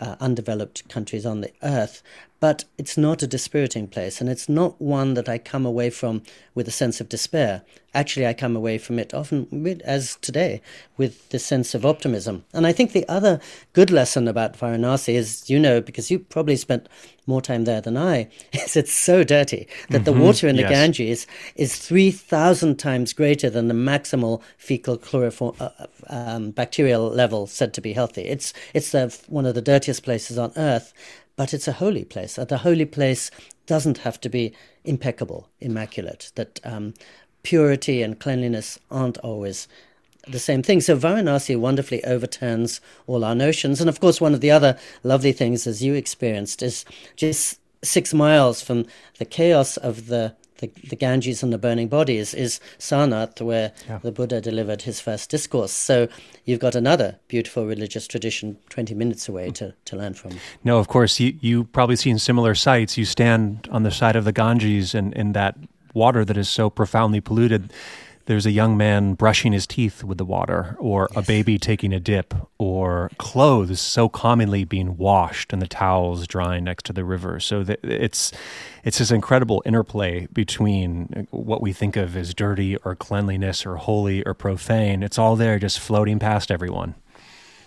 uh, 0.00 0.16
undeveloped 0.18 0.88
countries 0.88 1.26
on 1.26 1.42
the 1.42 1.52
earth 1.62 2.02
but 2.40 2.64
it's 2.76 2.96
not 2.96 3.22
a 3.22 3.26
dispiriting 3.26 3.88
place, 3.88 4.20
and 4.20 4.30
it's 4.30 4.48
not 4.48 4.80
one 4.80 5.14
that 5.14 5.28
I 5.28 5.38
come 5.38 5.66
away 5.66 5.90
from 5.90 6.22
with 6.54 6.68
a 6.68 6.72
sense 6.72 7.00
of 7.00 7.08
despair. 7.08 7.62
Actually, 7.94 8.26
I 8.26 8.34
come 8.34 8.54
away 8.54 8.78
from 8.78 8.98
it 8.98 9.12
often, 9.12 9.80
as 9.84 10.16
today, 10.20 10.60
with 10.96 11.28
the 11.30 11.38
sense 11.38 11.74
of 11.74 11.84
optimism. 11.84 12.44
And 12.52 12.66
I 12.66 12.72
think 12.72 12.92
the 12.92 13.08
other 13.08 13.40
good 13.72 13.90
lesson 13.90 14.28
about 14.28 14.56
Varanasi 14.56 15.14
is, 15.14 15.50
you 15.50 15.58
know, 15.58 15.80
because 15.80 16.10
you 16.10 16.20
probably 16.20 16.54
spent 16.56 16.88
more 17.26 17.42
time 17.42 17.64
there 17.64 17.80
than 17.80 17.96
I, 17.96 18.28
is 18.52 18.76
it's 18.76 18.92
so 18.92 19.24
dirty 19.24 19.66
that 19.90 20.02
mm-hmm. 20.02 20.04
the 20.04 20.24
water 20.24 20.46
in 20.46 20.56
the 20.56 20.62
yes. 20.62 20.70
Ganges 20.70 21.26
is 21.56 21.76
3,000 21.76 22.78
times 22.78 23.12
greater 23.12 23.50
than 23.50 23.66
the 23.66 23.74
maximal 23.74 24.42
fecal 24.58 24.96
coliform, 24.96 25.60
uh, 25.60 25.70
uh, 25.78 25.86
um, 26.08 26.50
bacterial 26.52 27.08
level 27.08 27.46
said 27.48 27.74
to 27.74 27.80
be 27.80 27.94
healthy. 27.94 28.22
It's, 28.22 28.52
it's 28.74 28.92
the, 28.92 29.16
one 29.26 29.46
of 29.46 29.56
the 29.56 29.62
dirtiest 29.62 30.04
places 30.04 30.38
on 30.38 30.52
earth 30.56 30.92
but 31.38 31.54
it's 31.54 31.68
a 31.68 31.72
holy 31.72 32.04
place. 32.04 32.36
And 32.36 32.48
the 32.48 32.58
holy 32.58 32.84
place 32.84 33.30
doesn't 33.66 33.98
have 33.98 34.20
to 34.22 34.28
be 34.28 34.52
impeccable, 34.84 35.48
immaculate. 35.60 36.32
That 36.34 36.58
um, 36.64 36.94
purity 37.44 38.02
and 38.02 38.18
cleanliness 38.18 38.80
aren't 38.90 39.18
always 39.18 39.68
the 40.26 40.40
same 40.40 40.64
thing. 40.64 40.80
So 40.80 40.96
Varanasi 40.96 41.56
wonderfully 41.56 42.02
overturns 42.02 42.80
all 43.06 43.24
our 43.24 43.36
notions. 43.36 43.80
And 43.80 43.88
of 43.88 44.00
course, 44.00 44.20
one 44.20 44.34
of 44.34 44.40
the 44.40 44.50
other 44.50 44.76
lovely 45.04 45.30
things, 45.30 45.64
as 45.64 45.80
you 45.80 45.94
experienced, 45.94 46.60
is 46.60 46.84
just 47.14 47.60
six 47.84 48.12
miles 48.12 48.60
from 48.60 48.84
the 49.18 49.24
chaos 49.24 49.76
of 49.76 50.08
the 50.08 50.34
the, 50.58 50.70
the 50.88 50.96
Ganges 50.96 51.42
and 51.42 51.52
the 51.52 51.58
burning 51.58 51.88
bodies 51.88 52.34
is 52.34 52.60
Sarnath, 52.78 53.40
where 53.40 53.72
yeah. 53.88 53.98
the 53.98 54.12
Buddha 54.12 54.40
delivered 54.40 54.82
his 54.82 55.00
first 55.00 55.30
discourse. 55.30 55.72
So 55.72 56.08
you've 56.44 56.60
got 56.60 56.74
another 56.74 57.18
beautiful 57.28 57.66
religious 57.66 58.06
tradition 58.06 58.58
20 58.68 58.94
minutes 58.94 59.28
away 59.28 59.50
to, 59.52 59.74
to 59.86 59.96
learn 59.96 60.14
from. 60.14 60.32
No, 60.64 60.78
of 60.78 60.88
course, 60.88 61.18
you, 61.18 61.36
you 61.40 61.64
probably 61.64 61.96
seen 61.96 62.18
similar 62.18 62.54
sights. 62.54 62.98
You 62.98 63.04
stand 63.04 63.68
on 63.70 63.82
the 63.82 63.90
side 63.90 64.16
of 64.16 64.24
the 64.24 64.32
Ganges 64.32 64.94
and 64.94 65.14
in 65.14 65.32
that 65.32 65.56
water 65.94 66.24
that 66.24 66.36
is 66.36 66.48
so 66.48 66.70
profoundly 66.70 67.20
polluted 67.20 67.72
there's 68.28 68.44
a 68.44 68.50
young 68.50 68.76
man 68.76 69.14
brushing 69.14 69.52
his 69.52 69.66
teeth 69.66 70.04
with 70.04 70.18
the 70.18 70.24
water, 70.24 70.76
or 70.78 71.08
yes. 71.10 71.24
a 71.24 71.26
baby 71.26 71.58
taking 71.58 71.94
a 71.94 71.98
dip, 71.98 72.34
or 72.58 73.10
clothes 73.16 73.80
so 73.80 74.06
commonly 74.06 74.64
being 74.64 74.98
washed 74.98 75.50
and 75.50 75.62
the 75.62 75.66
towels 75.66 76.26
drying 76.26 76.64
next 76.64 76.84
to 76.84 76.92
the 76.92 77.04
river. 77.04 77.40
So 77.40 77.64
that 77.64 77.80
it's 77.82 78.30
it's 78.84 78.98
this 78.98 79.10
incredible 79.10 79.62
interplay 79.64 80.26
between 80.26 81.26
what 81.30 81.62
we 81.62 81.72
think 81.72 81.96
of 81.96 82.16
as 82.18 82.34
dirty 82.34 82.76
or 82.76 82.94
cleanliness 82.94 83.64
or 83.64 83.76
holy 83.76 84.22
or 84.24 84.34
profane. 84.34 85.02
It's 85.02 85.18
all 85.18 85.34
there, 85.34 85.58
just 85.58 85.80
floating 85.80 86.18
past 86.18 86.50
everyone. 86.50 86.96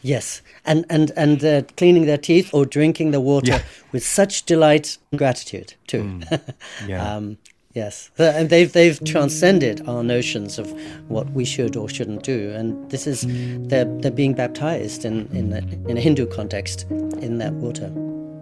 Yes, 0.03 0.43
and 0.63 0.85
and 0.91 1.11
and 1.17 1.43
uh, 1.43 1.63
cleaning 1.75 2.05
their 2.05 2.19
teeth 2.19 2.53
or 2.53 2.67
drinking 2.67 3.11
the 3.11 3.19
water 3.19 3.53
yeah. 3.53 3.61
with 3.91 4.03
such 4.05 4.43
delight 4.43 4.99
and 5.11 5.17
gratitude 5.17 5.73
too. 5.87 6.03
Mm. 6.03 6.53
Yeah. 6.87 7.15
um, 7.15 7.37
Yes, 7.73 8.11
uh, 8.19 8.23
and 8.23 8.49
they've 8.49 8.71
they've 8.71 9.01
transcended 9.05 9.79
mm. 9.79 9.87
our 9.87 10.03
notions 10.03 10.59
of 10.59 10.69
what 11.09 11.29
we 11.31 11.45
should 11.45 11.75
or 11.77 11.87
shouldn't 11.87 12.23
do, 12.23 12.51
and 12.51 12.89
this 12.91 13.07
is 13.07 13.25
they're 13.67 13.85
they're 13.85 14.11
being 14.11 14.33
baptized 14.33 15.05
in 15.05 15.27
in 15.27 15.53
a, 15.53 15.89
in 15.89 15.97
a 15.97 16.01
Hindu 16.01 16.27
context 16.27 16.83
in 16.89 17.37
that 17.37 17.53
water. 17.53 17.91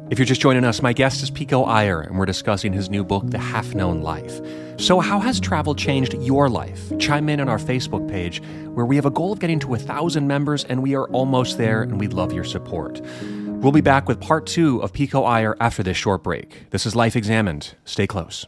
If 0.10 0.18
you're 0.18 0.26
just 0.26 0.42
joining 0.42 0.66
us, 0.66 0.82
my 0.82 0.92
guest 0.92 1.22
is 1.22 1.30
Pico 1.30 1.66
Iyer, 1.66 2.02
and 2.02 2.18
we're 2.18 2.26
discussing 2.26 2.74
his 2.74 2.90
new 2.90 3.04
book, 3.04 3.30
The 3.30 3.38
Half 3.38 3.76
Known 3.76 4.02
Life. 4.02 4.42
So, 4.78 5.00
how 5.00 5.20
has 5.20 5.40
travel 5.40 5.76
changed 5.76 6.16
your 6.16 6.50
life? 6.50 6.92
Chime 6.98 7.30
in 7.30 7.40
on 7.40 7.48
our 7.48 7.60
Facebook 7.60 8.10
page, 8.10 8.42
where 8.74 8.88
we 8.88 8.96
have 8.96 9.06
a 9.06 9.12
goal 9.12 9.32
of 9.32 9.38
getting 9.38 9.60
to 9.60 9.76
a 9.76 9.78
thousand 9.78 10.26
members, 10.26 10.64
and 10.64 10.82
we 10.82 10.96
are 10.96 11.08
almost 11.10 11.60
there, 11.60 11.84
and 11.84 12.00
we'd 12.00 12.14
love 12.14 12.34
your 12.34 12.44
support. 12.44 13.00
We'll 13.22 13.72
be 13.72 13.82
back 13.82 14.08
with 14.08 14.20
part 14.20 14.48
two 14.48 14.82
of 14.82 14.94
Pico 14.94 15.26
Iyer 15.26 15.56
after 15.60 15.84
this 15.84 15.98
short 15.98 16.24
break. 16.24 16.72
This 16.72 16.88
is 16.88 16.96
Life 16.96 17.16
Examined. 17.16 17.76
Stay 17.86 18.08
close. 18.08 18.48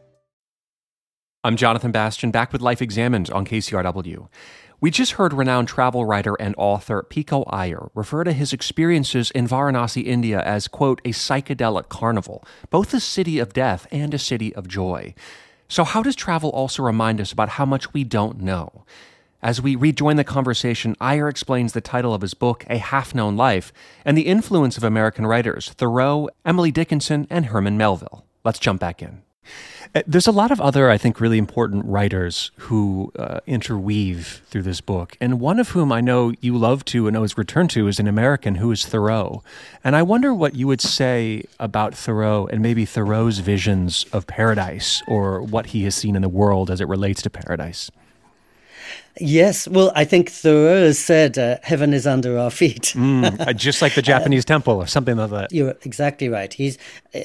I'm 1.43 1.57
Jonathan 1.57 1.91
Bastian, 1.91 2.29
back 2.29 2.53
with 2.53 2.61
Life 2.61 2.83
Examined 2.83 3.31
on 3.31 3.45
KCRW. 3.45 4.27
We 4.79 4.91
just 4.91 5.13
heard 5.13 5.33
renowned 5.33 5.69
travel 5.69 6.05
writer 6.05 6.35
and 6.39 6.53
author 6.55 7.01
Pico 7.01 7.45
Iyer 7.47 7.89
refer 7.95 8.23
to 8.23 8.31
his 8.31 8.53
experiences 8.53 9.31
in 9.31 9.47
Varanasi, 9.47 10.05
India 10.05 10.39
as, 10.41 10.67
quote, 10.67 11.01
a 11.03 11.09
psychedelic 11.09 11.89
carnival, 11.89 12.45
both 12.69 12.93
a 12.93 12.99
city 12.99 13.39
of 13.39 13.53
death 13.53 13.87
and 13.91 14.13
a 14.13 14.19
city 14.19 14.53
of 14.53 14.67
joy. 14.67 15.15
So, 15.67 15.83
how 15.83 16.03
does 16.03 16.15
travel 16.15 16.51
also 16.51 16.83
remind 16.83 17.19
us 17.19 17.31
about 17.31 17.49
how 17.49 17.65
much 17.65 17.91
we 17.91 18.03
don't 18.03 18.39
know? 18.39 18.85
As 19.41 19.59
we 19.59 19.75
rejoin 19.75 20.17
the 20.17 20.23
conversation, 20.23 20.95
Iyer 21.01 21.27
explains 21.27 21.73
the 21.73 21.81
title 21.81 22.13
of 22.13 22.21
his 22.21 22.35
book, 22.35 22.65
A 22.69 22.77
Half 22.77 23.15
Known 23.15 23.35
Life, 23.35 23.73
and 24.05 24.15
the 24.15 24.27
influence 24.27 24.77
of 24.77 24.83
American 24.83 25.25
writers 25.25 25.69
Thoreau, 25.69 26.29
Emily 26.45 26.69
Dickinson, 26.69 27.25
and 27.31 27.47
Herman 27.47 27.77
Melville. 27.77 28.27
Let's 28.43 28.59
jump 28.59 28.79
back 28.79 29.01
in. 29.01 29.23
Uh, 29.93 30.01
there's 30.07 30.27
a 30.27 30.31
lot 30.31 30.51
of 30.51 30.61
other, 30.61 30.89
I 30.89 30.97
think, 30.97 31.19
really 31.19 31.37
important 31.37 31.85
writers 31.85 32.51
who 32.57 33.11
uh, 33.19 33.41
interweave 33.45 34.41
through 34.47 34.61
this 34.61 34.79
book. 34.79 35.17
And 35.19 35.39
one 35.39 35.59
of 35.59 35.69
whom 35.69 35.91
I 35.91 35.99
know 35.99 36.33
you 36.39 36.57
love 36.57 36.85
to 36.85 37.07
and 37.07 37.15
always 37.15 37.37
return 37.37 37.67
to 37.69 37.87
is 37.87 37.99
an 37.99 38.07
American 38.07 38.55
who 38.55 38.71
is 38.71 38.85
Thoreau. 38.85 39.43
And 39.83 39.95
I 39.95 40.01
wonder 40.01 40.33
what 40.33 40.55
you 40.55 40.67
would 40.67 40.81
say 40.81 41.43
about 41.59 41.93
Thoreau 41.93 42.47
and 42.47 42.61
maybe 42.61 42.85
Thoreau's 42.85 43.39
visions 43.39 44.05
of 44.13 44.27
paradise 44.27 45.03
or 45.07 45.41
what 45.41 45.67
he 45.67 45.83
has 45.83 45.95
seen 45.95 46.15
in 46.15 46.21
the 46.21 46.29
world 46.29 46.71
as 46.71 46.79
it 46.79 46.87
relates 46.87 47.21
to 47.23 47.29
paradise. 47.29 47.91
Yes, 49.19 49.67
well, 49.67 49.91
I 49.93 50.05
think 50.05 50.29
Thoreau 50.29 50.85
has 50.85 50.97
said 50.97 51.37
uh, 51.37 51.57
heaven 51.63 51.93
is 51.93 52.07
under 52.07 52.37
our 52.37 52.49
feet. 52.49 52.93
mm, 52.95 53.55
just 53.57 53.81
like 53.81 53.93
the 53.93 54.01
Japanese 54.13 54.45
uh, 54.45 54.47
temple 54.47 54.75
or 54.75 54.87
something 54.87 55.17
like 55.17 55.31
that. 55.31 55.51
You're 55.51 55.75
exactly 55.83 56.29
right. 56.29 56.51
He's 56.53 56.77
uh, 57.13 57.19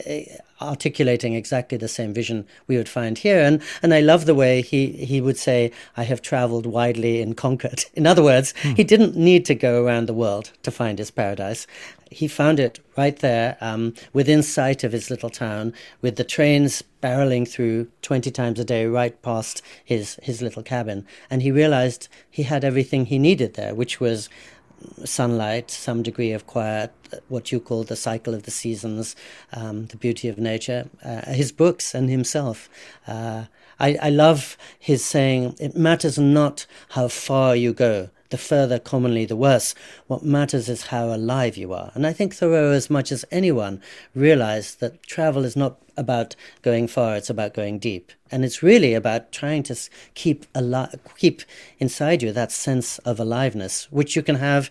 articulating 0.60 1.34
exactly 1.34 1.78
the 1.78 1.88
same 1.88 2.14
vision 2.14 2.46
we 2.66 2.76
would 2.76 2.88
find 2.88 3.18
here. 3.18 3.42
And, 3.42 3.62
and 3.82 3.92
I 3.92 4.00
love 4.00 4.26
the 4.26 4.34
way 4.34 4.62
he, 4.62 4.88
he 4.92 5.20
would 5.20 5.38
say, 5.38 5.72
I 5.96 6.04
have 6.04 6.22
traveled 6.22 6.66
widely 6.66 7.20
and 7.20 7.36
Concord. 7.36 7.84
In 7.94 8.06
other 8.06 8.22
words, 8.22 8.54
hmm. 8.62 8.72
he 8.72 8.84
didn't 8.84 9.16
need 9.16 9.44
to 9.46 9.54
go 9.54 9.84
around 9.84 10.06
the 10.06 10.14
world 10.14 10.52
to 10.62 10.70
find 10.70 10.98
his 10.98 11.10
paradise. 11.10 11.66
He 12.10 12.28
found 12.28 12.60
it 12.60 12.78
right 12.96 13.18
there 13.18 13.56
um, 13.60 13.94
within 14.12 14.42
sight 14.42 14.84
of 14.84 14.92
his 14.92 15.10
little 15.10 15.30
town 15.30 15.74
with 16.00 16.16
the 16.16 16.24
trains 16.24 16.82
barreling 17.02 17.48
through 17.48 17.88
20 18.02 18.30
times 18.30 18.60
a 18.60 18.64
day 18.64 18.86
right 18.86 19.20
past 19.22 19.60
his, 19.84 20.18
his 20.22 20.40
little 20.40 20.62
cabin. 20.62 21.04
And 21.28 21.42
he 21.42 21.50
realized 21.50 22.08
he 22.30 22.44
had 22.44 22.64
everything 22.64 23.06
he 23.06 23.18
needed 23.18 23.54
there, 23.54 23.74
which 23.74 24.00
was 24.00 24.28
sunlight, 25.04 25.70
some 25.70 26.02
degree 26.02 26.32
of 26.32 26.46
quiet, 26.46 26.92
what 27.28 27.52
you 27.52 27.60
call 27.60 27.84
the 27.84 27.96
cycle 27.96 28.34
of 28.34 28.44
the 28.44 28.50
seasons, 28.50 29.16
um, 29.52 29.86
the 29.86 29.96
beauty 29.96 30.28
of 30.28 30.38
nature, 30.38 30.88
uh, 31.04 31.32
his 31.32 31.52
books 31.52 31.94
and 31.94 32.10
himself. 32.10 32.68
Uh, 33.06 33.44
I, 33.78 33.98
I 34.02 34.10
love 34.10 34.56
his 34.78 35.04
saying, 35.04 35.56
it 35.58 35.76
matters 35.76 36.18
not 36.18 36.66
how 36.90 37.08
far 37.08 37.54
you 37.54 37.72
go, 37.72 38.10
the 38.30 38.38
further 38.38 38.78
commonly 38.78 39.24
the 39.24 39.36
worse. 39.36 39.74
What 40.06 40.22
matters 40.22 40.68
is 40.68 40.86
how 40.86 41.12
alive 41.12 41.56
you 41.56 41.72
are. 41.72 41.92
And 41.94 42.06
I 42.06 42.12
think 42.12 42.34
Thoreau, 42.34 42.72
as 42.72 42.90
much 42.90 43.12
as 43.12 43.24
anyone, 43.30 43.80
realized 44.14 44.80
that 44.80 45.02
travel 45.02 45.44
is 45.44 45.56
not 45.56 45.78
about 45.96 46.36
going 46.62 46.88
far, 46.88 47.16
it's 47.16 47.30
about 47.30 47.54
going 47.54 47.78
deep. 47.78 48.12
And 48.30 48.44
it's 48.44 48.62
really 48.62 48.94
about 48.94 49.32
trying 49.32 49.62
to 49.64 49.76
keep 50.14 50.46
keep 51.16 51.42
inside 51.78 52.22
you 52.22 52.32
that 52.32 52.52
sense 52.52 52.98
of 52.98 53.18
aliveness, 53.18 53.90
which 53.90 54.16
you 54.16 54.22
can 54.22 54.36
have 54.36 54.70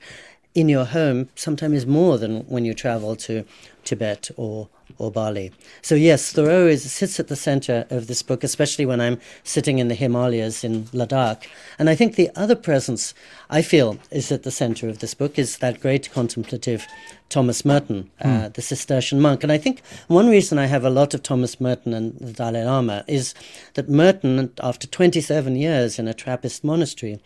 in 0.54 0.70
your 0.70 0.86
home 0.86 1.30
sometimes 1.36 1.86
more 1.86 2.18
than 2.18 2.42
when 2.48 2.64
you 2.64 2.74
travel 2.74 3.16
to 3.16 3.44
Tibet 3.86 4.30
or 4.36 4.68
or 4.98 5.12
Bali. 5.12 5.52
So 5.82 5.96
yes, 5.96 6.32
Thoreau 6.32 6.68
is, 6.68 6.90
sits 6.92 7.20
at 7.20 7.28
the 7.28 7.36
center 7.36 7.86
of 7.90 8.08
this 8.08 8.22
book, 8.22 8.44
especially 8.44 8.86
when 8.86 9.02
I'm 9.02 9.20
sitting 9.44 9.80
in 9.80 9.88
the 9.88 9.96
Himalayas 9.96 10.64
in 10.64 10.86
Ladakh. 10.86 11.44
And 11.78 11.90
I 11.90 11.96
think 11.96 12.16
the 12.16 12.30
other 12.36 12.56
presence 12.56 13.14
I 13.50 13.62
feel 13.62 13.98
is 14.12 14.32
at 14.32 14.44
the 14.44 14.52
center 14.52 14.88
of 14.88 15.00
this 15.00 15.14
book 15.14 15.38
is 15.38 15.58
that 15.58 15.82
great 15.82 16.12
contemplative 16.12 16.86
Thomas 17.30 17.66
Merton, 17.66 18.12
mm. 18.22 18.26
uh, 18.26 18.46
hmm. 18.46 18.52
the 18.54 18.62
Cistercian 18.62 19.20
monk. 19.20 19.42
And 19.42 19.52
I 19.52 19.58
think 19.58 19.82
one 20.08 20.30
reason 20.30 20.60
I 20.60 20.68
have 20.68 20.86
a 20.86 20.92
lot 20.92 21.16
of 21.16 21.24
Thomas 21.24 21.60
Merton 21.60 21.94
and 21.94 22.18
the 22.20 22.32
Dalai 22.32 22.64
Lama 22.64 23.04
is 23.08 23.34
that 23.74 23.90
Merton, 23.90 24.52
after 24.62 24.86
27 24.86 25.56
years 25.56 25.98
in 25.98 26.08
a 26.08 26.14
Trappist 26.14 26.64
monastery, 26.64 27.20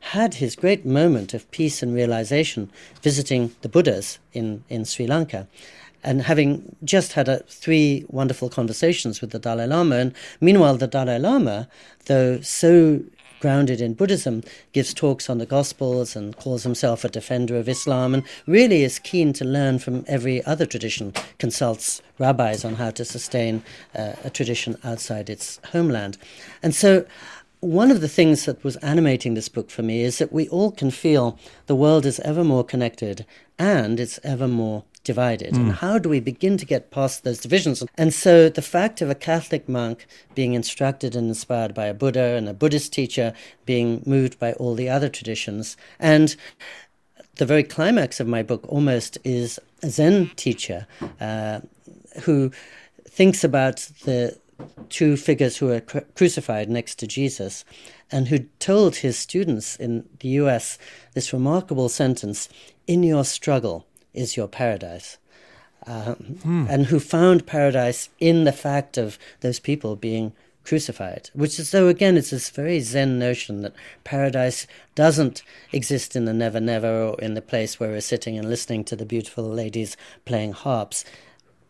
had 0.00 0.34
his 0.34 0.56
great 0.56 0.84
moment 0.84 1.32
of 1.32 1.50
peace 1.50 1.82
and 1.82 1.94
realization 1.94 2.70
visiting 3.02 3.56
the 3.62 3.68
Buddhas 3.68 4.18
in, 4.34 4.62
in 4.68 4.84
Sri 4.84 5.06
Lanka 5.06 5.48
and 6.02 6.22
having 6.22 6.76
just 6.84 7.12
had 7.14 7.28
a, 7.28 7.38
three 7.44 8.04
wonderful 8.08 8.48
conversations 8.48 9.20
with 9.20 9.30
the 9.30 9.38
Dalai 9.38 9.66
Lama. 9.66 9.96
And 9.96 10.14
meanwhile, 10.40 10.76
the 10.76 10.86
Dalai 10.86 11.18
Lama, 11.18 11.68
though 12.06 12.40
so 12.40 13.02
grounded 13.40 13.80
in 13.80 13.94
Buddhism, 13.94 14.42
gives 14.72 14.94
talks 14.94 15.28
on 15.28 15.38
the 15.38 15.46
Gospels 15.46 16.16
and 16.16 16.36
calls 16.36 16.62
himself 16.62 17.04
a 17.04 17.08
defender 17.08 17.56
of 17.56 17.68
Islam 17.68 18.14
and 18.14 18.22
really 18.46 18.82
is 18.82 18.98
keen 18.98 19.32
to 19.34 19.44
learn 19.44 19.78
from 19.78 20.04
every 20.06 20.44
other 20.44 20.66
tradition, 20.66 21.12
consults 21.38 22.00
rabbis 22.18 22.64
on 22.64 22.76
how 22.76 22.90
to 22.90 23.04
sustain 23.04 23.62
uh, 23.94 24.12
a 24.24 24.30
tradition 24.30 24.78
outside 24.84 25.28
its 25.28 25.60
homeland. 25.72 26.16
And 26.62 26.74
so 26.74 27.04
one 27.60 27.90
of 27.90 28.00
the 28.00 28.08
things 28.08 28.44
that 28.44 28.62
was 28.62 28.76
animating 28.76 29.34
this 29.34 29.48
book 29.48 29.70
for 29.70 29.82
me 29.82 30.02
is 30.02 30.18
that 30.18 30.32
we 30.32 30.48
all 30.48 30.70
can 30.70 30.90
feel 30.90 31.38
the 31.66 31.76
world 31.76 32.06
is 32.06 32.20
ever 32.20 32.44
more 32.44 32.64
connected 32.64 33.26
and 33.58 33.98
it's 33.98 34.20
ever 34.22 34.46
more 34.46 34.84
divided. 35.06 35.54
Mm. 35.54 35.56
And 35.56 35.72
how 35.72 35.98
do 35.98 36.10
we 36.10 36.20
begin 36.20 36.58
to 36.58 36.66
get 36.66 36.90
past 36.90 37.24
those 37.24 37.40
divisions? 37.40 37.82
And 37.96 38.12
so 38.12 38.50
the 38.50 38.60
fact 38.60 39.00
of 39.00 39.08
a 39.08 39.14
Catholic 39.14 39.68
monk 39.68 40.06
being 40.34 40.52
instructed 40.52 41.16
and 41.16 41.28
inspired 41.28 41.74
by 41.74 41.86
a 41.86 41.94
Buddha 41.94 42.36
and 42.36 42.48
a 42.48 42.52
Buddhist 42.52 42.92
teacher 42.92 43.32
being 43.64 44.02
moved 44.04 44.38
by 44.38 44.52
all 44.54 44.74
the 44.74 44.90
other 44.90 45.08
traditions. 45.08 45.76
And 45.98 46.36
the 47.36 47.46
very 47.46 47.62
climax 47.62 48.20
of 48.20 48.26
my 48.26 48.42
book 48.42 48.64
almost 48.68 49.16
is 49.24 49.58
a 49.82 49.88
Zen 49.88 50.30
teacher 50.36 50.86
uh, 51.20 51.60
who 52.24 52.50
thinks 53.08 53.44
about 53.44 53.76
the 54.04 54.36
two 54.88 55.16
figures 55.16 55.56
who 55.56 55.66
were 55.66 55.80
cru- 55.80 56.04
crucified 56.14 56.68
next 56.68 56.98
to 56.98 57.06
Jesus 57.06 57.64
and 58.10 58.28
who 58.28 58.40
told 58.58 58.96
his 58.96 59.18
students 59.18 59.76
in 59.76 60.08
the 60.20 60.28
US 60.40 60.78
this 61.14 61.32
remarkable 61.32 61.88
sentence 61.88 62.48
In 62.86 63.02
your 63.02 63.24
struggle, 63.24 63.86
is 64.16 64.36
your 64.36 64.48
paradise. 64.48 65.18
Um, 65.86 66.14
hmm. 66.42 66.66
And 66.68 66.86
who 66.86 66.98
found 66.98 67.46
paradise 67.46 68.08
in 68.18 68.44
the 68.44 68.52
fact 68.52 68.98
of 68.98 69.18
those 69.40 69.60
people 69.60 69.94
being 69.94 70.32
crucified, 70.64 71.30
which 71.32 71.60
is 71.60 71.68
so 71.68 71.86
again, 71.86 72.16
it's 72.16 72.30
this 72.30 72.50
very 72.50 72.80
Zen 72.80 73.18
notion 73.18 73.62
that 73.62 73.74
paradise 74.02 74.66
doesn't 74.96 75.42
exist 75.72 76.16
in 76.16 76.24
the 76.24 76.34
never 76.34 76.60
never 76.60 77.04
or 77.04 77.20
in 77.20 77.34
the 77.34 77.42
place 77.42 77.78
where 77.78 77.90
we're 77.90 78.00
sitting 78.00 78.36
and 78.36 78.50
listening 78.50 78.82
to 78.84 78.96
the 78.96 79.06
beautiful 79.06 79.44
ladies 79.44 79.96
playing 80.24 80.52
harps. 80.52 81.04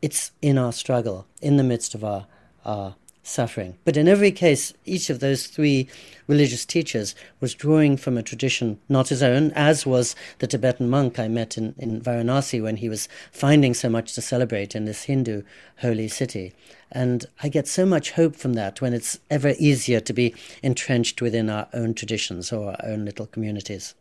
It's 0.00 0.32
in 0.40 0.56
our 0.56 0.72
struggle, 0.72 1.26
in 1.42 1.56
the 1.56 1.64
midst 1.64 1.94
of 1.94 2.02
our, 2.02 2.26
our 2.64 2.96
suffering. 3.26 3.76
But 3.84 3.96
in 3.96 4.06
every 4.06 4.30
case, 4.30 4.72
each 4.84 5.10
of 5.10 5.20
those 5.20 5.46
three 5.46 5.88
religious 6.26 6.64
teachers 6.64 7.14
was 7.40 7.54
drawing 7.54 7.96
from 7.96 8.16
a 8.16 8.22
tradition 8.22 8.78
not 8.88 9.08
his 9.08 9.22
own, 9.22 9.50
as 9.52 9.84
was 9.84 10.14
the 10.38 10.46
Tibetan 10.46 10.88
monk 10.88 11.18
I 11.18 11.28
met 11.28 11.58
in, 11.58 11.74
in 11.78 12.00
Varanasi 12.00 12.62
when 12.62 12.76
he 12.76 12.88
was 12.88 13.08
finding 13.32 13.74
so 13.74 13.88
much 13.88 14.14
to 14.14 14.22
celebrate 14.22 14.74
in 14.74 14.84
this 14.84 15.04
Hindu 15.04 15.42
holy 15.80 16.08
city. 16.08 16.52
And 16.92 17.26
I 17.42 17.48
get 17.48 17.66
so 17.66 17.84
much 17.84 18.12
hope 18.12 18.36
from 18.36 18.54
that 18.54 18.80
when 18.80 18.94
it's 18.94 19.18
ever 19.28 19.54
easier 19.58 20.00
to 20.00 20.12
be 20.12 20.34
entrenched 20.62 21.20
within 21.20 21.50
our 21.50 21.68
own 21.74 21.94
traditions 21.94 22.52
or 22.52 22.70
our 22.70 22.84
own 22.84 23.04
little 23.04 23.26
communities. 23.26 23.94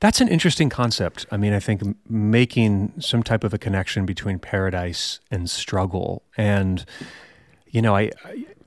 That's 0.00 0.20
an 0.20 0.28
interesting 0.28 0.68
concept. 0.68 1.26
I 1.30 1.36
mean, 1.36 1.52
I 1.52 1.60
think 1.60 1.82
making 2.08 2.92
some 3.00 3.22
type 3.22 3.44
of 3.44 3.54
a 3.54 3.58
connection 3.58 4.06
between 4.06 4.38
paradise 4.38 5.20
and 5.30 5.48
struggle. 5.48 6.22
And, 6.36 6.84
you 7.70 7.82
know, 7.82 7.96
I, 7.96 8.10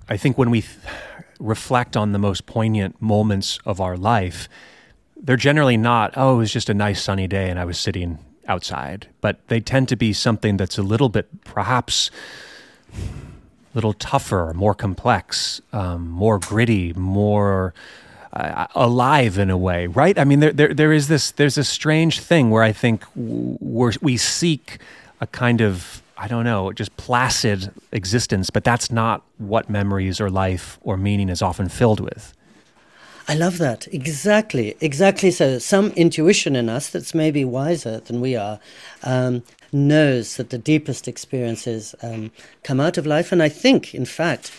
I 0.10 0.18
think 0.18 0.38
when 0.38 0.50
we 0.50 0.62
th- 0.62 0.76
reflect 1.40 1.98
on 1.98 2.12
the 2.12 2.20
most 2.20 2.46
poignant 2.46 3.02
moments 3.02 3.60
of 3.66 3.82
our 3.82 3.98
life, 3.98 4.48
they're 5.16 5.38
generally 5.38 5.78
not, 5.78 6.14
oh, 6.16 6.36
it 6.36 6.38
was 6.38 6.54
just 6.54 6.70
a 6.70 6.74
nice 6.74 7.02
sunny 7.02 7.28
day 7.28 7.50
and 7.50 7.60
I 7.60 7.66
was 7.66 7.80
sitting 7.80 8.20
outside. 8.48 9.08
But 9.22 9.48
they 9.48 9.60
tend 9.60 9.88
to 9.90 9.96
be 9.96 10.14
something 10.14 10.58
that's 10.58 10.78
a 10.78 10.84
little 10.84 11.10
bit, 11.10 11.28
perhaps, 11.44 12.12
a 12.94 12.98
little 13.74 13.94
tougher, 13.94 14.54
more 14.56 14.74
complex, 14.76 15.62
um, 15.72 16.10
more 16.10 16.40
gritty, 16.40 16.94
more 16.94 17.74
uh, 18.34 18.68
alive 18.76 19.38
in 19.38 19.50
a 19.50 19.58
way, 19.58 19.88
right? 19.88 20.18
I 20.18 20.24
mean, 20.24 20.40
there, 20.40 20.52
there, 20.54 20.74
there 20.74 20.94
is 20.94 21.08
this, 21.08 21.32
there's 21.32 21.58
a 21.58 21.64
strange 21.64 22.20
thing 22.20 22.50
where 22.50 22.64
I 22.64 22.72
think 22.72 23.06
we 23.16 23.92
we 24.02 24.18
seek 24.18 24.80
a 25.20 25.28
kind 25.28 25.62
of, 25.62 26.01
I 26.22 26.28
don't 26.28 26.46
know, 26.46 26.72
just 26.72 26.96
placid 26.98 27.74
existence, 27.92 28.52
but 28.52 28.64
that's 28.64 28.92
not 28.92 29.24
what 29.40 29.72
memories 29.72 30.22
or 30.22 30.30
life 30.30 30.78
or 30.84 30.96
meaning 30.96 31.30
is 31.30 31.42
often 31.42 31.68
filled 31.68 32.00
with. 32.00 32.32
I 33.28 33.34
love 33.34 33.58
that. 33.58 33.88
Exactly. 33.92 34.76
Exactly 34.82 35.32
so. 35.32 35.58
Some 35.58 35.90
intuition 35.94 36.56
in 36.56 36.70
us 36.70 36.90
that's 36.92 37.16
maybe 37.16 37.44
wiser 37.44 38.02
than 38.02 38.22
we 38.22 38.36
are 38.36 38.60
um, 39.02 39.42
knows 39.74 40.38
that 40.38 40.52
the 40.52 40.60
deepest 40.60 41.08
experiences 41.08 41.96
um, 42.04 42.30
come 42.64 42.80
out 42.80 43.00
of 43.00 43.08
life. 43.08 43.32
And 43.32 43.42
I 43.42 43.50
think, 43.50 43.96
in 43.96 44.06
fact, 44.06 44.52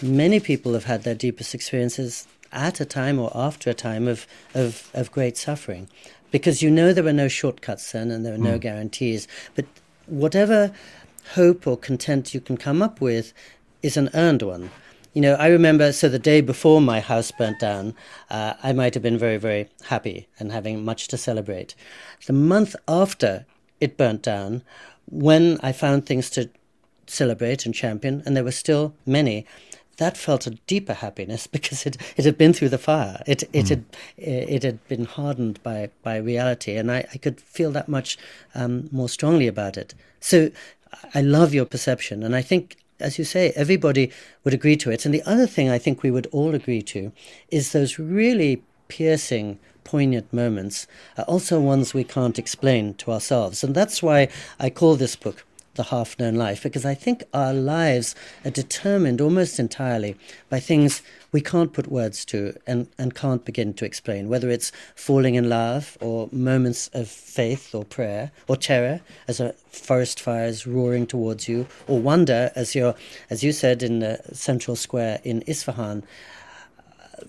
many 0.00 0.38
people 0.38 0.72
have 0.74 0.84
had 0.84 1.02
their 1.02 1.16
deepest 1.16 1.52
experiences 1.52 2.28
at 2.52 2.80
a 2.80 2.84
time 2.84 3.18
or 3.18 3.32
after 3.34 3.70
a 3.70 3.74
time 3.74 4.06
of, 4.06 4.24
of, 4.54 4.88
of 4.94 5.10
great 5.10 5.36
suffering. 5.36 5.88
Because 6.30 6.62
you 6.62 6.70
know 6.70 6.92
there 6.92 7.06
are 7.08 7.12
no 7.12 7.26
shortcuts 7.26 7.90
then 7.90 8.12
and 8.12 8.24
there 8.24 8.34
are 8.34 8.38
no 8.38 8.56
mm. 8.56 8.60
guarantees. 8.60 9.26
But 9.56 9.64
whatever 10.08 10.72
hope 11.34 11.66
or 11.66 11.76
content 11.76 12.34
you 12.34 12.40
can 12.40 12.56
come 12.56 12.82
up 12.82 13.00
with 13.00 13.32
is 13.82 13.96
an 13.96 14.10
earned 14.14 14.42
one. 14.42 14.70
You 15.14 15.22
know, 15.22 15.34
I 15.34 15.48
remember, 15.48 15.92
so 15.92 16.08
the 16.08 16.18
day 16.18 16.40
before 16.40 16.80
my 16.80 17.00
house 17.00 17.30
burnt 17.32 17.58
down, 17.58 17.94
uh, 18.30 18.54
I 18.62 18.72
might 18.72 18.94
have 18.94 19.02
been 19.02 19.18
very, 19.18 19.36
very 19.36 19.68
happy 19.84 20.28
and 20.38 20.52
having 20.52 20.84
much 20.84 21.08
to 21.08 21.16
celebrate. 21.16 21.74
The 22.26 22.32
month 22.32 22.76
after 22.86 23.46
it 23.80 23.96
burnt 23.96 24.22
down, 24.22 24.62
when 25.06 25.58
I 25.62 25.72
found 25.72 26.06
things 26.06 26.30
to 26.30 26.50
celebrate 27.06 27.64
and 27.64 27.74
champion, 27.74 28.22
and 28.24 28.36
there 28.36 28.44
were 28.44 28.52
still 28.52 28.94
many, 29.06 29.46
that 29.98 30.16
felt 30.16 30.46
a 30.46 30.50
deeper 30.50 30.94
happiness 30.94 31.46
because 31.56 31.84
it, 31.84 31.96
it 32.16 32.24
had 32.24 32.38
been 32.38 32.52
through 32.52 32.70
the 32.70 32.78
fire. 32.78 33.22
It 33.26 33.42
it 33.52 33.66
mm. 33.66 33.68
had 33.68 33.84
it 34.16 34.62
had 34.62 34.86
been 34.88 35.04
hardened 35.04 35.62
by 35.62 35.90
by 36.02 36.16
reality, 36.16 36.76
and 36.76 36.90
I, 36.90 37.04
I 37.12 37.18
could 37.18 37.40
feel 37.40 37.70
that 37.72 37.88
much 37.88 38.16
um, 38.54 38.88
more 38.90 39.08
strongly 39.08 39.46
about 39.46 39.76
it. 39.76 39.94
So 40.20 40.50
I 41.14 41.20
love 41.20 41.54
your 41.54 41.66
perception, 41.66 42.22
and 42.22 42.34
I 42.34 42.42
think. 42.42 42.76
As 43.00 43.16
you 43.16 43.24
say, 43.24 43.52
everybody 43.54 44.10
would 44.42 44.52
agree 44.52 44.76
to 44.78 44.90
it. 44.90 45.04
And 45.04 45.14
the 45.14 45.22
other 45.22 45.46
thing 45.46 45.70
I 45.70 45.78
think 45.78 46.02
we 46.02 46.10
would 46.10 46.26
all 46.32 46.52
agree 46.52 46.82
to 46.82 47.12
is 47.48 47.70
those 47.70 47.96
really 47.96 48.64
piercing 48.88 49.60
poignant 49.84 50.32
moments 50.32 50.88
are 51.16 51.24
also 51.26 51.60
ones 51.60 51.94
we 51.94 52.02
can't 52.02 52.40
explain 52.40 52.94
to 52.94 53.12
ourselves. 53.12 53.62
And 53.62 53.72
that's 53.72 54.02
why 54.02 54.26
I 54.58 54.68
call 54.68 54.96
this 54.96 55.14
book 55.14 55.46
The 55.78 55.84
Half 55.84 56.18
Known 56.18 56.34
Life, 56.34 56.64
because 56.64 56.84
I 56.84 56.94
think 56.94 57.22
our 57.32 57.54
lives 57.54 58.16
are 58.44 58.50
determined 58.50 59.20
almost 59.20 59.60
entirely 59.60 60.16
by 60.50 60.58
things 60.58 61.02
we 61.30 61.40
can't 61.40 61.72
put 61.72 61.86
words 61.86 62.24
to 62.26 62.58
and, 62.66 62.88
and 62.98 63.14
can't 63.14 63.44
begin 63.44 63.72
to 63.74 63.84
explain, 63.84 64.28
whether 64.28 64.50
it's 64.50 64.72
falling 64.96 65.36
in 65.36 65.48
love 65.48 65.96
or 66.00 66.28
moments 66.32 66.90
of 66.94 67.06
faith 67.06 67.76
or 67.76 67.84
prayer 67.84 68.32
or 68.48 68.56
terror 68.56 69.00
as 69.28 69.38
a 69.38 69.52
forest 69.70 70.18
fire 70.18 70.46
is 70.46 70.66
roaring 70.66 71.06
towards 71.06 71.48
you, 71.48 71.68
or 71.86 72.00
wonder 72.00 72.50
as 72.56 72.74
you're, 72.74 72.96
as 73.30 73.44
you 73.44 73.52
said 73.52 73.84
in 73.84 74.00
the 74.00 74.20
central 74.32 74.74
square 74.74 75.20
in 75.22 75.44
Isfahan, 75.46 76.02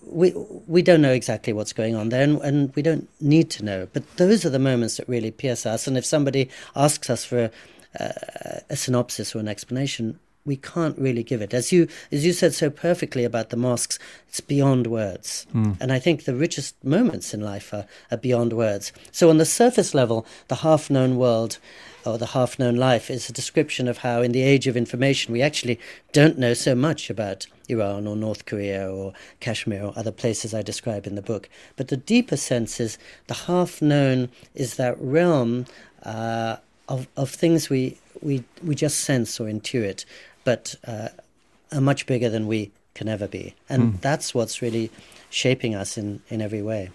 we 0.08 0.32
we 0.66 0.82
don't 0.82 1.02
know 1.02 1.14
exactly 1.14 1.54
what's 1.54 1.74
going 1.74 1.96
on 1.96 2.10
there, 2.10 2.24
and, 2.24 2.42
and, 2.42 2.76
we 2.76 2.82
don't 2.82 3.08
need 3.22 3.52
to 3.52 3.64
know. 3.64 3.88
But 3.94 4.18
those 4.18 4.44
are 4.44 4.50
the 4.50 4.60
moments 4.60 4.98
that 4.98 5.08
really 5.08 5.32
pierce 5.32 5.66
us. 5.66 5.88
And 5.88 5.98
if 5.98 6.06
somebody 6.06 6.50
asks 6.76 7.10
us 7.10 7.26
for 7.26 7.52
a, 7.96 8.62
a 8.70 8.76
synopsis 8.76 9.36
or 9.36 9.40
an 9.40 9.48
explanation, 9.48 10.20
we 10.46 10.56
can't 10.56 10.98
really 10.98 11.24
give 11.24 11.42
it. 11.42 11.54
As 11.54 11.72
you 11.72 11.88
as 12.12 12.26
you 12.26 12.34
said 12.34 12.54
so 12.54 12.70
perfectly 12.70 13.24
about 13.24 13.50
the 13.50 13.58
mosques, 13.58 14.00
it's 14.28 14.42
beyond 14.42 14.88
words. 14.88 15.46
Mm. 15.54 15.78
And 15.80 15.92
I 15.92 16.00
think 16.00 16.24
the 16.24 16.36
richest 16.36 16.82
moments 16.84 17.34
in 17.34 17.42
life 17.42 17.74
are, 17.74 17.86
are 18.12 18.18
beyond 18.18 18.54
words. 18.54 18.92
So 19.12 19.30
on 19.30 19.38
the 19.38 19.46
surface 19.46 19.94
level, 19.94 20.26
the 20.48 20.56
half 20.56 20.90
known 20.90 21.18
world 21.18 21.60
or 22.06 22.18
the 22.18 22.28
half 22.28 22.58
known 22.58 22.76
life 22.76 23.12
is 23.12 23.30
a 23.30 23.34
description 23.34 23.88
of 23.88 24.00
how 24.00 24.22
in 24.22 24.32
the 24.32 24.42
age 24.42 24.68
of 24.68 24.78
information 24.78 25.34
we 25.34 25.42
actually 25.42 25.80
don't 26.14 26.38
know 26.38 26.54
so 26.54 26.74
much 26.74 27.10
about 27.10 27.46
Iran 27.68 28.08
or 28.08 28.16
North 28.16 28.46
Korea 28.46 28.90
or 28.90 29.14
Kashmir 29.42 29.84
or 29.84 29.94
other 29.96 30.12
places 30.12 30.54
I 30.54 30.62
describe 30.62 31.06
in 31.06 31.16
the 31.16 31.22
book. 31.22 31.50
But 31.76 31.90
the 31.90 31.98
deeper 31.98 32.38
sense 32.38 32.80
is 32.80 32.98
the 33.28 33.34
half 33.34 33.82
known 33.82 34.30
is 34.56 34.76
that 34.76 34.96
realm 35.00 35.66
uh, 36.04 36.58
of, 36.90 37.08
of 37.16 37.30
things 37.30 37.70
we, 37.70 37.98
we, 38.22 38.44
we 38.64 38.76
just 38.76 39.00
sense 39.02 39.40
or 39.40 39.46
intuit, 39.46 40.04
but 40.44 40.76
uh, 40.86 41.10
are 41.72 41.82
much 41.82 42.06
bigger 42.06 42.30
than 42.30 42.48
we 42.48 42.72
can 42.96 43.08
ever 43.08 43.28
be. 43.28 43.56
And 43.70 43.94
mm. 43.94 44.02
that's 44.02 44.36
what's 44.36 44.62
really 44.62 44.92
shaping 45.30 45.76
us 45.76 45.98
in, 45.98 46.22
in 46.28 46.42
every 46.42 46.62
way. 46.62 46.90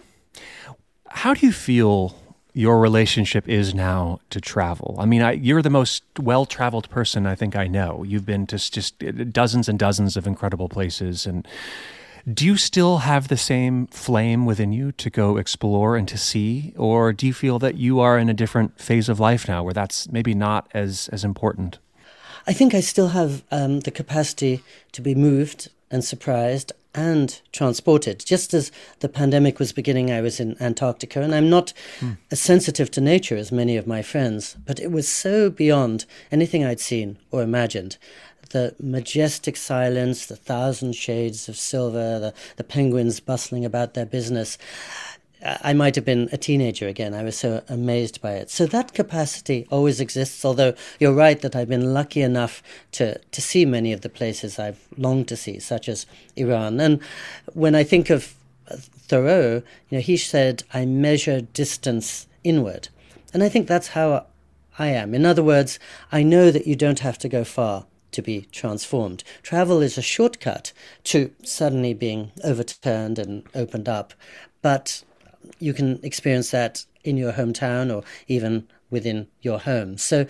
How 1.09 1.33
do 1.33 1.47
you 1.47 1.53
feel 1.53 2.15
your 2.55 2.79
relationship 2.79 3.49
is 3.49 3.75
now 3.75 4.21
to 4.31 4.41
travel. 4.41 4.95
I 5.01 5.07
mean, 5.07 5.23
I, 5.23 5.33
you're 5.33 5.61
the 5.61 5.71
most 5.71 6.05
well 6.21 6.47
traveled 6.47 6.89
person 6.89 7.27
I 7.27 7.35
think 7.35 7.57
I 7.57 7.67
know. 7.67 8.05
You've 8.05 8.25
been 8.25 8.47
to 8.47 8.59
just 8.59 9.03
dozens 9.33 9.69
and 9.69 9.77
dozens 9.77 10.17
of 10.17 10.25
incredible 10.25 10.69
places. 10.69 11.27
And 11.27 11.47
do 12.33 12.47
you 12.47 12.57
still 12.57 12.99
have 12.99 13.29
the 13.29 13.37
same 13.37 13.87
flame 13.89 14.47
within 14.47 14.73
you 14.73 14.93
to 14.93 15.11
go 15.11 15.37
explore 15.37 15.97
and 15.97 16.09
to 16.09 16.17
see? 16.17 16.73
Or 16.77 17.13
do 17.13 17.27
you 17.27 17.35
feel 17.35 17.59
that 17.59 17.77
you 17.77 18.01
are 18.01 18.19
in 18.19 18.29
a 18.29 18.35
different 18.35 18.81
phase 18.81 19.09
of 19.09 19.21
life 19.21 19.47
now 19.47 19.63
where 19.63 19.75
that's 19.75 20.11
maybe 20.11 20.35
not 20.35 20.69
as, 20.73 21.09
as 21.13 21.25
important? 21.25 21.79
I 22.47 22.53
think 22.53 22.75
I 22.75 22.81
still 22.81 23.09
have 23.09 23.43
um, 23.51 23.81
the 23.81 23.91
capacity 23.91 24.63
to 24.93 25.03
be 25.03 25.15
moved 25.15 25.71
and 25.91 26.05
surprised 26.05 26.73
and 26.95 27.41
transported. 27.53 28.25
Just 28.25 28.55
as 28.55 28.71
the 29.01 29.09
pandemic 29.09 29.59
was 29.59 29.73
beginning, 29.73 30.11
I 30.11 30.21
was 30.21 30.39
in 30.39 30.57
Antarctica, 30.61 31.21
and 31.21 31.35
I'm 31.35 31.51
not 31.51 31.73
mm. 32.01 32.17
as 32.31 32.41
sensitive 32.41 32.91
to 32.93 33.01
nature 33.01 33.37
as 33.37 33.51
many 33.51 33.77
of 33.77 33.87
my 33.87 34.01
friends, 34.01 34.57
but 34.65 34.79
it 34.79 34.93
was 34.93 35.09
so 35.09 35.51
beyond 35.51 36.07
anything 36.31 36.65
I'd 36.65 36.81
seen 36.81 37.19
or 37.31 37.43
imagined. 37.43 37.99
The 38.55 38.77
majestic 38.79 39.57
silence, 39.57 40.27
the 40.27 40.37
thousand 40.37 40.95
shades 40.95 41.49
of 41.49 41.57
silver, 41.57 42.21
the, 42.21 42.33
the 42.55 42.63
penguins 42.63 43.19
bustling 43.19 43.65
about 43.65 43.95
their 43.95 44.07
business. 44.07 44.59
I 45.43 45.73
might 45.73 45.97
have 45.97 46.05
been 46.05 46.29
a 46.31 46.37
teenager 46.37 46.87
again. 46.87 47.15
I 47.15 47.25
was 47.25 47.37
so 47.37 47.65
amazed 47.69 48.23
by 48.23 48.35
it. 48.35 48.51
So 48.51 48.65
that 48.67 48.95
capacity 48.95 49.67
always 49.73 49.99
exists, 49.99 50.45
although 50.45 50.75
you're 51.01 51.13
right 51.13 51.41
that 51.41 51.57
I've 51.57 51.69
been 51.69 51.93
lucky 51.93 52.23
enough 52.23 52.63
to, 52.93 53.19
to 53.19 53.43
see 53.43 53.65
many 53.65 53.93
of 53.93 54.03
the 54.03 54.09
places 54.09 54.57
I've 54.61 54.87
longed 54.97 55.27
to 55.29 55.37
see, 55.37 55.59
such 55.59 55.89
as 55.89 56.07
Iran. 56.37 56.79
And 56.79 57.01
when 57.55 57.75
I 57.75 57.83
think 57.83 58.09
of 58.09 58.35
uh, 58.71 58.77
Thoreau, 58.77 59.63
you 59.89 59.99
know, 59.99 60.01
he 60.01 60.17
said, 60.17 60.63
I 60.73 60.87
measure 60.87 61.41
distance 61.41 62.29
inward. 62.45 62.89
And 63.33 63.43
I 63.43 63.49
think 63.49 63.67
that's 63.67 63.89
how 63.89 64.27
I 64.79 64.87
am. 64.91 65.13
In 65.13 65.27
other 65.27 65.43
words, 65.43 65.81
I 66.13 66.23
know 66.23 66.53
that 66.53 66.69
you 66.69 66.77
don't 66.77 67.01
have 67.01 67.19
to 67.19 67.29
go 67.29 67.43
far 67.43 67.87
to 68.15 68.23
be 68.23 68.49
transformed. 68.53 69.23
Travel 69.43 69.81
is 69.83 69.99
a 69.99 70.03
shortcut 70.03 70.73
to 71.05 71.31
suddenly 71.43 71.95
being 71.95 72.33
overturned 72.43 73.19
and 73.19 73.45
opened 73.55 73.89
up. 73.89 74.15
But 74.63 75.05
you 75.59 75.75
can 75.75 76.01
experience 76.03 76.51
that 76.51 76.85
in 77.05 77.17
your 77.17 77.33
hometown 77.33 77.95
or 77.95 78.03
even 78.29 78.67
within 78.95 79.27
your 79.43 79.59
home. 79.59 79.99
So 79.99 80.25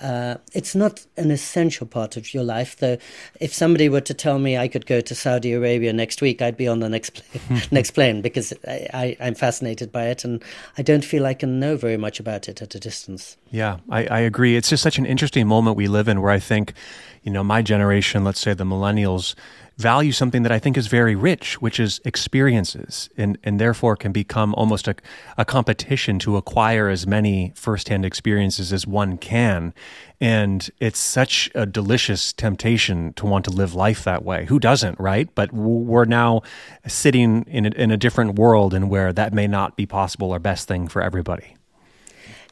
uh, 0.00 0.36
it's 0.52 0.76
not 0.76 1.06
an 1.16 1.30
essential 1.30 1.86
part 1.86 2.18
of 2.18 2.32
your 2.34 2.44
life, 2.44 2.76
though. 2.76 2.98
If 3.40 3.52
somebody 3.52 3.88
were 3.88 4.02
to 4.02 4.14
tell 4.14 4.38
me 4.38 4.58
I 4.58 4.68
could 4.68 4.84
go 4.84 5.00
to 5.00 5.14
Saudi 5.14 5.52
Arabia 5.54 5.92
next 5.92 6.20
week, 6.20 6.42
I'd 6.42 6.56
be 6.58 6.68
on 6.68 6.80
the 6.80 6.88
next 6.90 7.10
plane, 7.10 7.62
next 7.70 7.92
plane 7.92 8.20
because 8.20 8.52
I, 8.68 9.16
am 9.18 9.34
fascinated 9.34 9.90
by 9.90 10.04
it 10.04 10.22
and 10.22 10.44
I 10.76 10.82
don't 10.82 11.04
feel 11.04 11.26
I 11.26 11.34
can 11.34 11.58
know 11.58 11.76
very 11.76 11.96
much 11.96 12.20
about 12.20 12.46
it 12.48 12.60
at 12.60 12.74
a 12.74 12.78
distance. 12.78 13.38
Yeah, 13.50 13.78
I, 13.88 14.06
I 14.06 14.20
agree. 14.20 14.54
It's 14.54 14.68
just 14.68 14.82
such 14.82 14.98
an 14.98 15.06
interesting 15.06 15.48
moment 15.48 15.76
we 15.76 15.88
live 15.88 16.06
in 16.06 16.20
where 16.20 16.30
I 16.30 16.38
think, 16.38 16.74
you 17.22 17.32
know, 17.32 17.42
my 17.42 17.62
generation, 17.62 18.22
let's 18.22 18.40
say 18.40 18.52
the 18.52 18.64
millennials, 18.64 19.34
value 19.80 20.12
something 20.12 20.42
that 20.42 20.52
I 20.52 20.58
think 20.58 20.76
is 20.76 20.86
very 20.86 21.16
rich, 21.16 21.60
which 21.60 21.80
is 21.80 22.00
experiences, 22.04 23.08
and, 23.16 23.38
and 23.42 23.58
therefore 23.58 23.96
can 23.96 24.12
become 24.12 24.54
almost 24.54 24.86
a, 24.86 24.94
a 25.38 25.44
competition 25.44 26.18
to 26.20 26.36
acquire 26.36 26.88
as 26.88 27.06
many 27.06 27.52
firsthand 27.56 28.04
experiences 28.04 28.72
as 28.72 28.86
one 28.86 29.16
can. 29.16 29.72
And 30.20 30.70
it's 30.78 30.98
such 30.98 31.50
a 31.54 31.64
delicious 31.64 32.32
temptation 32.32 33.14
to 33.14 33.26
want 33.26 33.46
to 33.46 33.50
live 33.50 33.74
life 33.74 34.04
that 34.04 34.22
way. 34.22 34.44
Who 34.44 34.58
doesn't, 34.58 35.00
right? 35.00 35.34
But 35.34 35.52
we're 35.52 36.04
now 36.04 36.42
sitting 36.86 37.44
in 37.48 37.66
a, 37.66 37.70
in 37.70 37.90
a 37.90 37.96
different 37.96 38.38
world 38.38 38.74
and 38.74 38.90
where 38.90 39.12
that 39.12 39.32
may 39.32 39.46
not 39.46 39.76
be 39.76 39.86
possible 39.86 40.30
or 40.30 40.38
best 40.38 40.68
thing 40.68 40.88
for 40.88 41.02
everybody. 41.02 41.56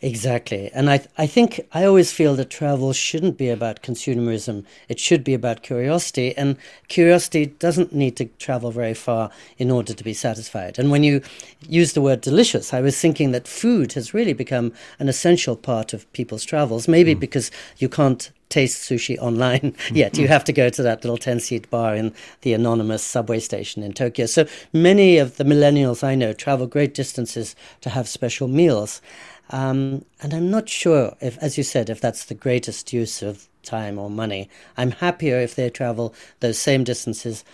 Exactly. 0.01 0.71
And 0.73 0.89
I, 0.89 1.05
I 1.17 1.27
think 1.27 1.61
I 1.73 1.85
always 1.85 2.13
feel 2.13 2.37
that 2.37 2.51
travel 2.51 2.93
shouldn't 2.93 3.37
be 3.37 3.49
about 3.49 3.83
consumerism. 3.83 4.65
It 4.89 5.01
should 5.01 5.25
be 5.25 5.35
about 5.35 5.63
curiosity. 5.63 6.37
And 6.37 6.57
curiosity 6.87 7.47
doesn't 7.47 7.93
need 7.93 8.17
to 8.19 8.27
travel 8.39 8.71
very 8.71 8.95
far 8.95 9.31
in 9.57 9.71
order 9.71 9.93
to 9.93 10.05
be 10.05 10.15
satisfied. 10.15 10.79
And 10.79 10.91
when 10.93 11.03
you 11.03 11.21
use 11.69 11.95
the 11.95 12.01
word 12.01 12.21
delicious, 12.21 12.73
I 12.73 12.81
was 12.81 13.01
thinking 13.01 13.33
that 13.33 13.49
food 13.49 13.95
has 13.95 14.15
really 14.15 14.35
become 14.35 14.73
an 15.01 15.09
essential 15.09 15.57
part 15.57 15.93
of 15.93 16.11
people's 16.13 16.45
travels, 16.45 16.87
maybe 16.87 17.17
mm. 17.17 17.21
because 17.21 17.51
you 17.79 17.89
can't 17.89 18.31
taste 18.49 18.89
sushi 18.89 19.19
online 19.19 19.75
yet. 19.93 20.17
You 20.17 20.29
have 20.29 20.45
to 20.45 20.53
go 20.53 20.71
to 20.71 20.83
that 20.83 21.05
little 21.05 21.19
10 21.19 21.41
seat 21.41 21.69
bar 21.71 21.95
in 21.95 22.15
the 22.43 22.53
anonymous 22.53 23.03
subway 23.03 23.41
station 23.41 23.83
in 23.83 23.93
Tokyo. 23.93 24.27
So 24.27 24.47
many 24.73 25.19
of 25.19 25.37
the 25.37 25.45
millennials 25.45 26.05
I 26.05 26.15
know 26.15 26.33
travel 26.33 26.67
great 26.67 26.95
distances 26.95 27.55
to 27.81 27.91
have 27.91 28.09
special 28.09 28.49
meals. 28.49 29.03
Um, 29.51 30.05
and 30.21 30.35
I'm 30.35 30.51
not 30.51 30.69
sure 30.69 31.17
if, 31.21 31.39
as 31.39 31.57
you 31.57 31.65
said, 31.65 31.89
if 31.91 32.01
that's 32.01 32.25
the 32.25 32.35
greatest 32.35 32.93
use 32.93 33.23
of 33.23 33.49
time 33.63 33.99
or 33.99 34.11
money. 34.11 34.49
I'm 34.77 34.93
happier 34.93 35.39
if 35.39 35.55
they 35.55 35.71
travel 35.71 36.15
those 36.41 36.59
same 36.59 36.85
distances, 36.85 37.45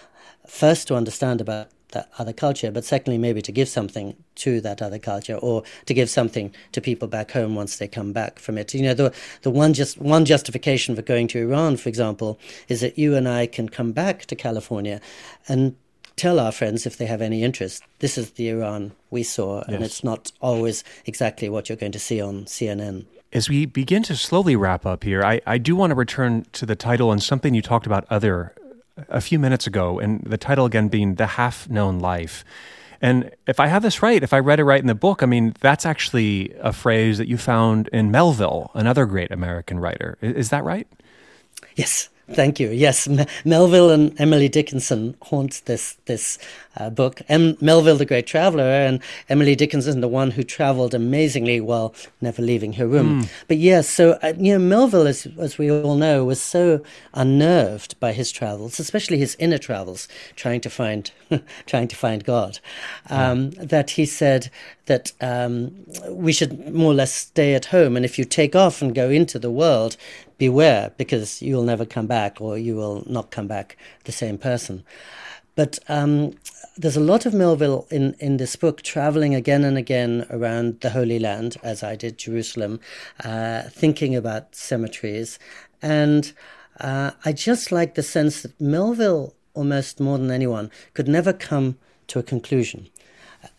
first 0.46 0.88
to 0.88 0.94
understand 0.94 1.40
about 1.40 1.68
that 1.94 2.10
other 2.18 2.32
culture, 2.32 2.70
but 2.70 2.84
secondly, 2.84 3.18
maybe 3.18 3.40
to 3.40 3.52
give 3.52 3.68
something 3.68 4.16
to 4.34 4.60
that 4.60 4.82
other 4.82 4.98
culture 4.98 5.36
or 5.36 5.62
to 5.86 5.94
give 5.94 6.10
something 6.10 6.52
to 6.72 6.80
people 6.80 7.08
back 7.08 7.30
home 7.30 7.54
once 7.54 7.78
they 7.78 7.88
come 7.88 8.12
back 8.12 8.38
from 8.38 8.58
it. 8.58 8.74
You 8.74 8.82
know, 8.82 8.94
the, 8.94 9.14
the 9.42 9.50
one 9.50 9.72
just 9.72 9.98
one 9.98 10.24
justification 10.24 10.94
for 10.94 11.02
going 11.02 11.28
to 11.28 11.38
Iran, 11.38 11.76
for 11.76 11.88
example, 11.88 12.38
is 12.68 12.80
that 12.80 12.98
you 12.98 13.14
and 13.14 13.28
I 13.28 13.46
can 13.46 13.68
come 13.68 13.92
back 13.92 14.26
to 14.26 14.36
California 14.36 15.00
and 15.48 15.76
tell 16.16 16.38
our 16.38 16.52
friends 16.52 16.86
if 16.86 16.96
they 16.96 17.06
have 17.06 17.20
any 17.20 17.42
interest. 17.42 17.82
This 17.98 18.16
is 18.18 18.32
the 18.32 18.48
Iran 18.48 18.92
we 19.10 19.22
saw, 19.22 19.62
and 19.62 19.80
yes. 19.80 19.82
it's 19.82 20.04
not 20.04 20.32
always 20.40 20.84
exactly 21.06 21.48
what 21.48 21.68
you're 21.68 21.76
going 21.76 21.92
to 21.92 21.98
see 21.98 22.20
on 22.20 22.44
CNN. 22.44 23.06
As 23.32 23.48
we 23.48 23.66
begin 23.66 24.02
to 24.04 24.16
slowly 24.16 24.54
wrap 24.54 24.86
up 24.86 25.02
here, 25.02 25.24
I, 25.24 25.40
I 25.46 25.58
do 25.58 25.74
want 25.74 25.90
to 25.90 25.96
return 25.96 26.46
to 26.52 26.66
the 26.66 26.76
title 26.76 27.10
and 27.10 27.22
something 27.22 27.54
you 27.54 27.62
talked 27.62 27.86
about 27.86 28.06
other 28.10 28.54
a 29.08 29.20
few 29.20 29.38
minutes 29.38 29.66
ago, 29.66 29.98
and 29.98 30.22
the 30.22 30.38
title 30.38 30.66
again 30.66 30.88
being 30.88 31.16
The 31.16 31.26
Half 31.26 31.68
Known 31.68 31.98
Life. 31.98 32.44
And 33.00 33.32
if 33.46 33.60
I 33.60 33.66
have 33.66 33.82
this 33.82 34.02
right, 34.02 34.22
if 34.22 34.32
I 34.32 34.38
read 34.38 34.60
it 34.60 34.64
right 34.64 34.80
in 34.80 34.86
the 34.86 34.94
book, 34.94 35.22
I 35.22 35.26
mean, 35.26 35.54
that's 35.60 35.84
actually 35.84 36.54
a 36.60 36.72
phrase 36.72 37.18
that 37.18 37.28
you 37.28 37.36
found 37.36 37.88
in 37.88 38.10
Melville, 38.10 38.70
another 38.72 39.04
great 39.04 39.30
American 39.30 39.80
writer. 39.80 40.16
Is 40.22 40.50
that 40.50 40.64
right? 40.64 40.86
Yes, 41.76 42.08
Thank 42.32 42.58
you. 42.58 42.70
Yes, 42.70 43.06
M- 43.06 43.26
Melville 43.44 43.90
and 43.90 44.18
Emily 44.18 44.48
Dickinson 44.48 45.14
haunt 45.22 45.62
this 45.66 45.96
this 46.06 46.38
uh, 46.76 46.90
book. 46.90 47.22
M- 47.28 47.56
Melville, 47.60 47.96
the 47.96 48.04
great 48.04 48.26
traveler, 48.26 48.64
and 48.64 49.00
Emily 49.28 49.54
Dickinson, 49.54 50.00
the 50.00 50.08
one 50.08 50.32
who 50.32 50.42
traveled 50.42 50.94
amazingly 50.94 51.60
while 51.60 51.94
never 52.20 52.42
leaving 52.42 52.74
her 52.74 52.86
room. 52.86 53.22
Mm. 53.22 53.28
But 53.48 53.58
yes, 53.58 53.88
so 53.88 54.18
uh, 54.22 54.34
you 54.38 54.52
know, 54.52 54.58
Melville, 54.58 55.06
as 55.06 55.26
as 55.38 55.58
we 55.58 55.70
all 55.70 55.96
know, 55.96 56.24
was 56.24 56.42
so 56.42 56.82
unnerved 57.12 57.98
by 58.00 58.12
his 58.12 58.32
travels, 58.32 58.78
especially 58.80 59.18
his 59.18 59.36
inner 59.38 59.58
travels, 59.58 60.08
trying 60.36 60.60
to 60.62 60.70
find 60.70 61.10
trying 61.66 61.88
to 61.88 61.96
find 61.96 62.24
God, 62.24 62.58
um, 63.10 63.50
mm. 63.50 63.68
that 63.68 63.90
he 63.90 64.06
said 64.06 64.50
that 64.86 65.12
um, 65.20 65.74
we 66.08 66.32
should 66.32 66.74
more 66.74 66.92
or 66.92 66.94
less 66.94 67.12
stay 67.12 67.54
at 67.54 67.66
home, 67.66 67.96
and 67.96 68.04
if 68.04 68.18
you 68.18 68.24
take 68.24 68.54
off 68.54 68.82
and 68.82 68.94
go 68.94 69.10
into 69.10 69.38
the 69.38 69.50
world, 69.50 69.96
beware 70.38 70.92
because 70.96 71.40
you'll 71.40 71.62
never 71.62 71.84
come 71.84 72.06
back 72.06 72.40
or 72.40 72.58
you 72.58 72.74
will 72.76 73.04
not 73.06 73.30
come 73.30 73.46
back 73.46 73.76
the 74.04 74.12
same 74.12 74.38
person. 74.38 74.84
But 75.54 75.78
um, 75.88 76.34
there's 76.76 76.96
a 76.96 77.00
lot 77.00 77.26
of 77.26 77.34
Melville 77.34 77.86
in, 77.90 78.14
in 78.18 78.38
this 78.38 78.56
book, 78.56 78.82
traveling 78.82 79.34
again 79.34 79.64
and 79.64 79.78
again 79.78 80.26
around 80.30 80.80
the 80.80 80.90
Holy 80.90 81.18
Land, 81.18 81.56
as 81.62 81.82
I 81.82 81.94
did 81.94 82.18
Jerusalem, 82.18 82.80
uh, 83.24 83.62
thinking 83.70 84.16
about 84.16 84.54
cemeteries. 84.54 85.38
And 85.80 86.32
uh, 86.80 87.12
I 87.24 87.32
just 87.32 87.70
like 87.70 87.94
the 87.94 88.02
sense 88.02 88.42
that 88.42 88.60
Melville, 88.60 89.34
almost 89.54 90.00
more 90.00 90.18
than 90.18 90.30
anyone, 90.30 90.70
could 90.94 91.06
never 91.06 91.32
come 91.32 91.78
to 92.08 92.18
a 92.18 92.24
conclusion. 92.24 92.88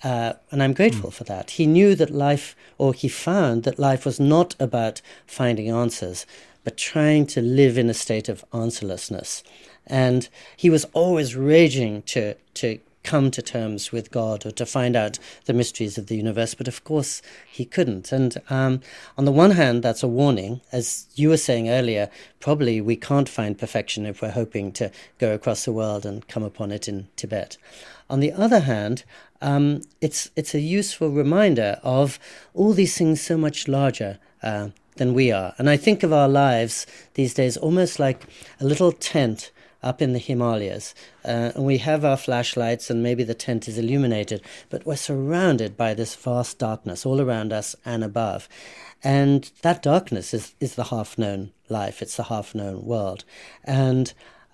Uh, 0.03 0.33
and 0.51 0.61
I'm 0.61 0.73
grateful 0.73 1.11
mm. 1.11 1.13
for 1.13 1.23
that. 1.25 1.51
He 1.51 1.65
knew 1.65 1.95
that 1.95 2.09
life, 2.09 2.55
or 2.77 2.93
he 2.93 3.07
found 3.07 3.63
that 3.63 3.79
life 3.79 4.05
was 4.05 4.19
not 4.19 4.55
about 4.59 5.01
finding 5.25 5.69
answers, 5.69 6.25
but 6.63 6.77
trying 6.77 7.27
to 7.27 7.41
live 7.41 7.77
in 7.77 7.89
a 7.89 7.93
state 7.93 8.27
of 8.27 8.43
answerlessness. 8.51 9.43
And 9.87 10.27
he 10.57 10.69
was 10.69 10.85
always 10.93 11.35
raging 11.35 12.01
to, 12.03 12.35
to 12.55 12.79
come 13.05 13.31
to 13.31 13.41
terms 13.41 13.91
with 13.91 14.11
God 14.11 14.45
or 14.45 14.51
to 14.51 14.65
find 14.65 14.95
out 14.95 15.19
the 15.45 15.53
mysteries 15.53 15.97
of 15.97 16.07
the 16.07 16.17
universe. 16.17 16.53
But 16.53 16.67
of 16.67 16.83
course, 16.83 17.21
he 17.49 17.63
couldn't. 17.63 18.11
And 18.11 18.41
um, 18.49 18.81
on 19.17 19.25
the 19.25 19.31
one 19.31 19.51
hand, 19.51 19.83
that's 19.83 20.03
a 20.03 20.07
warning. 20.07 20.59
As 20.71 21.05
you 21.15 21.29
were 21.29 21.37
saying 21.37 21.69
earlier, 21.69 22.09
probably 22.39 22.81
we 22.81 22.95
can't 22.95 23.29
find 23.29 23.57
perfection 23.57 24.05
if 24.05 24.21
we're 24.21 24.31
hoping 24.31 24.71
to 24.73 24.91
go 25.19 25.33
across 25.33 25.63
the 25.63 25.71
world 25.71 26.05
and 26.05 26.27
come 26.27 26.43
upon 26.43 26.71
it 26.71 26.89
in 26.89 27.07
Tibet. 27.15 27.57
On 28.09 28.19
the 28.19 28.33
other 28.33 28.61
hand, 28.61 29.03
um, 29.41 29.81
it's 30.01 30.29
it's 30.35 30.55
a 30.55 30.59
useful 30.59 31.09
reminder 31.09 31.79
of 31.83 32.19
all 32.53 32.73
these 32.73 32.97
things 32.97 33.21
so 33.21 33.37
much 33.37 33.67
larger 33.67 34.19
uh, 34.41 34.69
than 34.97 35.13
we 35.13 35.31
are. 35.31 35.53
And 35.57 35.69
I 35.69 35.77
think 35.77 36.03
of 36.03 36.13
our 36.13 36.29
lives 36.29 36.87
these 37.15 37.33
days 37.33 37.57
almost 37.57 37.99
like 37.99 38.25
a 38.59 38.65
little 38.65 38.91
tent 38.91 39.51
up 39.85 40.01
in 40.01 40.11
the 40.11 40.19
Himalayas. 40.19 40.93
Uh, 41.23 41.51
and 41.55 41.65
we 41.65 41.77
have 41.77 42.03
our 42.03 42.17
flashlights, 42.17 42.89
and 42.89 43.01
maybe 43.01 43.23
the 43.23 43.33
tent 43.33 43.67
is 43.67 43.77
illuminated, 43.77 44.41
but 44.69 44.85
we're 44.85 44.95
surrounded 44.95 45.77
by 45.77 45.93
this 45.93 46.15
vast 46.15 46.59
darkness 46.59 47.05
all 47.05 47.21
around 47.21 47.53
us 47.53 47.75
and 47.85 48.03
above. 48.03 48.49
And 49.03 49.49
that 49.61 49.83
darkness 49.83 50.33
is, 50.33 50.55
is 50.59 50.75
the 50.75 50.85
half 50.85 51.17
known 51.17 51.51
life, 51.69 52.01
it's 52.01 52.17
the 52.17 52.23
half 52.23 52.55
known 52.55 52.83
world. 52.83 53.23
And 53.63 54.11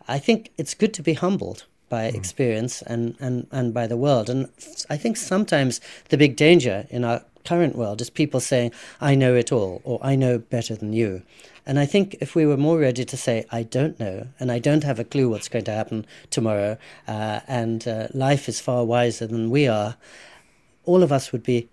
I 0.07 0.19
think 0.19 0.51
it's 0.57 0.73
good 0.73 0.93
to 0.95 1.01
be 1.01 1.13
humbled 1.13 1.65
by 1.89 2.09
mm. 2.09 2.15
experience 2.15 2.81
and, 2.81 3.15
and, 3.19 3.47
and 3.51 3.73
by 3.73 3.87
the 3.87 3.97
world. 3.97 4.29
And 4.29 4.49
I 4.89 4.97
think 4.97 5.17
sometimes 5.17 5.79
the 6.09 6.17
big 6.17 6.35
danger 6.35 6.85
in 6.89 7.05
our 7.05 7.23
current 7.45 7.75
world 7.75 8.01
is 8.01 8.09
people 8.09 8.39
saying, 8.39 8.71
I 8.99 9.15
know 9.15 9.35
it 9.35 9.51
all, 9.51 9.81
or 9.83 9.99
I 10.01 10.15
know 10.15 10.37
better 10.39 10.75
than 10.75 10.93
you. 10.93 11.23
And 11.65 11.79
I 11.79 11.85
think 11.85 12.15
if 12.19 12.35
we 12.35 12.45
were 12.45 12.57
more 12.57 12.79
ready 12.79 13.05
to 13.05 13.17
say, 13.17 13.45
I 13.51 13.63
don't 13.63 13.99
know, 13.99 14.27
and 14.39 14.51
I 14.51 14.59
don't 14.59 14.83
have 14.83 14.99
a 14.99 15.03
clue 15.03 15.29
what's 15.29 15.47
going 15.47 15.65
to 15.65 15.71
happen 15.71 16.05
tomorrow, 16.29 16.77
uh, 17.07 17.41
and 17.47 17.87
uh, 17.87 18.07
life 18.13 18.49
is 18.49 18.59
far 18.59 18.83
wiser 18.83 19.27
than 19.27 19.49
we 19.49 19.67
are, 19.67 19.95
all 20.85 21.03
of 21.03 21.11
us 21.11 21.31
would 21.31 21.43
be 21.43 21.69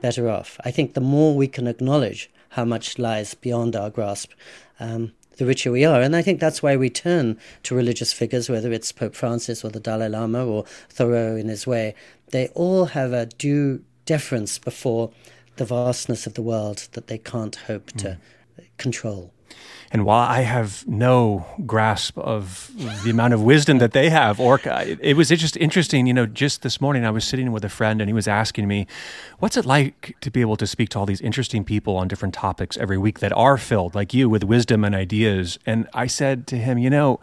better 0.00 0.28
off. 0.28 0.58
I 0.64 0.70
think 0.70 0.94
the 0.94 1.00
more 1.00 1.34
we 1.34 1.46
can 1.46 1.66
acknowledge 1.66 2.30
how 2.50 2.64
much 2.64 2.98
lies 2.98 3.34
beyond 3.34 3.76
our 3.76 3.90
grasp, 3.90 4.32
um, 4.80 5.12
the 5.36 5.46
richer 5.46 5.70
we 5.70 5.84
are. 5.84 6.02
And 6.02 6.16
I 6.16 6.22
think 6.22 6.40
that's 6.40 6.62
why 6.62 6.76
we 6.76 6.90
turn 6.90 7.38
to 7.62 7.74
religious 7.74 8.12
figures, 8.12 8.50
whether 8.50 8.72
it's 8.72 8.92
Pope 8.92 9.14
Francis 9.14 9.64
or 9.64 9.70
the 9.70 9.80
Dalai 9.80 10.08
Lama 10.08 10.44
or 10.44 10.64
Thoreau 10.88 11.36
in 11.36 11.48
his 11.48 11.66
way. 11.66 11.94
They 12.30 12.48
all 12.48 12.86
have 12.86 13.12
a 13.12 13.26
due 13.26 13.82
deference 14.04 14.58
before 14.58 15.12
the 15.56 15.64
vastness 15.64 16.26
of 16.26 16.34
the 16.34 16.42
world 16.42 16.88
that 16.92 17.06
they 17.06 17.18
can't 17.18 17.56
hope 17.56 17.92
to 17.92 18.08
mm. 18.08 18.18
Control. 18.78 19.32
And 19.92 20.04
while 20.04 20.20
I 20.20 20.42
have 20.42 20.86
no 20.86 21.44
grasp 21.66 22.16
of 22.16 22.70
the 23.02 23.10
amount 23.10 23.34
of 23.34 23.42
wisdom 23.42 23.78
that 23.78 23.90
they 23.90 24.08
have, 24.08 24.38
Orca, 24.38 24.96
it 25.00 25.16
was 25.16 25.30
just 25.30 25.56
interesting. 25.56 26.06
You 26.06 26.14
know, 26.14 26.26
just 26.26 26.62
this 26.62 26.80
morning 26.80 27.04
I 27.04 27.10
was 27.10 27.24
sitting 27.24 27.50
with 27.50 27.64
a 27.64 27.68
friend 27.68 28.00
and 28.00 28.08
he 28.08 28.14
was 28.14 28.28
asking 28.28 28.68
me, 28.68 28.86
what's 29.40 29.56
it 29.56 29.66
like 29.66 30.16
to 30.20 30.30
be 30.30 30.42
able 30.42 30.56
to 30.58 30.66
speak 30.66 30.90
to 30.90 31.00
all 31.00 31.06
these 31.06 31.20
interesting 31.20 31.64
people 31.64 31.96
on 31.96 32.06
different 32.06 32.34
topics 32.34 32.76
every 32.76 32.98
week 32.98 33.18
that 33.18 33.32
are 33.32 33.58
filled, 33.58 33.96
like 33.96 34.14
you, 34.14 34.28
with 34.28 34.44
wisdom 34.44 34.84
and 34.84 34.94
ideas? 34.94 35.58
And 35.66 35.88
I 35.92 36.06
said 36.06 36.46
to 36.48 36.56
him, 36.56 36.78
you 36.78 36.88
know, 36.88 37.18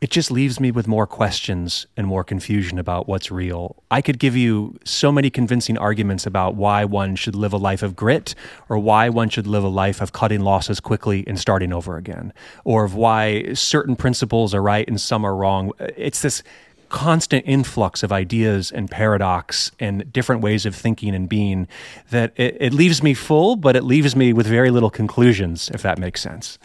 it 0.00 0.10
just 0.10 0.30
leaves 0.30 0.60
me 0.60 0.70
with 0.70 0.86
more 0.86 1.06
questions 1.06 1.86
and 1.96 2.06
more 2.06 2.22
confusion 2.22 2.78
about 2.78 3.08
what's 3.08 3.30
real. 3.30 3.82
I 3.90 4.00
could 4.00 4.18
give 4.18 4.36
you 4.36 4.78
so 4.84 5.10
many 5.10 5.28
convincing 5.28 5.76
arguments 5.76 6.24
about 6.24 6.54
why 6.54 6.84
one 6.84 7.16
should 7.16 7.34
live 7.34 7.52
a 7.52 7.56
life 7.56 7.82
of 7.82 7.96
grit 7.96 8.34
or 8.68 8.78
why 8.78 9.08
one 9.08 9.28
should 9.28 9.46
live 9.46 9.64
a 9.64 9.68
life 9.68 10.00
of 10.00 10.12
cutting 10.12 10.40
losses 10.40 10.78
quickly 10.78 11.24
and 11.26 11.38
starting 11.38 11.72
over 11.72 11.96
again, 11.96 12.32
or 12.64 12.84
of 12.84 12.94
why 12.94 13.52
certain 13.54 13.96
principles 13.96 14.54
are 14.54 14.62
right 14.62 14.86
and 14.86 15.00
some 15.00 15.24
are 15.24 15.34
wrong. 15.34 15.72
It's 15.96 16.22
this 16.22 16.44
constant 16.90 17.44
influx 17.46 18.02
of 18.02 18.12
ideas 18.12 18.70
and 18.70 18.90
paradox 18.90 19.72
and 19.78 20.10
different 20.12 20.42
ways 20.42 20.64
of 20.64 20.74
thinking 20.74 21.14
and 21.14 21.28
being 21.28 21.68
that 22.10 22.32
it, 22.36 22.56
it 22.60 22.72
leaves 22.72 23.02
me 23.02 23.14
full, 23.14 23.56
but 23.56 23.76
it 23.76 23.84
leaves 23.84 24.14
me 24.14 24.32
with 24.32 24.46
very 24.46 24.70
little 24.70 24.90
conclusions, 24.90 25.70
if 25.74 25.82
that 25.82 25.98
makes 25.98 26.20
sense. 26.20 26.58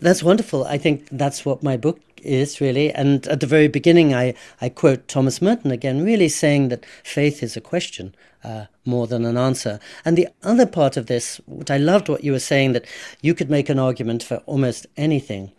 That's 0.00 0.22
wonderful. 0.22 0.64
I 0.64 0.78
think 0.78 1.08
that's 1.10 1.44
what 1.44 1.62
my 1.62 1.76
book 1.76 2.00
is 2.22 2.60
really. 2.60 2.92
And 2.92 3.26
at 3.28 3.40
the 3.40 3.46
very 3.46 3.68
beginning, 3.68 4.14
I, 4.14 4.34
I 4.60 4.68
quote 4.68 5.08
Thomas 5.08 5.40
Merton 5.42 5.70
again, 5.70 6.04
really 6.04 6.28
saying 6.28 6.68
that 6.68 6.86
faith 7.04 7.42
is 7.42 7.56
a 7.56 7.60
question 7.60 8.14
uh, 8.44 8.66
more 8.84 9.06
than 9.06 9.24
an 9.24 9.36
answer. 9.36 9.80
And 10.04 10.16
the 10.16 10.28
other 10.42 10.66
part 10.66 10.96
of 10.96 11.06
this, 11.06 11.40
what 11.46 11.70
I 11.70 11.76
loved 11.76 12.08
what 12.08 12.24
you 12.24 12.32
were 12.32 12.38
saying, 12.38 12.72
that 12.72 12.86
you 13.20 13.34
could 13.34 13.50
make 13.50 13.68
an 13.68 13.78
argument 13.78 14.22
for 14.22 14.36
almost 14.46 14.86
anything. 14.96 15.52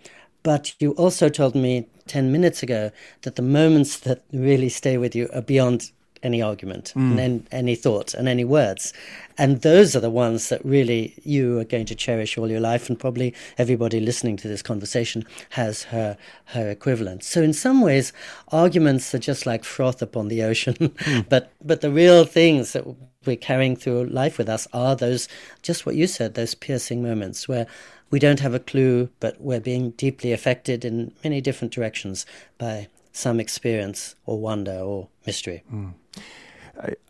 But 0.43 0.73
you 0.79 0.91
also 0.91 1.29
told 1.29 1.55
me 1.55 1.87
10 2.07 2.31
minutes 2.31 2.63
ago 2.63 2.91
that 3.23 3.35
the 3.35 3.41
moments 3.41 3.99
that 3.99 4.23
really 4.31 4.69
stay 4.69 4.97
with 4.97 5.15
you 5.15 5.29
are 5.33 5.41
beyond 5.41 5.91
any 6.23 6.41
argument 6.41 6.93
mm. 6.95 7.17
and 7.17 7.47
any 7.51 7.75
thought 7.75 8.13
and 8.13 8.27
any 8.27 8.43
words. 8.43 8.93
And 9.37 9.61
those 9.61 9.95
are 9.95 9.99
the 9.99 10.09
ones 10.09 10.49
that 10.49 10.63
really 10.65 11.13
you 11.23 11.59
are 11.59 11.63
going 11.63 11.85
to 11.85 11.95
cherish 11.95 12.37
all 12.37 12.49
your 12.49 12.59
life. 12.59 12.89
And 12.89 12.99
probably 12.99 13.33
everybody 13.57 13.99
listening 13.99 14.37
to 14.37 14.47
this 14.47 14.61
conversation 14.61 15.25
has 15.51 15.83
her, 15.83 16.17
her 16.45 16.69
equivalent. 16.69 17.23
So 17.23 17.41
in 17.41 17.53
some 17.53 17.81
ways, 17.81 18.11
arguments 18.49 19.13
are 19.15 19.19
just 19.19 19.45
like 19.45 19.63
froth 19.63 20.01
upon 20.01 20.27
the 20.27 20.43
ocean. 20.43 20.75
Mm. 20.99 21.27
but, 21.29 21.51
but 21.63 21.81
the 21.81 21.91
real 21.91 22.25
things 22.25 22.73
that 22.73 22.83
we're 23.25 23.37
carrying 23.37 23.75
through 23.75 24.05
life 24.05 24.37
with 24.37 24.49
us 24.49 24.67
are 24.73 24.95
those, 24.95 25.27
just 25.61 25.85
what 25.85 25.95
you 25.95 26.07
said, 26.07 26.33
those 26.33 26.55
piercing 26.55 27.01
moments 27.01 27.47
where 27.47 27.67
we 28.11 28.19
don't 28.19 28.39
have 28.39 28.53
a 28.53 28.59
clue, 28.59 29.09
but 29.19 29.39
we're 29.39 29.59
being 29.59 29.91
deeply 29.91 30.33
affected 30.33 30.83
in 30.83 31.13
many 31.23 31.41
different 31.41 31.73
directions 31.73 32.25
by 32.57 32.87
some 33.11 33.39
experience 33.39 34.15
or 34.25 34.39
wonder 34.39 34.79
or 34.79 35.07
mystery. 35.25 35.63
Mm. 35.71 35.93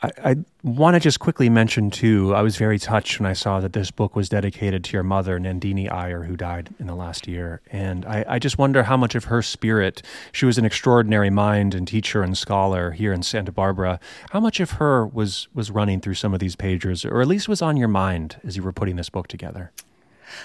I, 0.01 0.11
I, 0.23 0.35
want 0.63 0.95
to 0.95 0.99
just 0.99 1.19
quickly 1.19 1.49
mention 1.49 1.89
too. 1.89 2.35
I 2.35 2.41
was 2.41 2.57
very 2.57 2.77
touched 2.77 3.19
when 3.19 3.25
I 3.27 3.33
saw 3.33 3.59
that 3.61 3.73
this 3.73 3.91
book 3.91 4.15
was 4.15 4.27
dedicated 4.27 4.83
to 4.85 4.93
your 4.93 5.03
mother, 5.03 5.39
Nandini 5.39 5.89
Iyer, 5.91 6.23
who 6.23 6.35
died 6.35 6.69
in 6.79 6.87
the 6.87 6.95
last 6.95 7.27
year. 7.27 7.61
And 7.71 8.05
I, 8.05 8.25
I, 8.27 8.39
just 8.39 8.57
wonder 8.57 8.83
how 8.83 8.97
much 8.97 9.15
of 9.15 9.25
her 9.25 9.41
spirit. 9.41 10.01
She 10.31 10.45
was 10.45 10.57
an 10.57 10.65
extraordinary 10.65 11.29
mind 11.29 11.73
and 11.73 11.87
teacher 11.87 12.23
and 12.23 12.37
scholar 12.37 12.91
here 12.91 13.13
in 13.13 13.23
Santa 13.23 13.51
Barbara. 13.51 13.99
How 14.31 14.39
much 14.39 14.59
of 14.59 14.71
her 14.71 15.05
was 15.05 15.47
was 15.53 15.71
running 15.71 16.01
through 16.01 16.15
some 16.15 16.33
of 16.33 16.39
these 16.39 16.55
pages, 16.55 17.05
or 17.05 17.21
at 17.21 17.27
least 17.27 17.47
was 17.47 17.61
on 17.61 17.77
your 17.77 17.87
mind 17.87 18.37
as 18.43 18.57
you 18.57 18.63
were 18.63 18.73
putting 18.73 18.95
this 18.95 19.09
book 19.09 19.27
together? 19.27 19.71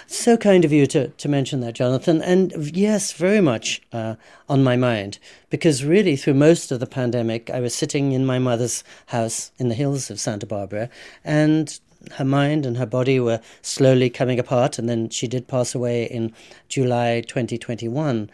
So 0.07 0.37
kind 0.37 0.65
of 0.65 0.71
you 0.71 0.85
to, 0.87 1.09
to 1.09 1.29
mention 1.29 1.61
that, 1.61 1.75
Jonathan. 1.75 2.21
And 2.21 2.53
yes, 2.75 3.13
very 3.13 3.41
much 3.41 3.81
uh, 3.91 4.15
on 4.49 4.63
my 4.63 4.75
mind. 4.75 5.19
Because 5.49 5.83
really, 5.83 6.15
through 6.15 6.35
most 6.35 6.71
of 6.71 6.79
the 6.79 6.85
pandemic, 6.85 7.49
I 7.49 7.59
was 7.59 7.73
sitting 7.73 8.11
in 8.11 8.25
my 8.25 8.39
mother's 8.39 8.83
house 9.07 9.51
in 9.57 9.69
the 9.69 9.75
hills 9.75 10.09
of 10.09 10.19
Santa 10.19 10.45
Barbara, 10.45 10.89
and 11.23 11.79
her 12.13 12.25
mind 12.25 12.65
and 12.65 12.77
her 12.77 12.85
body 12.85 13.19
were 13.19 13.41
slowly 13.61 14.09
coming 14.09 14.39
apart. 14.39 14.77
And 14.77 14.87
then 14.87 15.09
she 15.09 15.27
did 15.27 15.47
pass 15.47 15.73
away 15.73 16.05
in 16.05 16.33
July 16.67 17.21
2021. 17.21 18.29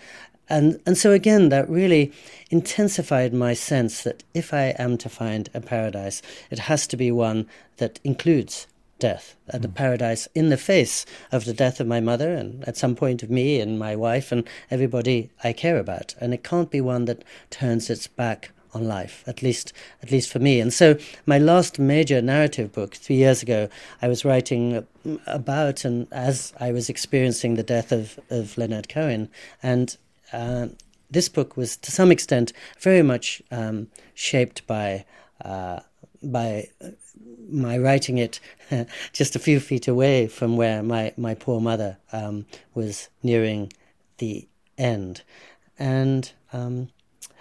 And, 0.49 0.82
and 0.86 0.97
so, 0.97 1.12
again, 1.12 1.47
that 1.47 1.70
really 1.70 2.12
intensified 2.49 3.34
my 3.34 3.53
sense 3.53 4.03
that 4.03 4.24
if 4.34 4.53
I 4.53 4.76
am 4.78 4.97
to 4.97 5.07
find 5.07 5.49
a 5.53 5.62
paradise, 5.62 6.22
it 6.49 6.59
has 6.59 6.88
to 6.88 6.97
be 6.97 7.09
one 7.09 7.47
that 7.78 8.01
includes 8.03 8.68
death, 9.02 9.36
at 9.49 9.62
the 9.62 9.68
mm. 9.68 9.76
paradise 9.76 10.30
in 10.34 10.47
the 10.49 10.58
face 10.58 11.06
of 11.32 11.43
the 11.43 11.54
death 11.54 11.82
of 11.82 11.88
my 11.88 11.99
mother 11.99 12.34
and 12.34 12.64
at 12.66 12.78
some 12.78 12.95
point 12.95 13.24
of 13.24 13.30
me 13.30 13.60
and 13.60 13.78
my 13.78 13.95
wife 13.95 14.32
and 14.32 14.47
everybody 14.70 15.30
I 15.43 15.52
care 15.52 15.78
about. 15.78 16.16
And 16.22 16.34
it 16.34 16.43
can't 16.43 16.72
be 16.72 16.80
one 16.80 17.06
that 17.06 17.26
turns 17.49 17.89
its 17.89 18.08
back 18.08 18.52
on 18.74 18.88
life, 18.88 19.24
at 19.28 19.41
least 19.41 19.74
at 20.02 20.12
least 20.12 20.32
for 20.32 20.39
me. 20.39 20.62
And 20.62 20.72
so 20.72 20.97
my 21.26 21.38
last 21.38 21.80
major 21.80 22.22
narrative 22.22 22.72
book, 22.72 22.95
three 22.95 23.18
years 23.18 23.43
ago, 23.43 23.68
I 24.02 24.08
was 24.08 24.24
writing 24.24 24.86
about 25.28 25.84
and 25.84 26.08
as 26.12 26.54
I 26.60 26.72
was 26.72 26.89
experiencing 26.89 27.56
the 27.56 27.64
death 27.64 27.91
of, 27.91 28.20
of 28.30 28.58
Leonard 28.58 28.88
Cohen. 28.88 29.30
And 29.62 29.97
uh, 30.32 30.68
this 31.10 31.28
book 31.28 31.58
was 31.58 31.76
to 31.78 31.91
some 31.91 32.12
extent 32.12 32.54
very 32.80 33.02
much 33.02 33.41
um, 33.52 33.88
shaped 34.14 34.66
by 34.68 35.06
uh, 35.43 35.80
by 36.24 36.70
my 37.49 37.78
writing 37.78 38.18
it 38.18 38.39
just 39.14 39.36
a 39.36 39.39
few 39.39 39.59
feet 39.59 39.88
away 39.88 40.28
from 40.28 40.57
where 40.57 40.82
my, 40.82 41.14
my 41.18 41.34
poor 41.34 41.59
mother 41.59 41.97
um, 42.12 42.45
was 42.74 43.09
nearing 43.22 43.72
the 44.18 44.47
end. 44.78 45.24
And, 45.78 46.32
um, 46.53 46.89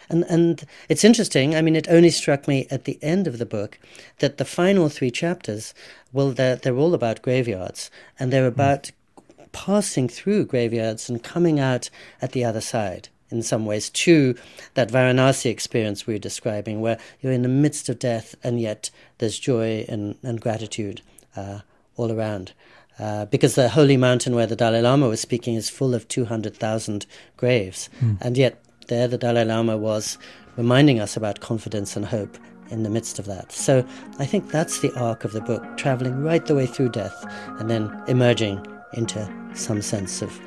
and, 0.09 0.25
and 0.25 0.65
it's 0.89 1.05
interesting, 1.05 1.55
I 1.55 1.63
mean, 1.63 1.77
it 1.77 1.89
only 1.89 2.11
struck 2.11 2.49
me 2.49 2.67
at 2.71 2.85
the 2.85 2.99
end 3.03 3.27
of 3.27 3.39
the 3.39 3.47
book 3.47 3.79
that 4.19 4.39
the 4.39 4.45
final 4.45 4.89
three 4.89 5.11
chapters, 5.11 5.75
well, 6.13 6.33
they're, 6.33 6.57
they're 6.57 6.77
all 6.77 6.95
about 6.95 7.23
graveyards, 7.23 7.91
and 8.19 8.33
they're 8.33 8.51
hmm. 8.51 8.61
about 8.61 8.91
mm. 9.17 9.53
passing 9.53 10.09
through 10.09 10.47
graveyards 10.47 11.09
and 11.09 11.23
coming 11.23 11.61
out 11.61 11.91
at 12.21 12.33
the 12.33 12.45
other 12.45 12.61
side 12.61 13.09
in 13.31 13.43
some 13.43 13.67
ways 13.67 13.91
to 13.91 14.35
that 14.75 14.91
Varanasi 14.91 15.51
experience 15.51 16.07
we 16.07 16.15
are 16.15 16.19
describing, 16.19 16.81
where 16.81 16.99
you're 17.21 17.33
in 17.33 17.43
the 17.43 17.49
midst 17.49 17.89
of 17.89 17.99
death 17.99 18.35
and 18.43 18.61
yet 18.61 18.91
there's 19.19 19.39
joy 19.39 19.85
and, 19.89 20.17
and 20.23 20.41
gratitude 20.41 21.03
uh, 21.37 21.61
all 21.97 22.13
around. 22.13 22.53
Uh, 22.99 23.25
because 23.27 23.55
the 23.55 23.71
holy 23.71 23.97
mountain 23.97 24.35
where 24.35 24.47
the 24.47 24.57
Dalai 24.57 24.83
Lama 24.83 25.09
was 25.09 25.21
speaking 25.21 25.55
is 25.55 25.71
full 25.71 25.95
of 25.95 26.07
200,000 26.09 27.07
graves. 27.39 27.89
Mm. 28.03 28.19
And 28.21 28.37
yet, 28.37 28.63
there 28.89 29.09
the 29.09 29.17
Dalai 29.17 29.45
Lama 29.45 29.79
was 29.79 30.19
reminding 30.57 31.01
us 31.01 31.17
about 31.17 31.41
confidence 31.41 31.97
and 31.97 32.05
hope 32.05 32.37
in 32.69 32.83
the 32.83 32.91
midst 32.91 33.19
of 33.19 33.25
that. 33.27 33.53
So 33.53 33.87
I 34.19 34.27
think 34.27 34.51
that's 34.51 34.81
the 34.81 34.93
arc 34.99 35.25
of 35.25 35.33
the 35.33 35.41
book, 35.41 35.65
traveling 35.77 36.23
right 36.23 36.45
the 36.45 36.55
way 36.55 36.67
through 36.67 36.91
death 36.91 37.25
and 37.59 37.71
then 37.71 37.91
emerging 38.07 38.65
into 38.93 39.29
some 39.55 39.83
sense 39.83 40.23
of 40.23 40.39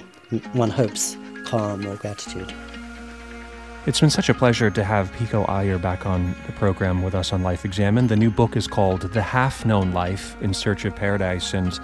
one 0.54 0.70
hopes 0.70 1.18
calm 1.46 1.86
or 1.86 1.96
gratitude. 1.98 2.54
It's 3.86 4.00
been 4.00 4.10
such 4.10 4.30
a 4.30 4.34
pleasure 4.34 4.70
to 4.70 4.82
have 4.82 5.12
Pico 5.12 5.44
Iyer 5.44 5.78
back 5.78 6.06
on 6.06 6.34
the 6.46 6.54
program 6.54 7.02
with 7.02 7.14
us 7.14 7.34
on 7.34 7.44
Life 7.44 7.66
Examined. 7.66 8.08
The 8.08 8.16
new 8.16 8.32
book 8.32 8.56
is 8.56 8.66
called 8.66 9.02
The 9.02 9.22
Half 9.22 9.66
Known 9.66 9.92
Life 9.92 10.42
in 10.42 10.54
Search 10.54 10.86
of 10.86 10.96
Paradise. 10.96 11.54
And 11.54 11.78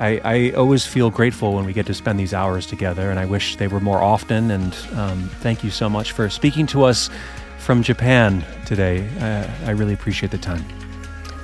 I, 0.00 0.18
I, 0.24 0.50
always 0.52 0.86
feel 0.86 1.10
grateful 1.10 1.52
when 1.52 1.66
we 1.66 1.74
get 1.74 1.84
to 1.86 1.94
spend 1.94 2.18
these 2.18 2.32
hours 2.32 2.66
together, 2.66 3.10
and 3.10 3.20
I 3.20 3.26
wish 3.26 3.56
they 3.56 3.68
were 3.68 3.80
more 3.80 4.02
often. 4.02 4.50
And 4.50 4.74
um, 4.94 5.28
thank 5.40 5.62
you 5.62 5.68
so 5.68 5.90
much 5.90 6.12
for 6.12 6.30
speaking 6.30 6.66
to 6.68 6.84
us 6.84 7.10
from 7.58 7.82
Japan 7.82 8.42
today. 8.64 9.06
Uh, 9.20 9.46
I 9.66 9.72
really 9.72 9.92
appreciate 9.92 10.32
the 10.32 10.38
time. 10.38 10.64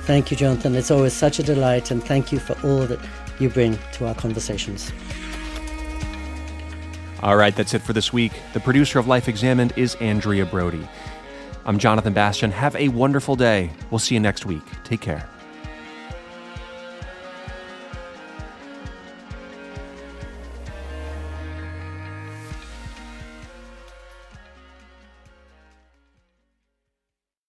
Thank 0.05 0.31
you, 0.31 0.37
Jonathan. 0.37 0.73
It's 0.73 0.89
always 0.89 1.13
such 1.13 1.37
a 1.37 1.43
delight, 1.43 1.91
and 1.91 2.03
thank 2.03 2.31
you 2.31 2.39
for 2.39 2.57
all 2.67 2.87
that 2.87 2.99
you 3.37 3.47
bring 3.47 3.77
to 3.93 4.07
our 4.07 4.15
conversations. 4.15 4.91
All 7.21 7.35
right, 7.35 7.53
that's 7.53 7.73
it 7.73 7.81
for 7.81 7.91
this 7.91 8.13
week. 8.13 8.31
The 8.53 8.61
producer 8.61 8.97
of 8.97 9.07
Life 9.07 9.27
Examined 9.27 9.73
is 9.75 9.95
Andrea 9.95 10.45
Brody. 10.45 10.87
I'm 11.65 11.77
Jonathan 11.77 12.13
Bastian. 12.13 12.51
Have 12.51 12.75
a 12.77 12.87
wonderful 12.87 13.35
day. 13.35 13.71
We'll 13.91 13.99
see 13.99 14.15
you 14.15 14.21
next 14.21 14.45
week. 14.45 14.63
Take 14.85 15.01
care. 15.01 15.27